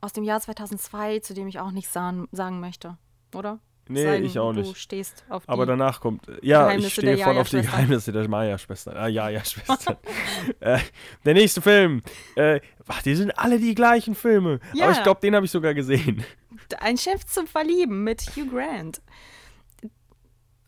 [0.00, 2.96] aus dem Jahr 2002, zu dem ich auch nichts sagen, sagen möchte,
[3.34, 3.60] oder?
[3.88, 4.78] Nee, denn, ich auch Du nicht.
[4.78, 5.48] stehst auf die.
[5.50, 6.26] Aber danach kommt.
[6.40, 7.60] Ja, Geheimnisse ich stehe voll auf die.
[7.60, 8.96] Geheimnisse der Maya-Schwestern.
[8.96, 9.96] Ah, ja, ja, Schwestern.
[10.60, 10.78] äh,
[11.24, 12.02] der nächste Film.
[12.34, 14.60] Äh, ach, die sind alle die gleichen Filme.
[14.72, 14.84] Ja.
[14.86, 16.24] Aber ich glaube, den habe ich sogar gesehen.
[16.80, 19.02] Ein Chef zum Verlieben mit Hugh Grant.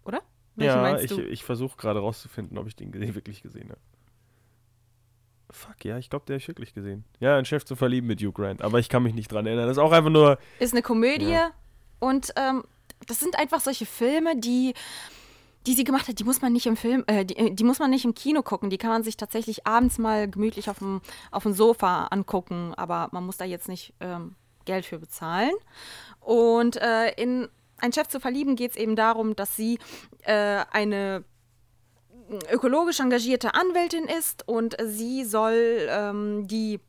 [0.04, 0.20] Oder?
[0.56, 1.20] Welchen ja, ich, du?
[1.22, 3.80] ich versuche gerade rauszufinden, ob ich den wirklich gesehen habe.
[5.50, 7.04] Fuck, ja, ich glaube, der habe ich wirklich gesehen.
[7.18, 8.62] Ja, ein Chef zu verlieben mit Hugh Grant.
[8.62, 9.66] Aber ich kann mich nicht dran erinnern.
[9.66, 10.38] Das ist auch einfach nur.
[10.58, 11.52] Ist eine Komödie Ja.
[11.98, 12.64] und ähm,
[13.06, 14.74] das sind einfach solche Filme, die
[15.66, 17.90] die sie gemacht hat, die muss man nicht im Film, äh, die, die muss man
[17.90, 18.70] nicht im Kino gucken.
[18.70, 21.00] Die kann man sich tatsächlich abends mal gemütlich auf dem,
[21.32, 25.52] auf dem Sofa angucken, aber man muss da jetzt nicht ähm, Geld für bezahlen.
[26.20, 27.48] Und äh, in
[27.78, 29.78] Ein Chef zu verlieben geht es eben darum, dass sie
[30.22, 31.24] äh, eine
[32.50, 36.80] ökologisch engagierte Anwältin ist und sie soll ähm, die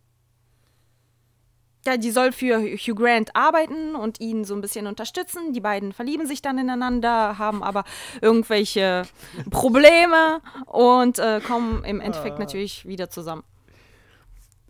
[1.87, 5.53] ja, die soll für Hugh Grant arbeiten und ihn so ein bisschen unterstützen.
[5.53, 7.85] Die beiden verlieben sich dann ineinander, haben aber
[8.21, 9.03] irgendwelche
[9.49, 13.43] Probleme und äh, kommen im Endeffekt natürlich wieder zusammen.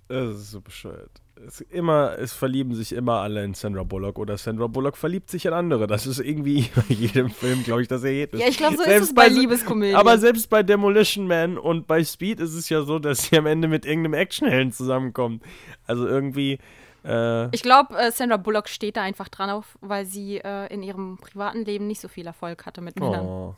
[0.07, 1.11] Das ist so bescheuert.
[1.45, 5.45] Es, immer, es verlieben sich immer alle in Sandra Bullock oder Sandra Bullock verliebt sich
[5.45, 5.85] in andere.
[5.85, 8.41] Das ist irgendwie bei jedem Film, glaube ich, das Ergebnis.
[8.41, 9.95] Ja, ich glaube, so ist Selbst es bei Liebeskomödien.
[9.95, 13.45] Aber selbst bei Demolition Man und bei Speed ist es ja so, dass sie am
[13.45, 15.41] Ende mit irgendeinem Actionhelden zusammenkommen.
[15.85, 16.59] Also irgendwie,
[17.07, 20.83] äh, Ich glaube, äh, Sandra Bullock steht da einfach dran auf, weil sie äh, in
[20.83, 23.25] ihrem privaten Leben nicht so viel Erfolg hatte mit Männern.
[23.25, 23.55] oh.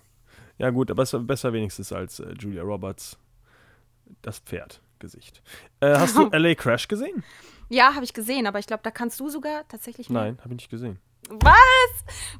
[0.57, 3.17] Ja gut, aber besser, besser wenigstens als äh, Julia Roberts.
[4.21, 5.41] Das Pferdgesicht.
[5.79, 7.23] Äh, hast du LA Crash gesehen?
[7.69, 10.09] Ja, habe ich gesehen, aber ich glaube, da kannst du sogar tatsächlich.
[10.09, 10.99] Nein, habe ich nicht gesehen.
[11.29, 11.55] Was?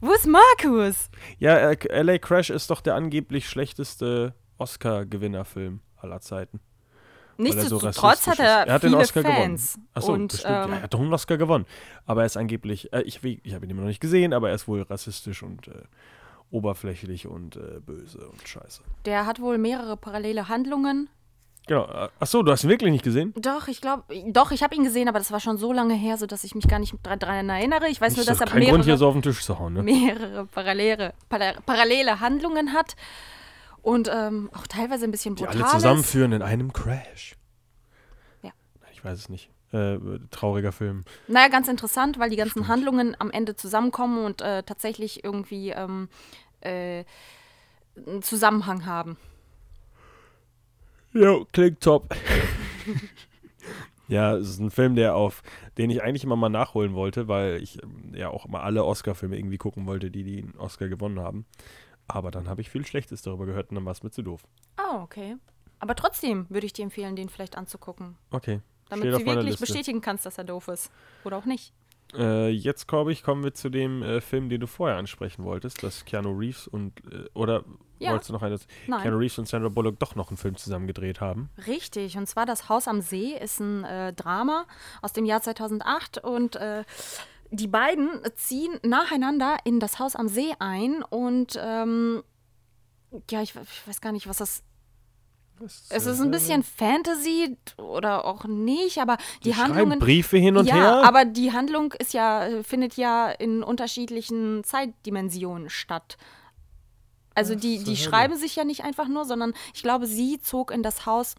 [0.01, 1.10] Wo ist Markus?
[1.38, 6.60] Ja, äh, LA Crash ist doch der angeblich schlechteste Oscar-Gewinnerfilm aller Zeiten.
[7.40, 8.68] So Nichtsdestotrotz rassistisch hat er.
[8.68, 9.74] Er hat den Oscar Fans.
[9.74, 9.88] gewonnen.
[9.94, 11.66] Achso, und ja, ähm, er hat doch einen Oscar gewonnen.
[12.06, 14.56] Aber er ist angeblich, äh, ich, ich habe ihn immer noch nicht gesehen, aber er
[14.56, 15.72] ist wohl rassistisch und äh,
[16.52, 18.82] oberflächlich und äh, böse und scheiße.
[19.06, 21.10] der hat wohl mehrere parallele Handlungen.
[21.68, 21.86] Genau.
[21.86, 23.32] äh, Achso, du hast ihn wirklich nicht gesehen?
[23.38, 26.18] Doch, ich glaube, doch, ich habe ihn gesehen, aber das war schon so lange her,
[26.18, 27.88] sodass ich mich gar nicht dran erinnere.
[27.90, 29.60] Ich weiß nur, ist dass er kein Grund, hier mehrere, so auf den Tisch zu
[29.60, 29.84] hauen, ne?
[29.84, 32.96] mehrere parallele, para- parallele Handlungen hat
[33.82, 37.36] und ähm, auch teilweise ein bisschen Die brutal alle zusammenführen in einem Crash.
[38.41, 38.51] Ja.
[38.91, 39.49] Ich weiß es nicht.
[39.71, 39.99] Äh,
[40.32, 41.03] trauriger Film.
[41.27, 46.09] Naja, ganz interessant, weil die ganzen Handlungen am Ende zusammenkommen und äh, tatsächlich irgendwie ähm,
[46.61, 47.03] äh,
[48.07, 49.17] einen Zusammenhang haben.
[51.13, 52.15] Jo, klingt top.
[54.07, 55.43] ja, es ist ein Film, der auf,
[55.77, 59.38] den ich eigentlich immer mal nachholen wollte, weil ich ähm, ja auch immer alle Oscar-Filme
[59.38, 61.45] irgendwie gucken wollte, die den Oscar gewonnen haben.
[62.10, 64.41] Aber dann habe ich viel Schlechtes darüber gehört und dann war es mir zu doof.
[64.78, 65.38] Oh, okay.
[65.80, 68.18] Aber trotzdem würde ich dir empfehlen, den vielleicht anzugucken.
[68.32, 68.60] Okay.
[68.89, 69.66] damit Steht du wirklich Liste.
[69.66, 70.91] bestätigen kannst, dass er doof ist.
[71.24, 71.72] Oder auch nicht.
[72.16, 75.84] Äh, jetzt, glaube ich, kommen wir zu dem äh, Film, den du vorher ansprechen wolltest,
[75.84, 77.64] dass Keanu Reeves und, äh, oder
[77.99, 78.10] Ja.
[78.12, 78.66] wolltest du noch eines?
[78.88, 79.03] Nein.
[79.03, 81.49] Keanu Reeves und Sandra Bullock doch noch einen Film zusammen gedreht haben.
[81.68, 84.66] Richtig, und zwar Das Haus am See ist ein äh, Drama
[85.03, 86.84] aus dem Jahr 2008 und äh,
[87.52, 92.24] die beiden ziehen nacheinander in das Haus am See ein und ähm,
[93.30, 94.64] ja, ich, ich weiß gar nicht, was das
[95.89, 100.00] Es ist ein bisschen Fantasy oder auch nicht, aber die, Die schreiben Handlungen.
[100.00, 101.04] Briefe hin und ja, her.
[101.04, 106.18] aber die Handlung ist ja, findet ja in unterschiedlichen Zeitdimensionen statt.
[107.34, 110.72] Also Was die, die schreiben sich ja nicht einfach nur, sondern ich glaube, sie zog
[110.72, 111.36] in das Haus.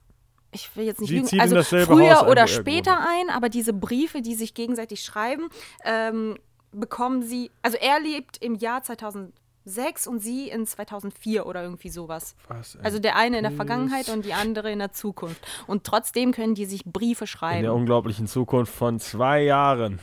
[0.52, 3.30] Ich will jetzt nicht Sie lügen, in also früher Haus oder er später gewohnt ein,
[3.34, 5.48] aber diese Briefe, die sich gegenseitig schreiben,
[5.84, 6.38] ähm,
[6.72, 12.34] bekommen sie, also er lebt im Jahr 2006 und sie in 2004 oder irgendwie sowas.
[12.48, 13.52] Was Also der eine in der.
[13.52, 15.40] Vergangenheit und die andere in der Zukunft.
[15.66, 17.62] Und trotzdem können die sich Briefe in schreiben.
[17.62, 20.00] der unglaublichen Zukunft von zwei Jahren.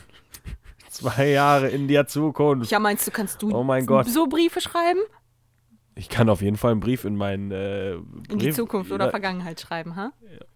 [0.90, 2.70] zwei Jahre in der Zukunft.
[2.70, 4.08] Ja, meinst du, kannst du Oh mein Gott.
[4.08, 5.00] so Briefe schreiben?
[5.98, 9.10] Ich kann auf jeden Fall einen Brief in meinen äh, In die Zukunft oder Ja,
[9.10, 10.12] Vergangenheit schreiben, ha?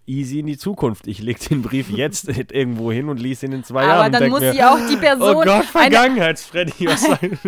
[0.06, 1.08] Easy in die Zukunft.
[1.08, 4.06] Ich leg den Brief jetzt irgendwo hin und lese ihn in zwei Aber Jahren.
[4.06, 6.86] und dann muss mir, sie auch die Person, Oh Gott, Vergangenheitsfreddy.
[6.86, 7.38] Was sein?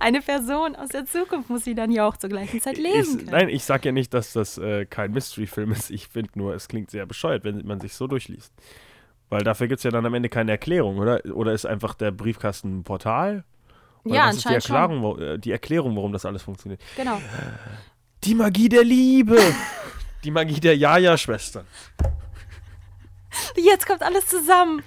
[0.00, 3.18] eine Person aus der Zukunft muss sie dann ja auch zur gleichen Zeit Ich, lesen
[3.18, 3.30] können.
[3.32, 5.90] nein, ich sag ja nicht, dass das äh, kein Mystery-Film ist.
[5.90, 8.50] Ich finde nur, es klingt sehr bescheuert, wenn man sich so durchliest.
[9.28, 11.20] Weil dafür gibt es ja dann am Ende keine Erklärung, oder?
[11.34, 13.44] Oder ist einfach der Briefkasten ein Portal?
[14.04, 14.54] Oder ja, was ist die.
[14.54, 16.80] Erklärung, wo, äh, die Erklärung, warum das alles funktioniert?
[16.96, 17.20] Genau.
[18.24, 19.38] Die Magie der Liebe!
[20.24, 21.66] die Magie der Jaja-Schwestern.
[23.56, 24.82] Jetzt kommt alles zusammen.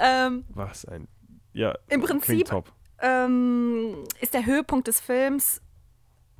[0.00, 1.08] Ähm, Was ein.
[1.52, 2.70] Ja, Im Prinzip- top.
[3.00, 5.62] ähm, ist der Höhepunkt des Films,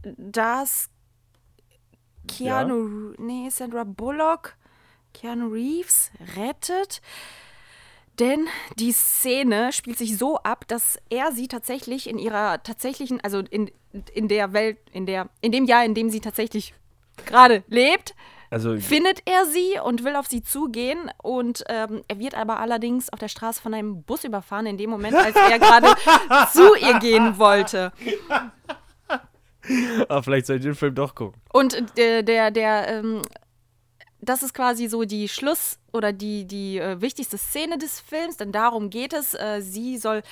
[0.03, 0.91] dass
[2.29, 4.57] Keanu, nee, Sandra Bullock,
[5.15, 7.01] Keanu Reeves rettet.
[8.19, 8.47] Denn
[8.79, 13.71] die Szene spielt sich so ab, dass er sie tatsächlich in ihrer tatsächlichen, also in,
[14.15, 16.73] in der Welt, in der, in dem Jahr, in dem sie tatsächlich
[17.27, 18.15] gerade lebt,
[18.51, 21.11] Also, findet er sie und will auf sie zugehen.
[21.23, 24.89] Und ähm, er wird aber allerdings auf der Straße von einem Bus überfahren, in dem
[24.91, 25.89] Moment, als er gerade
[26.53, 27.93] zu ihr gehen wollte.
[30.09, 31.41] ah, vielleicht soll ich den Film doch gucken.
[31.53, 33.23] Und der, der, der ähm,
[34.29, 38.53] das ist quasi so die Schluss- oder die, die äh, wichtigste Szene des Films, denn
[38.53, 39.35] darum geht es.
[39.35, 40.23] Äh, sie soll.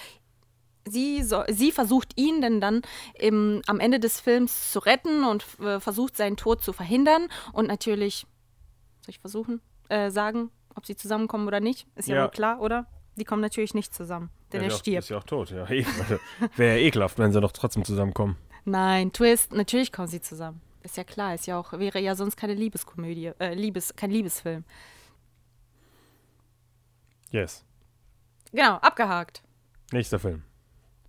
[0.87, 2.83] Sie, soll, sie versucht ihn denn dann
[3.19, 7.29] im, am Ende des Films zu retten und äh, versucht seinen Tod zu verhindern.
[7.55, 8.27] Und natürlich,
[9.01, 11.87] soll ich versuchen, äh, sagen, ob sie zusammenkommen oder nicht?
[11.97, 12.29] Ist ja, Ja.
[12.29, 12.85] klar, oder?
[13.17, 14.99] Die kommen natürlich nicht zusammen, denn ja, er stirbt.
[15.05, 15.67] Ist ja auch tot, ja.
[16.57, 18.37] Wäre ja ekelhaft, wenn sie doch trotzdem zusammenkommen.
[18.67, 20.61] Nein, Twist, natürlich kommen sie zusammen.
[20.85, 24.65] Ist ja klar, ist ja auch, wäre ja sonst keine Liebeskomödie, äh, Liebes, kein Liebesfilm.
[27.31, 27.65] Yes.
[28.53, 29.43] Genau, abgehakt.
[29.93, 30.43] Nächster Film.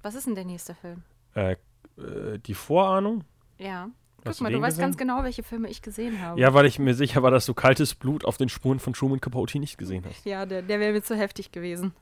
[0.01, 1.03] Was ist denn der nächste Film?
[1.35, 1.57] Äh,
[1.97, 3.25] äh, die Vorahnung?
[3.57, 3.89] Ja.
[4.23, 4.85] Guck du mal, du weißt gesehen?
[4.85, 6.39] ganz genau, welche Filme ich gesehen habe.
[6.39, 9.19] Ja, weil ich mir sicher war, dass du kaltes Blut auf den Spuren von Truman
[9.19, 10.25] Capote nicht gesehen hast.
[10.25, 11.93] Ja, der, der wäre mir zu heftig gewesen.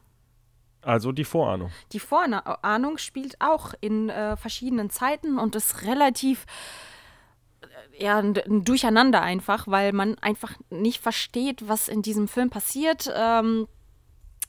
[0.82, 1.72] Also die Vorahnung.
[1.92, 6.46] Die Vorahnung spielt auch in äh, verschiedenen Zeiten und ist relativ
[7.98, 13.12] ja, ein, ein Durcheinander einfach, weil man einfach nicht versteht, was in diesem Film passiert.
[13.16, 13.68] Ähm,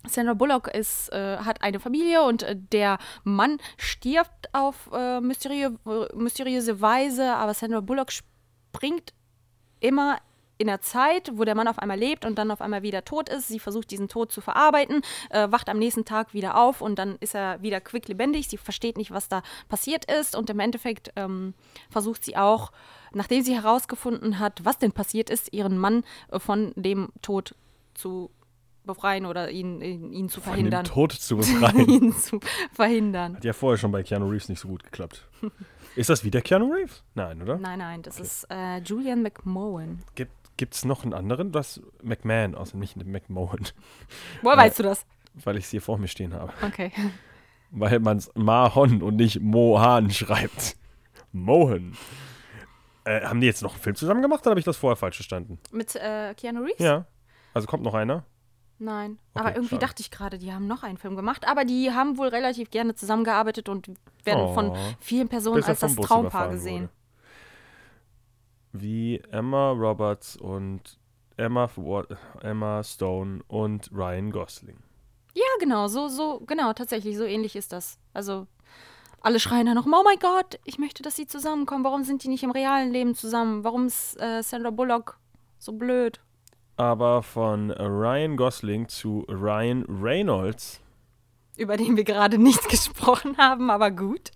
[0.06, 5.70] Sandra Bullock ist, äh, hat eine Familie und äh, der Mann stirbt auf äh, mysterio
[6.14, 9.14] mysteriöse Weise, aber Sandra Bullock springt
[9.80, 10.18] immer
[10.64, 13.28] in der Zeit, wo der Mann auf einmal lebt und dann auf einmal wieder tot
[13.28, 13.48] ist.
[13.48, 17.16] Sie versucht diesen Tod zu verarbeiten, äh, wacht am nächsten Tag wieder auf und dann
[17.20, 18.48] ist er wieder quicklebendig.
[18.48, 21.52] Sie versteht nicht, was da passiert ist und im Endeffekt ähm,
[21.90, 22.72] versucht sie auch,
[23.12, 27.54] nachdem sie herausgefunden hat, was denn passiert ist, ihren Mann äh, von dem Tod
[27.92, 28.30] zu
[28.84, 30.84] befreien oder ihn, ihn, ihn zu Von verhindern.
[30.84, 31.88] dem Tod zu befreien.
[31.88, 32.40] ihn zu
[32.72, 33.36] verhindern.
[33.36, 35.28] Hat ja vorher schon bei Keanu Reeves nicht so gut geklappt.
[35.96, 37.04] Ist das wieder Keanu Reeves?
[37.14, 37.56] Nein, oder?
[37.58, 40.02] Nein, nein, das ist äh, Julian McMohan.
[40.16, 41.52] Gibt es noch einen anderen?
[41.52, 43.66] Das McMahon, außer nicht McMohan.
[44.42, 45.06] Woher weißt du das?
[45.34, 46.52] Weil ich es hier vor mir stehen habe.
[46.62, 46.92] Okay.
[47.70, 50.76] Weil man es Mahon und nicht Mohan schreibt.
[51.32, 51.96] Mohan.
[53.04, 55.16] Äh, haben die jetzt noch einen Film zusammen gemacht oder habe ich das vorher falsch
[55.16, 55.58] verstanden?
[55.72, 56.78] Mit äh, Keanu Reeves?
[56.78, 57.06] Ja.
[57.52, 58.24] Also kommt noch einer?
[58.78, 59.86] Nein, Okay, aber irgendwie schade.
[59.86, 61.46] dachte ich gerade, die haben noch einen Film gemacht.
[61.46, 63.88] Aber die haben wohl relativ gerne zusammengearbeitet und
[64.24, 64.76] werden von Oh.
[65.00, 66.82] vielen Personen er als das Traumpaar gesehen.
[66.84, 66.92] wurde.
[68.74, 70.98] Wie Emma Roberts und
[71.38, 71.70] Emma,
[72.42, 74.76] Emma Stone und Ryan Gosling.
[75.32, 77.98] Ja, genau, so, so, genau, tatsächlich, so ähnlich ist das.
[78.12, 78.46] Also,
[79.22, 81.84] alle schreien dann noch, oh mein Gott, ich möchte, dass sie zusammenkommen.
[81.84, 83.64] Warum sind die nicht im realen Leben zusammen?
[83.64, 85.18] Warum ist äh, Sandra Bullock
[85.58, 86.20] so blöd?
[86.76, 90.80] aber von Ryan Gosling zu Ryan Reynolds.
[91.56, 94.30] Über den wir gerade nicht gesprochen haben, aber gut.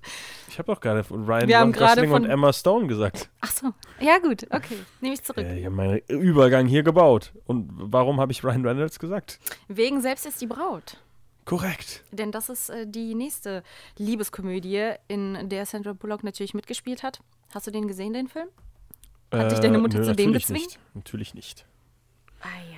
[0.48, 3.28] Ich habe doch gerade von Ryan Wir haben Gosling von- und Emma Stone gesagt.
[3.40, 3.72] Ach so.
[4.00, 4.44] Ja, gut.
[4.50, 4.78] Okay.
[5.00, 5.44] Nehme ich zurück.
[5.44, 7.32] Ja, ich habe meinen Übergang hier gebaut.
[7.46, 9.38] Und warum habe ich Ryan Reynolds gesagt?
[9.68, 10.96] Wegen Selbst ist die Braut.
[11.44, 12.04] Korrekt.
[12.12, 13.62] Denn das ist äh, die nächste
[13.96, 17.20] Liebeskomödie, in der Sandra Bullock natürlich mitgespielt hat.
[17.54, 18.48] Hast du den gesehen, den Film?
[19.32, 20.60] Hat dich deine Mutter nö, zu dem gezwungen?
[20.60, 20.78] Nicht.
[20.94, 21.66] Natürlich nicht.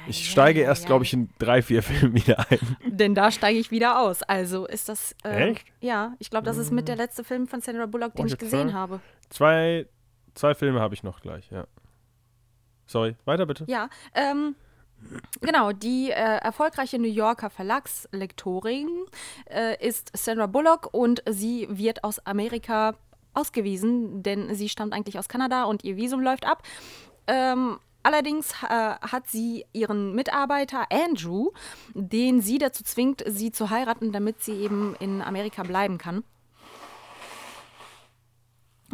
[0.06, 2.58] Ich ei, steige ei, erst, glaube ich, in drei, vier Filmen wieder ein.
[2.86, 4.22] Denn da steige ich wieder aus.
[4.22, 5.14] Also ist das.
[5.24, 5.66] Äh, Echt?
[5.80, 8.38] Ja, ich glaube, das ist mit der letzte Film von Sandra Bullock, den Oh, ich
[8.38, 8.74] gesehen mal.
[8.74, 9.00] habe.
[9.28, 9.86] Zwei,
[10.34, 11.66] zwei Filme habe ich noch gleich, ja.
[12.86, 13.64] Sorry, weiter bitte.
[13.68, 14.54] Ja, ähm.
[15.40, 19.06] Genau, die äh, erfolgreiche New Yorker Verlagslektorin
[19.48, 22.96] äh, ist Sandra Bullock und sie wird aus Amerika
[23.32, 26.62] ausgewiesen, denn sie stammt eigentlich aus Kanada und ihr Visum läuft ab.
[27.26, 31.50] Ähm, allerdings äh, hat sie ihren Mitarbeiter Andrew,
[31.94, 36.24] den sie dazu zwingt, sie zu heiraten, damit sie eben in Amerika bleiben kann.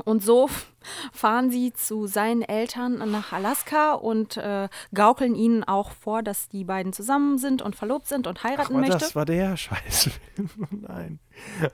[0.04, 0.48] Und so
[1.12, 6.64] fahren sie zu seinen Eltern nach Alaska und äh, gaukeln ihnen auch vor, dass die
[6.64, 8.98] beiden zusammen sind und verlobt sind und heiraten Aber möchte.
[8.98, 10.50] das war der Scheißfilm.
[10.70, 11.18] Nein.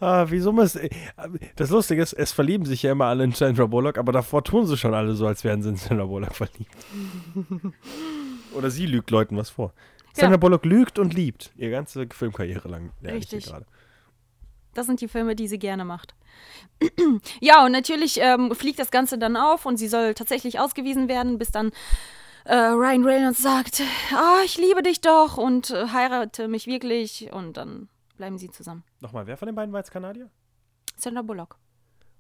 [0.01, 0.79] Ah, wieso muss.
[1.57, 4.67] Das Lustige ist, es verlieben sich ja immer alle in Sandra Bullock, aber davor tun
[4.67, 6.77] sie schon alle so, als wären sie in Sandra Bullock verliebt.
[8.55, 9.73] Oder sie lügt Leuten was vor.
[10.15, 11.53] Sandra Bullock lügt und liebt.
[11.57, 12.91] Ihre ganze Filmkarriere lang.
[13.03, 13.47] Richtig.
[13.47, 13.67] gerade.
[14.75, 16.15] Das sind die Filme, die sie gerne macht.
[17.41, 21.39] ja, und natürlich ähm, fliegt das Ganze dann auf und sie soll tatsächlich ausgewiesen werden,
[21.39, 21.73] bis dann
[22.45, 23.83] äh, Ryan Reynolds sagt,
[24.15, 28.83] ah, ich liebe dich doch und äh, heirate mich wirklich und dann bleiben sie zusammen.
[29.01, 30.31] Nochmal, wer von den beiden war jetzt Kanadier?
[30.97, 31.59] Sandra Bullock.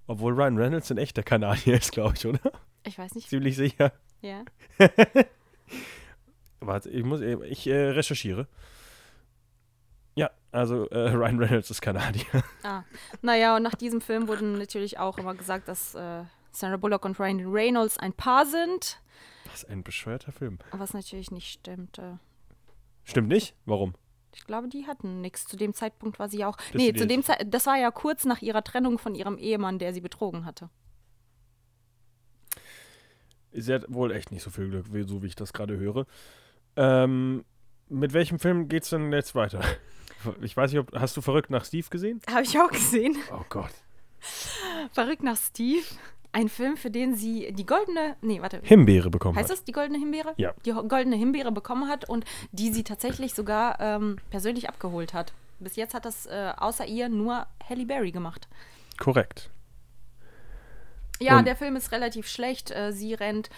[0.06, 2.52] Obwohl Ryan Reynolds ein echter Kanadier ist, glaube ich, oder?
[2.84, 3.28] Ich weiß nicht.
[3.28, 3.92] Ziemlich sicher.
[4.20, 4.44] Ja.
[6.60, 8.46] Warte, ich muss, ich äh, recherchiere.
[10.14, 12.24] Ja, also äh, Ryan Reynolds ist Kanadier.
[12.62, 12.82] Ah,
[13.22, 17.18] naja, und nach diesem Film wurde natürlich auch immer gesagt, dass äh, Sandra Bullock und
[17.18, 19.00] Ryan Reynolds ein Paar sind,
[19.50, 20.58] Was ein bescheuerter Film.
[20.72, 21.98] was natürlich nicht stimmt.
[21.98, 22.16] Äh,
[23.04, 23.54] Stimmt nicht?
[23.64, 23.94] Warum?
[24.34, 25.44] ich glaube, die hatten nichts.
[25.44, 26.56] Zu dem Zeitpunkt war sie auch.
[26.56, 29.36] Das nee, zu dem ist- Zeit, das war ja kurz nach ihrer Trennung von ihrem
[29.36, 30.70] Ehemann, der sie betrogen hatte.
[33.52, 36.06] Sie hat wohl echt nicht so viel Glück, wie- so wie ich das gerade höre.
[36.76, 37.44] Ähm,
[37.88, 39.60] mit welchem Film geht's denn jetzt weiter?
[40.40, 40.92] Ich weiß nicht, ob.
[40.98, 42.20] Hast du verrückt nach Steve gesehen?
[42.30, 43.16] Habe ich auch gesehen.
[43.32, 43.72] Oh Gott.
[44.92, 45.82] Verrückt nach Steve.
[46.34, 48.16] Ein Film, für den sie die goldene.
[48.22, 48.60] Nee, warte.
[48.62, 49.58] Himbeere bekommen Heißt hat.
[49.58, 50.32] das die goldene Himbeere?
[50.38, 50.54] Ja.
[50.64, 55.32] Die goldene Himbeere bekommen hat und die sie tatsächlich sogar ähm, persönlich abgeholt hat.
[55.60, 58.48] Bis jetzt hat das äh, außer ihr nur Halle Berry gemacht.
[58.98, 59.50] Korrekt.
[61.20, 62.70] Ja, Und- der Film ist relativ schlecht.
[62.70, 63.50] Äh, sie rennt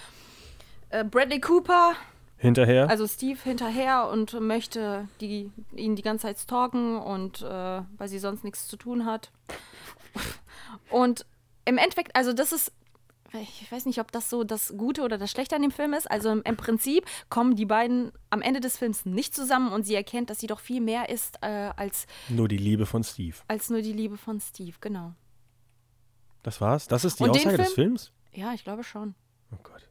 [0.91, 1.95] äh, Bradley Cooper,
[2.37, 2.91] Hinterher.
[2.91, 8.19] also Steve, hinterher und möchte die, ihn die ganze Zeit stalken und äh, weil sie
[8.19, 9.31] sonst nichts zu tun hat.
[10.91, 11.25] Und
[11.65, 12.73] im Endeffekt, also das ist,
[13.33, 16.11] ich weiß nicht, ob das so das Gute oder das Schlechte an dem Film ist.
[16.11, 19.95] Also im, im Prinzip kommen die beiden am Ende des Films nicht zusammen und sie
[19.95, 23.37] erkennt, dass sie doch viel mehr ist äh, als, Nur die Liebe von Steve.
[23.49, 25.15] als nur die Liebe von Steve, genau.
[26.43, 26.87] Das war's?
[26.89, 28.13] Das ist die Und Aussage des Film- Films?
[28.33, 29.15] Ja, ich glaube schon.
[29.53, 29.89] Oh Gott.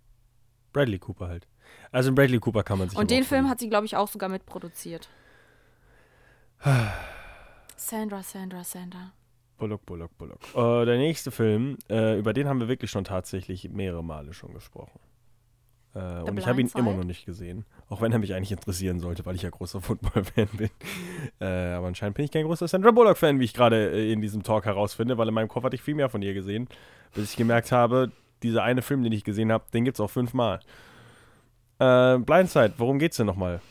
[0.72, 1.48] Bradley Cooper halt.
[1.92, 4.08] Also in Bradley Cooper kann man sich Und den Film hat sie, glaube ich, auch
[4.08, 5.08] sogar mitproduziert.
[7.76, 9.12] Sandra, Sandra, Sandra.
[9.58, 10.40] Bullock, Bullock, Bullock.
[10.56, 14.54] Äh, der nächste Film, äh, über den haben wir wirklich schon tatsächlich mehrere Male schon
[14.54, 15.00] gesprochen.
[15.96, 16.98] Äh, und ich habe ihn Blind immer Side?
[16.98, 17.66] noch nicht gesehen.
[17.88, 20.70] Auch wenn er mich eigentlich interessieren sollte, weil ich ja großer Football-Fan bin.
[21.40, 24.44] Äh, aber anscheinend bin ich kein großer Sandra Bullock-Fan, wie ich gerade äh, in diesem
[24.44, 26.68] Talk herausfinde, weil in meinem Kopf hatte ich viel mehr von ihr gesehen,
[27.14, 28.12] bis ich gemerkt habe,
[28.42, 30.60] dieser eine Film, den ich gesehen habe, den gibt es auch fünfmal.
[31.80, 33.62] Äh, Blindside, worum geht's denn nochmal?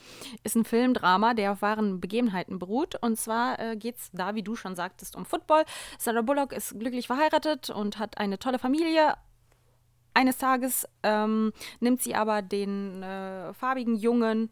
[0.44, 2.96] Ist ein Filmdrama, der auf wahren Begebenheiten beruht.
[3.00, 5.64] Und zwar äh, geht es da, wie du schon sagtest, um Football.
[5.98, 9.14] Sandra Bullock ist glücklich verheiratet und hat eine tolle Familie.
[10.14, 14.50] Eines Tages ähm, nimmt sie aber den äh, farbigen Jungen,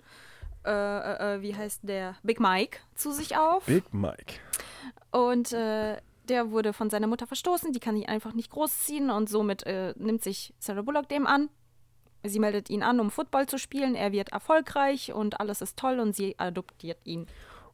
[0.64, 3.66] äh, äh, äh, wie heißt der, Big Mike, zu sich auf.
[3.66, 4.34] Big Mike.
[5.10, 5.96] Und äh,
[6.28, 9.64] der wurde von seiner Mutter verstoßen, die kann ihn einfach nicht großziehen und somit
[9.96, 11.48] nimmt sich Sarah Bullock dem an.
[12.22, 13.94] Sie meldet ihn an, um Football zu spielen.
[13.94, 17.20] Er wird erfolgreich und alles ist toll und sie adoptiert ihn.
[17.22, 17.28] Und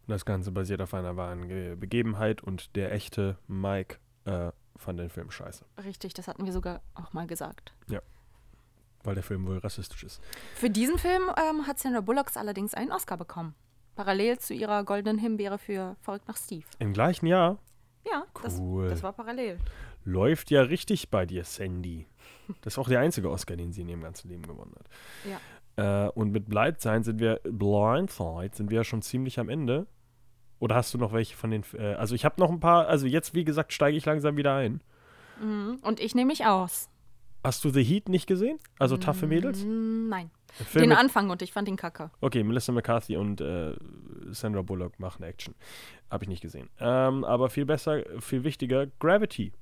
[0.09, 5.11] das Ganze basiert auf einer wahren Ge- Begebenheit und der echte Mike äh, fand den
[5.11, 7.73] Film scheiße, Richtig, das hatten wir sogar auch mal gesagt.
[9.05, 10.21] weil der Film wohl rassistisch ist.
[10.57, 13.55] Für diesen Film ähm, hat Sandra Bullock allerdings einen Oscar bekommen.
[13.95, 16.65] Parallel zu ihrer goldenen Himbeere für Verrückt nach Steve.
[16.81, 17.59] Im gleichen Jahr
[18.05, 18.89] Ja, das, Cool.
[18.89, 19.59] das war parallel.
[20.05, 22.07] läuft ja richtig bei dir, Sandy.
[22.63, 24.89] Das ist auch der einzige Oscar, den sie in ihrem ganzen Leben gewonnen hat.
[25.31, 26.07] Ja.
[26.07, 29.87] Äh, und mit Blindside sind wir, Blindside sind wir ja schon ziemlich am Ende.
[30.59, 33.07] Oder hast du noch welche von den, äh, also ich habe noch ein paar, also
[33.07, 34.81] jetzt, wie gesagt, steige ich langsam wieder ein.
[35.41, 35.79] Mhm.
[35.83, 36.89] Und ich nehme mich aus.
[37.45, 38.59] Hast du The Heat nicht gesehen?
[38.79, 39.65] Also Taffe Mädels?
[39.65, 40.31] Mm, Nein.
[40.75, 42.11] Den Anfang und ich fand ihn kacke.
[42.21, 43.75] Okay, Melissa McCarthy und äh,
[44.31, 45.55] Sandra Bullock machen Action.
[46.11, 46.69] Habe ich nicht gesehen.
[46.81, 49.53] Ähm, aber viel besser, viel wichtiger, Gravity.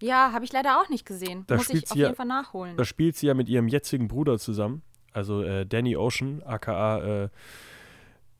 [0.00, 1.44] Ja, habe ich leider auch nicht gesehen.
[1.46, 2.76] Da Muss ich auf sie ja- jeden Fall nachholen.
[2.76, 4.82] Da spielt sie ja mit ihrem jetzigen Bruder zusammen.
[5.12, 7.28] Also äh, Danny Ocean, aka, äh,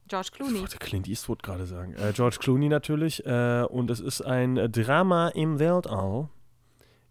[0.09, 0.61] George ich Clooney.
[0.61, 1.95] wollte Clint Eastwood gerade sagen.
[1.95, 3.25] Äh, George Clooney natürlich.
[3.27, 6.29] Äh, und es ist ein Drama im Weltall,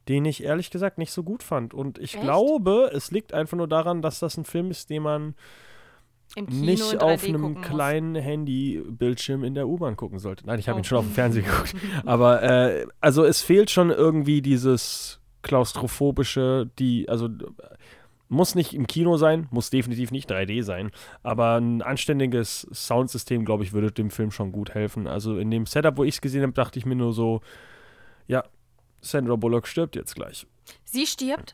[0.08, 1.74] den ich ehrlich gesagt nicht so gut fand.
[1.74, 2.24] Und ich Echt?
[2.24, 5.36] glaube, es liegt einfach nur daran, dass das ein Film ist, den man
[6.36, 10.46] nicht in 3D auf einem kleinen Handybildschirm in der U-Bahn gucken sollte.
[10.46, 11.76] Nein, ich habe ihn schon auf dem Fernseher geguckt.
[12.06, 17.30] Aber äh, also es fehlt schon irgendwie dieses klaustrophobische, die, also
[18.28, 20.92] muss nicht im Kino sein, muss definitiv nicht 3D sein,
[21.24, 25.08] aber ein anständiges Soundsystem, glaube ich, würde dem Film schon gut helfen.
[25.08, 27.42] Also in dem Setup, wo ich es gesehen habe, dachte ich mir nur so,
[28.28, 28.44] ja,
[29.02, 30.46] Sandra Bullock stirbt jetzt gleich.
[30.84, 31.54] Sie stirbt?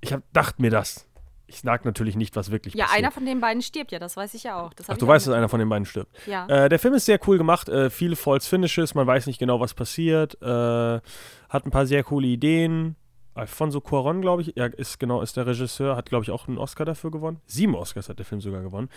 [0.00, 1.06] Ich hab, dachte mir das.
[1.46, 2.98] Ich sag natürlich nicht, was wirklich Ja, passiert.
[3.04, 4.72] einer von den beiden stirbt ja, das weiß ich ja auch.
[4.72, 6.10] Das Ach, du auch weißt, dass einer von den beiden stirbt.
[6.26, 6.46] Ja.
[6.46, 9.60] Äh, der Film ist sehr cool gemacht, äh, viele False Finishes, man weiß nicht genau,
[9.60, 12.96] was passiert, äh, hat ein paar sehr coole Ideen.
[13.34, 16.56] Alfonso Cuaron, glaube ich, ja, ist genau, ist der Regisseur, hat, glaube ich, auch einen
[16.56, 17.40] Oscar dafür gewonnen.
[17.46, 18.88] Sieben Oscars hat der Film sogar gewonnen.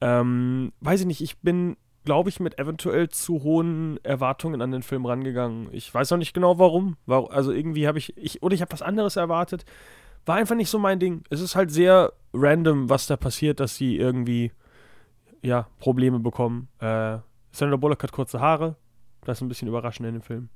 [0.00, 4.82] Ähm, weiß ich nicht, ich bin, glaube ich, mit eventuell zu hohen Erwartungen an den
[4.82, 5.68] Film rangegangen.
[5.72, 6.96] Ich weiß auch nicht genau warum.
[7.04, 9.64] Warum also irgendwie habe ich, ich, oder ich habe was anderes erwartet.
[10.24, 11.24] War einfach nicht so mein Ding.
[11.30, 14.52] Es ist halt sehr random, was da passiert, dass sie irgendwie
[15.42, 16.68] ja, Probleme bekommen.
[16.78, 17.18] Äh,
[17.50, 18.76] Sandra Bullock hat kurze Haare.
[19.24, 20.48] Das ist ein bisschen überraschend in dem Film.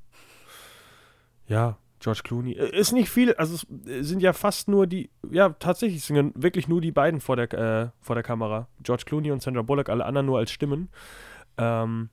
[1.46, 2.52] Ja, George Clooney.
[2.52, 6.68] Äh, Ist nicht viel, also es sind ja fast nur die, ja, tatsächlich sind wirklich
[6.68, 8.68] nur die beiden vor der, äh, vor der Kamera.
[8.82, 10.88] George Clooney und Sandra Bullock, alle anderen nur als Stimmen.
[11.58, 12.10] Ähm,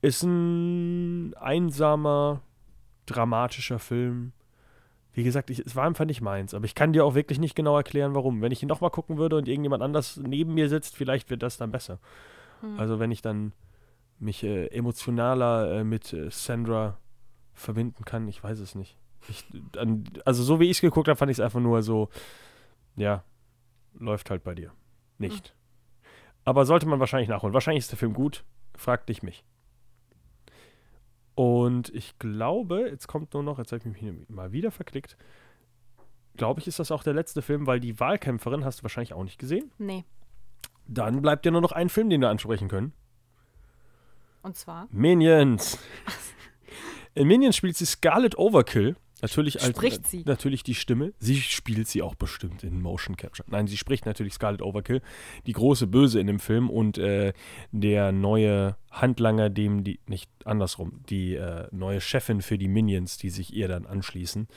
[0.00, 2.42] ist ein einsamer,
[3.06, 4.32] dramatischer Film.
[5.14, 7.54] Wie gesagt, ich, es war einfach nicht meins, aber ich kann dir auch wirklich nicht
[7.54, 8.40] genau erklären, warum.
[8.40, 11.58] Wenn ich ihn nochmal gucken würde und irgendjemand anders neben mir sitzt, vielleicht wird das
[11.58, 11.98] dann besser.
[12.60, 12.78] Hm.
[12.78, 13.52] Also wenn ich dann
[14.18, 16.98] mich äh, emotionaler äh, mit äh, Sandra
[17.52, 18.96] verbinden kann, ich weiß es nicht.
[19.28, 19.44] Ich,
[19.76, 22.08] an, also so wie ich es geguckt habe, fand ich es einfach nur so,
[22.96, 23.22] ja,
[23.98, 24.72] läuft halt bei dir.
[25.18, 25.54] Nicht.
[26.44, 27.54] Aber sollte man wahrscheinlich nachholen.
[27.54, 28.44] Wahrscheinlich ist der Film gut,
[28.74, 29.44] frag dich mich.
[31.34, 35.16] Und ich glaube, jetzt kommt nur noch, jetzt habe ich mich mal wieder verklickt.
[36.36, 39.24] Glaube ich, ist das auch der letzte Film, weil die Wahlkämpferin hast du wahrscheinlich auch
[39.24, 39.70] nicht gesehen.
[39.78, 40.04] Nee.
[40.86, 42.92] Dann bleibt dir nur noch ein Film, den wir ansprechen können.
[44.42, 44.88] Und zwar?
[44.90, 45.78] Minions.
[47.14, 48.96] In Minions spielt sie Scarlet Overkill.
[49.22, 50.24] Natürlich als, Spricht sie?
[50.26, 51.12] Natürlich die Stimme.
[51.18, 53.48] Sie spielt sie auch bestimmt in Motion Capture.
[53.48, 55.00] Nein, sie spricht natürlich Scarlet Overkill,
[55.46, 57.32] die große Böse in dem Film und äh,
[57.70, 63.30] der neue Handlanger, dem die, nicht andersrum, die äh, neue Chefin für die Minions, die
[63.30, 64.48] sich ihr dann anschließen.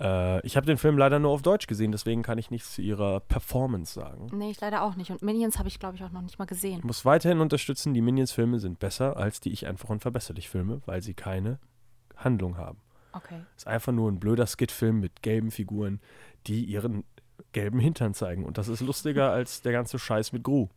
[0.00, 2.82] Äh, ich habe den Film leider nur auf Deutsch gesehen, deswegen kann ich nichts zu
[2.82, 4.28] ihrer Performance sagen.
[4.32, 5.10] Nee, ich leider auch nicht.
[5.10, 6.78] Und Minions habe ich, glaube ich, auch noch nicht mal gesehen.
[6.78, 11.02] Ich muss weiterhin unterstützen, die Minions-Filme sind besser als die Ich einfach unverbesserlich Filme, weil
[11.02, 11.58] sie keine
[12.16, 12.78] Handlung haben.
[13.12, 13.42] Okay.
[13.56, 16.00] Ist einfach nur ein blöder Skit-Film mit gelben Figuren,
[16.46, 17.04] die ihren
[17.52, 18.44] gelben Hintern zeigen.
[18.44, 20.68] Und das ist lustiger als der ganze Scheiß mit Gru.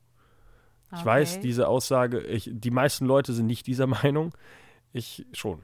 [0.93, 1.05] Ich okay.
[1.05, 4.33] weiß, diese Aussage, ich, die meisten Leute sind nicht dieser Meinung.
[4.93, 5.63] Ich schon.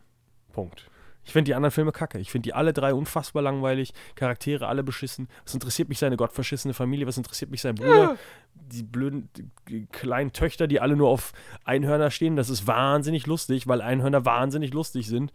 [0.54, 0.90] Punkt.
[1.28, 2.20] Ich finde die anderen Filme kacke.
[2.20, 3.94] Ich finde die alle drei unfassbar langweilig.
[4.16, 5.28] Charaktere alle beschissen.
[5.44, 7.06] Was interessiert mich seine gottverschissene Familie?
[7.06, 8.18] Was interessiert mich sein Bruder?
[8.54, 9.30] Die blöden
[9.68, 11.34] die kleinen Töchter, die alle nur auf
[11.66, 12.38] Einhörner stehen.
[12.38, 15.34] Das ist wahnsinnig lustig, weil Einhörner wahnsinnig lustig sind.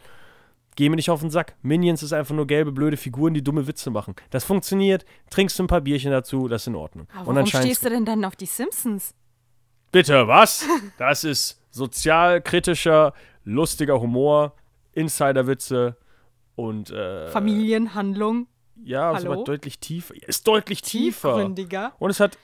[0.76, 1.54] Geh mir nicht auf den Sack.
[1.62, 4.14] Minions ist einfach nur gelbe, blöde Figuren, die dumme Witze machen.
[4.30, 5.04] Das funktioniert.
[5.30, 7.06] Trinkst du ein paar Bierchen dazu, das ist in Ordnung.
[7.14, 9.14] Aber Und warum stehst du denn dann auf die Simpsons?
[9.90, 10.64] Bitte, was?
[10.98, 13.12] Das ist sozialkritischer,
[13.44, 14.54] lustiger Humor,
[14.92, 15.96] Insiderwitze
[16.54, 18.46] und äh, Familienhandlung.
[18.84, 20.14] ja, aber deutlich tiefer.
[20.26, 21.34] Ist deutlich tiefer.
[21.34, 21.92] Tiefgründiger.
[21.98, 22.38] Und es hat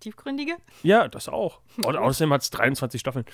[0.00, 0.56] Tiefgründige?
[0.82, 1.60] ja, das auch.
[1.82, 3.24] Und außerdem hat es 23 Staffeln.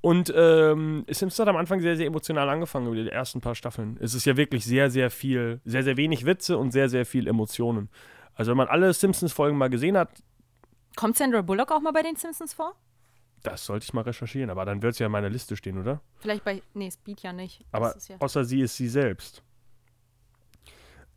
[0.00, 3.96] Und ähm, Simpsons hat am Anfang sehr, sehr emotional angefangen über die ersten paar Staffeln.
[4.00, 7.26] Es ist ja wirklich sehr, sehr viel, sehr, sehr wenig Witze und sehr, sehr viel
[7.26, 7.88] Emotionen.
[8.34, 10.10] Also wenn man alle Simpsons-Folgen mal gesehen hat,
[10.96, 12.74] Kommt Sandra Bullock auch mal bei den Simpsons vor?
[13.46, 14.50] das sollte ich mal recherchieren.
[14.50, 16.00] Aber dann wird es ja in meiner Liste stehen, oder?
[16.18, 16.62] Vielleicht bei.
[16.74, 17.64] Nee, Speed ja nicht.
[17.72, 19.42] Aber ja, außer sie ist sie selbst.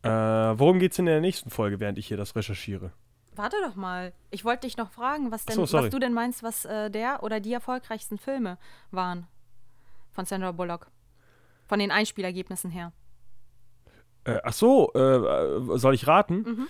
[0.02, 2.92] Äh, worum geht's in der nächsten Folge, während ich hier das recherchiere?
[3.40, 4.12] Warte doch mal.
[4.30, 7.22] Ich wollte dich noch fragen, was, denn, so, was du denn meinst, was äh, der
[7.22, 8.58] oder die erfolgreichsten Filme
[8.90, 9.26] waren
[10.12, 10.90] von Sandra Bullock.
[11.66, 12.92] Von den Einspielergebnissen her.
[14.24, 16.68] Äh, ach so, äh, soll ich raten?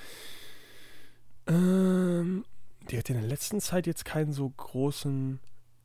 [1.46, 2.44] Ähm,
[2.90, 5.40] die hat in der letzten Zeit jetzt keinen so großen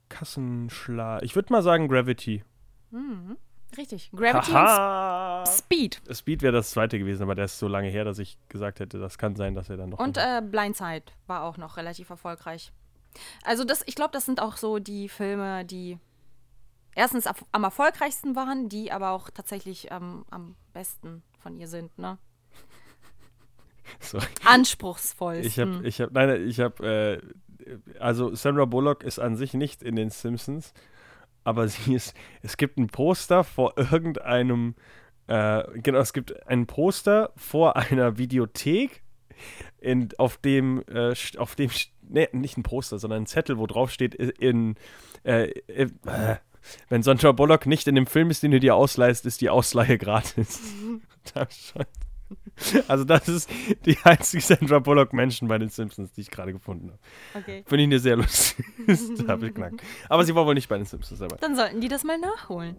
[0.10, 1.24] Kassenschlag.
[1.24, 2.44] Ich würde mal sagen Gravity.
[3.78, 4.12] Richtig.
[4.12, 5.46] Gravity und Haha.
[5.46, 6.02] Speed.
[6.12, 9.00] Speed wäre das zweite gewesen, aber der ist so lange her, dass ich gesagt hätte,
[9.00, 10.00] das kann sein, dass er dann noch.
[10.00, 12.72] Und äh, Blindside war auch noch relativ erfolgreich.
[13.44, 15.98] Also das, ich glaube, das sind auch so die Filme, die
[16.96, 22.18] erstens am erfolgreichsten waren, die aber auch tatsächlich ähm, am besten von ihr sind, ne?
[24.00, 24.26] Sorry.
[24.46, 25.48] Anspruchsvollsten.
[25.48, 27.22] Ich habe, ich habe, nein, ich habe,
[27.64, 30.74] äh, also Sandra Bullock ist an sich nicht in den Simpsons,
[31.46, 34.76] aber sie ist, es gibt ein Poster vor irgendeinem,
[35.28, 39.02] äh, genau, es gibt ein Poster vor einer Videothek,
[39.80, 41.70] in, auf dem, äh, auf dem,
[42.02, 44.76] nee, nicht ein Poster, sondern ein Zettel, wo drauf steht, in,
[45.24, 45.88] äh, äh,
[46.90, 49.98] wenn Sandra Bullock nicht in dem Film ist, den du dir ausleihst, ist die Ausleihe
[49.98, 50.62] gratis.
[51.34, 51.86] Da schon.
[52.88, 53.50] Also das ist
[53.86, 57.44] die einzige Sandra Bullock Menschen bei den Simpsons, die ich gerade gefunden habe.
[57.44, 57.64] okay.
[57.66, 58.64] Finde ich eine sehr lustige
[59.38, 59.80] Beknacken.
[60.10, 61.38] Aber sie war wohl nicht bei den Simpsons dabei.
[61.38, 62.76] Dann sollten die das mal nachholen.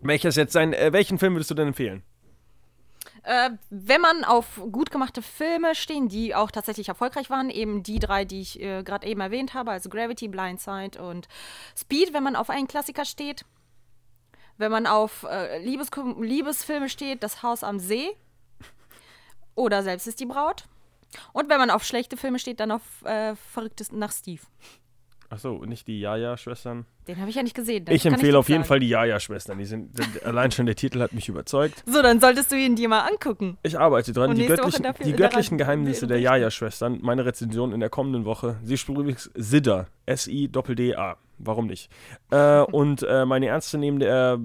[0.00, 2.02] Welches jetzt sein, äh, welchen Film würdest du denn empfehlen?
[3.24, 7.98] Äh, wenn man auf gut gemachte Filme stehen, die auch tatsächlich erfolgreich waren, eben die
[7.98, 11.28] drei, die ich äh, gerade eben erwähnt habe, also Gravity, Blindside und
[11.76, 13.44] Speed, wenn man auf einen Klassiker steht.
[14.56, 18.16] Wenn man auf äh, Liebes Liebesfilme steht, Das Haus am See
[19.58, 20.64] oder Selbst ist die Braut.
[21.32, 24.42] Und wenn man auf schlechte Filme steht, dann auf äh, Verrücktesten nach Steve.
[25.30, 26.86] Achso, nicht die Jaja-Schwestern.
[27.06, 27.84] Den habe ich ja nicht gesehen.
[27.90, 28.68] Ich empfehle dir auf jeden sagen.
[28.68, 29.58] Fall die Jaja-Schwestern.
[29.58, 29.90] Die sind,
[30.24, 31.82] allein schon der Titel hat mich überzeugt.
[31.84, 33.58] So, dann solltest du ihn dir mal angucken.
[33.62, 34.34] Ich arbeite dran.
[34.34, 36.20] Die göttlichen, dafür- die göttlichen Geheimnisse der.
[36.20, 37.00] Jaja-Schwestern.
[37.02, 38.56] Meine Rezension in der kommenden Woche.
[38.62, 39.86] Sie spielt übrigens Sidda.
[40.06, 41.16] S-I-D-D-A.
[41.38, 41.90] Warum nicht?
[42.30, 44.38] Äh, und äh, meine ernstzunehmende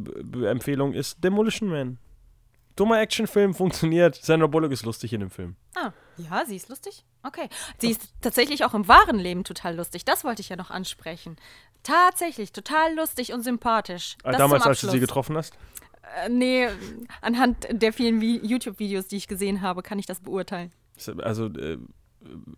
[0.43, 1.97] äh, Empfehlung ist Demolition Man.
[2.75, 4.15] Dummer Actionfilm, funktioniert.
[4.15, 5.55] Sandra Bullock ist lustig in dem Film.
[5.75, 7.05] Ah, ja, sie ist lustig.
[7.23, 7.47] Okay.
[7.79, 10.05] Sie ist tatsächlich auch im wahren Leben total lustig.
[10.05, 11.37] Das wollte ich ja noch ansprechen.
[11.83, 14.15] Tatsächlich, total lustig und sympathisch.
[14.23, 15.53] Äh, Das damals, als du sie getroffen hast.
[16.23, 16.67] Äh, nee,
[17.21, 20.71] anhand der vielen Vi- YouTube-Videos, die ich gesehen habe, kann ich das beurteilen.
[21.21, 21.77] Also, äh,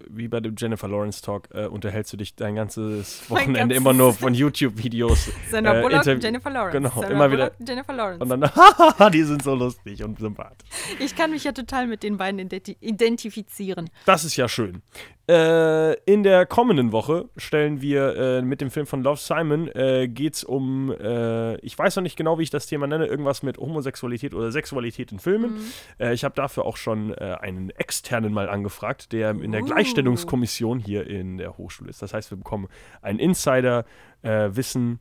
[0.10, 4.14] wie bei dem Jennifer Lawrence Talk, äh, unterhältst du dich dein ganzes Wochenende immer nur
[4.14, 5.30] von YouTube-Videos.
[5.52, 6.78] Sandra äh, Bullock, Interv- Jennifer Lawrence.
[6.78, 7.50] Genau, Sandra immer wieder.
[7.52, 8.24] Bullock, Jennifer Lawrence.
[8.24, 10.68] Und dann, hahaha, die sind so lustig und sympathisch.
[11.00, 13.90] ich kann mich ja total mit den beiden identi identifizieren.
[14.06, 14.82] Das ist ja schön.
[15.28, 20.08] Äh, in der kommenden Woche stellen wir äh, mit dem Film von Love Simon äh,
[20.08, 23.58] geht's um, äh, ich weiß noch nicht genau, wie ich das Thema nenne, irgendwas mit
[23.58, 25.58] Homosexualität oder Sexualität in Filmen.
[26.00, 29.66] Äh, ich habe dafür auch schon äh, einen externen mal angefragt, der in der Uh.
[29.66, 32.04] Gleichstellungskommission hier in der Hochschule ist.
[32.04, 32.68] Das heißt, wir bekommen
[33.02, 35.00] ein Insider-Wissen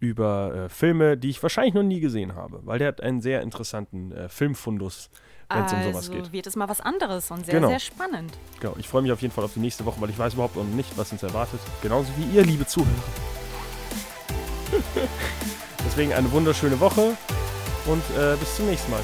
[0.00, 4.12] über Filme, die ich wahrscheinlich noch nie gesehen habe, weil der hat einen sehr interessanten
[4.12, 5.10] äh, Filmfundus,
[5.48, 6.32] wenn es um sowas also geht.
[6.32, 7.68] wird es mal was anderes und sehr, Genau.
[7.68, 8.32] sehr spannend.
[8.60, 10.56] Genau, ich freue mich auf jeden Fall auf die nächste Woche, weil ich weiß überhaupt
[10.56, 11.60] noch nicht, was uns erwartet.
[11.82, 12.90] Genauso wie ihr, liebe Zuhörer.
[15.86, 17.16] Deswegen eine wunderschöne Woche
[17.86, 19.00] und äh, bis zum nächsten Mal.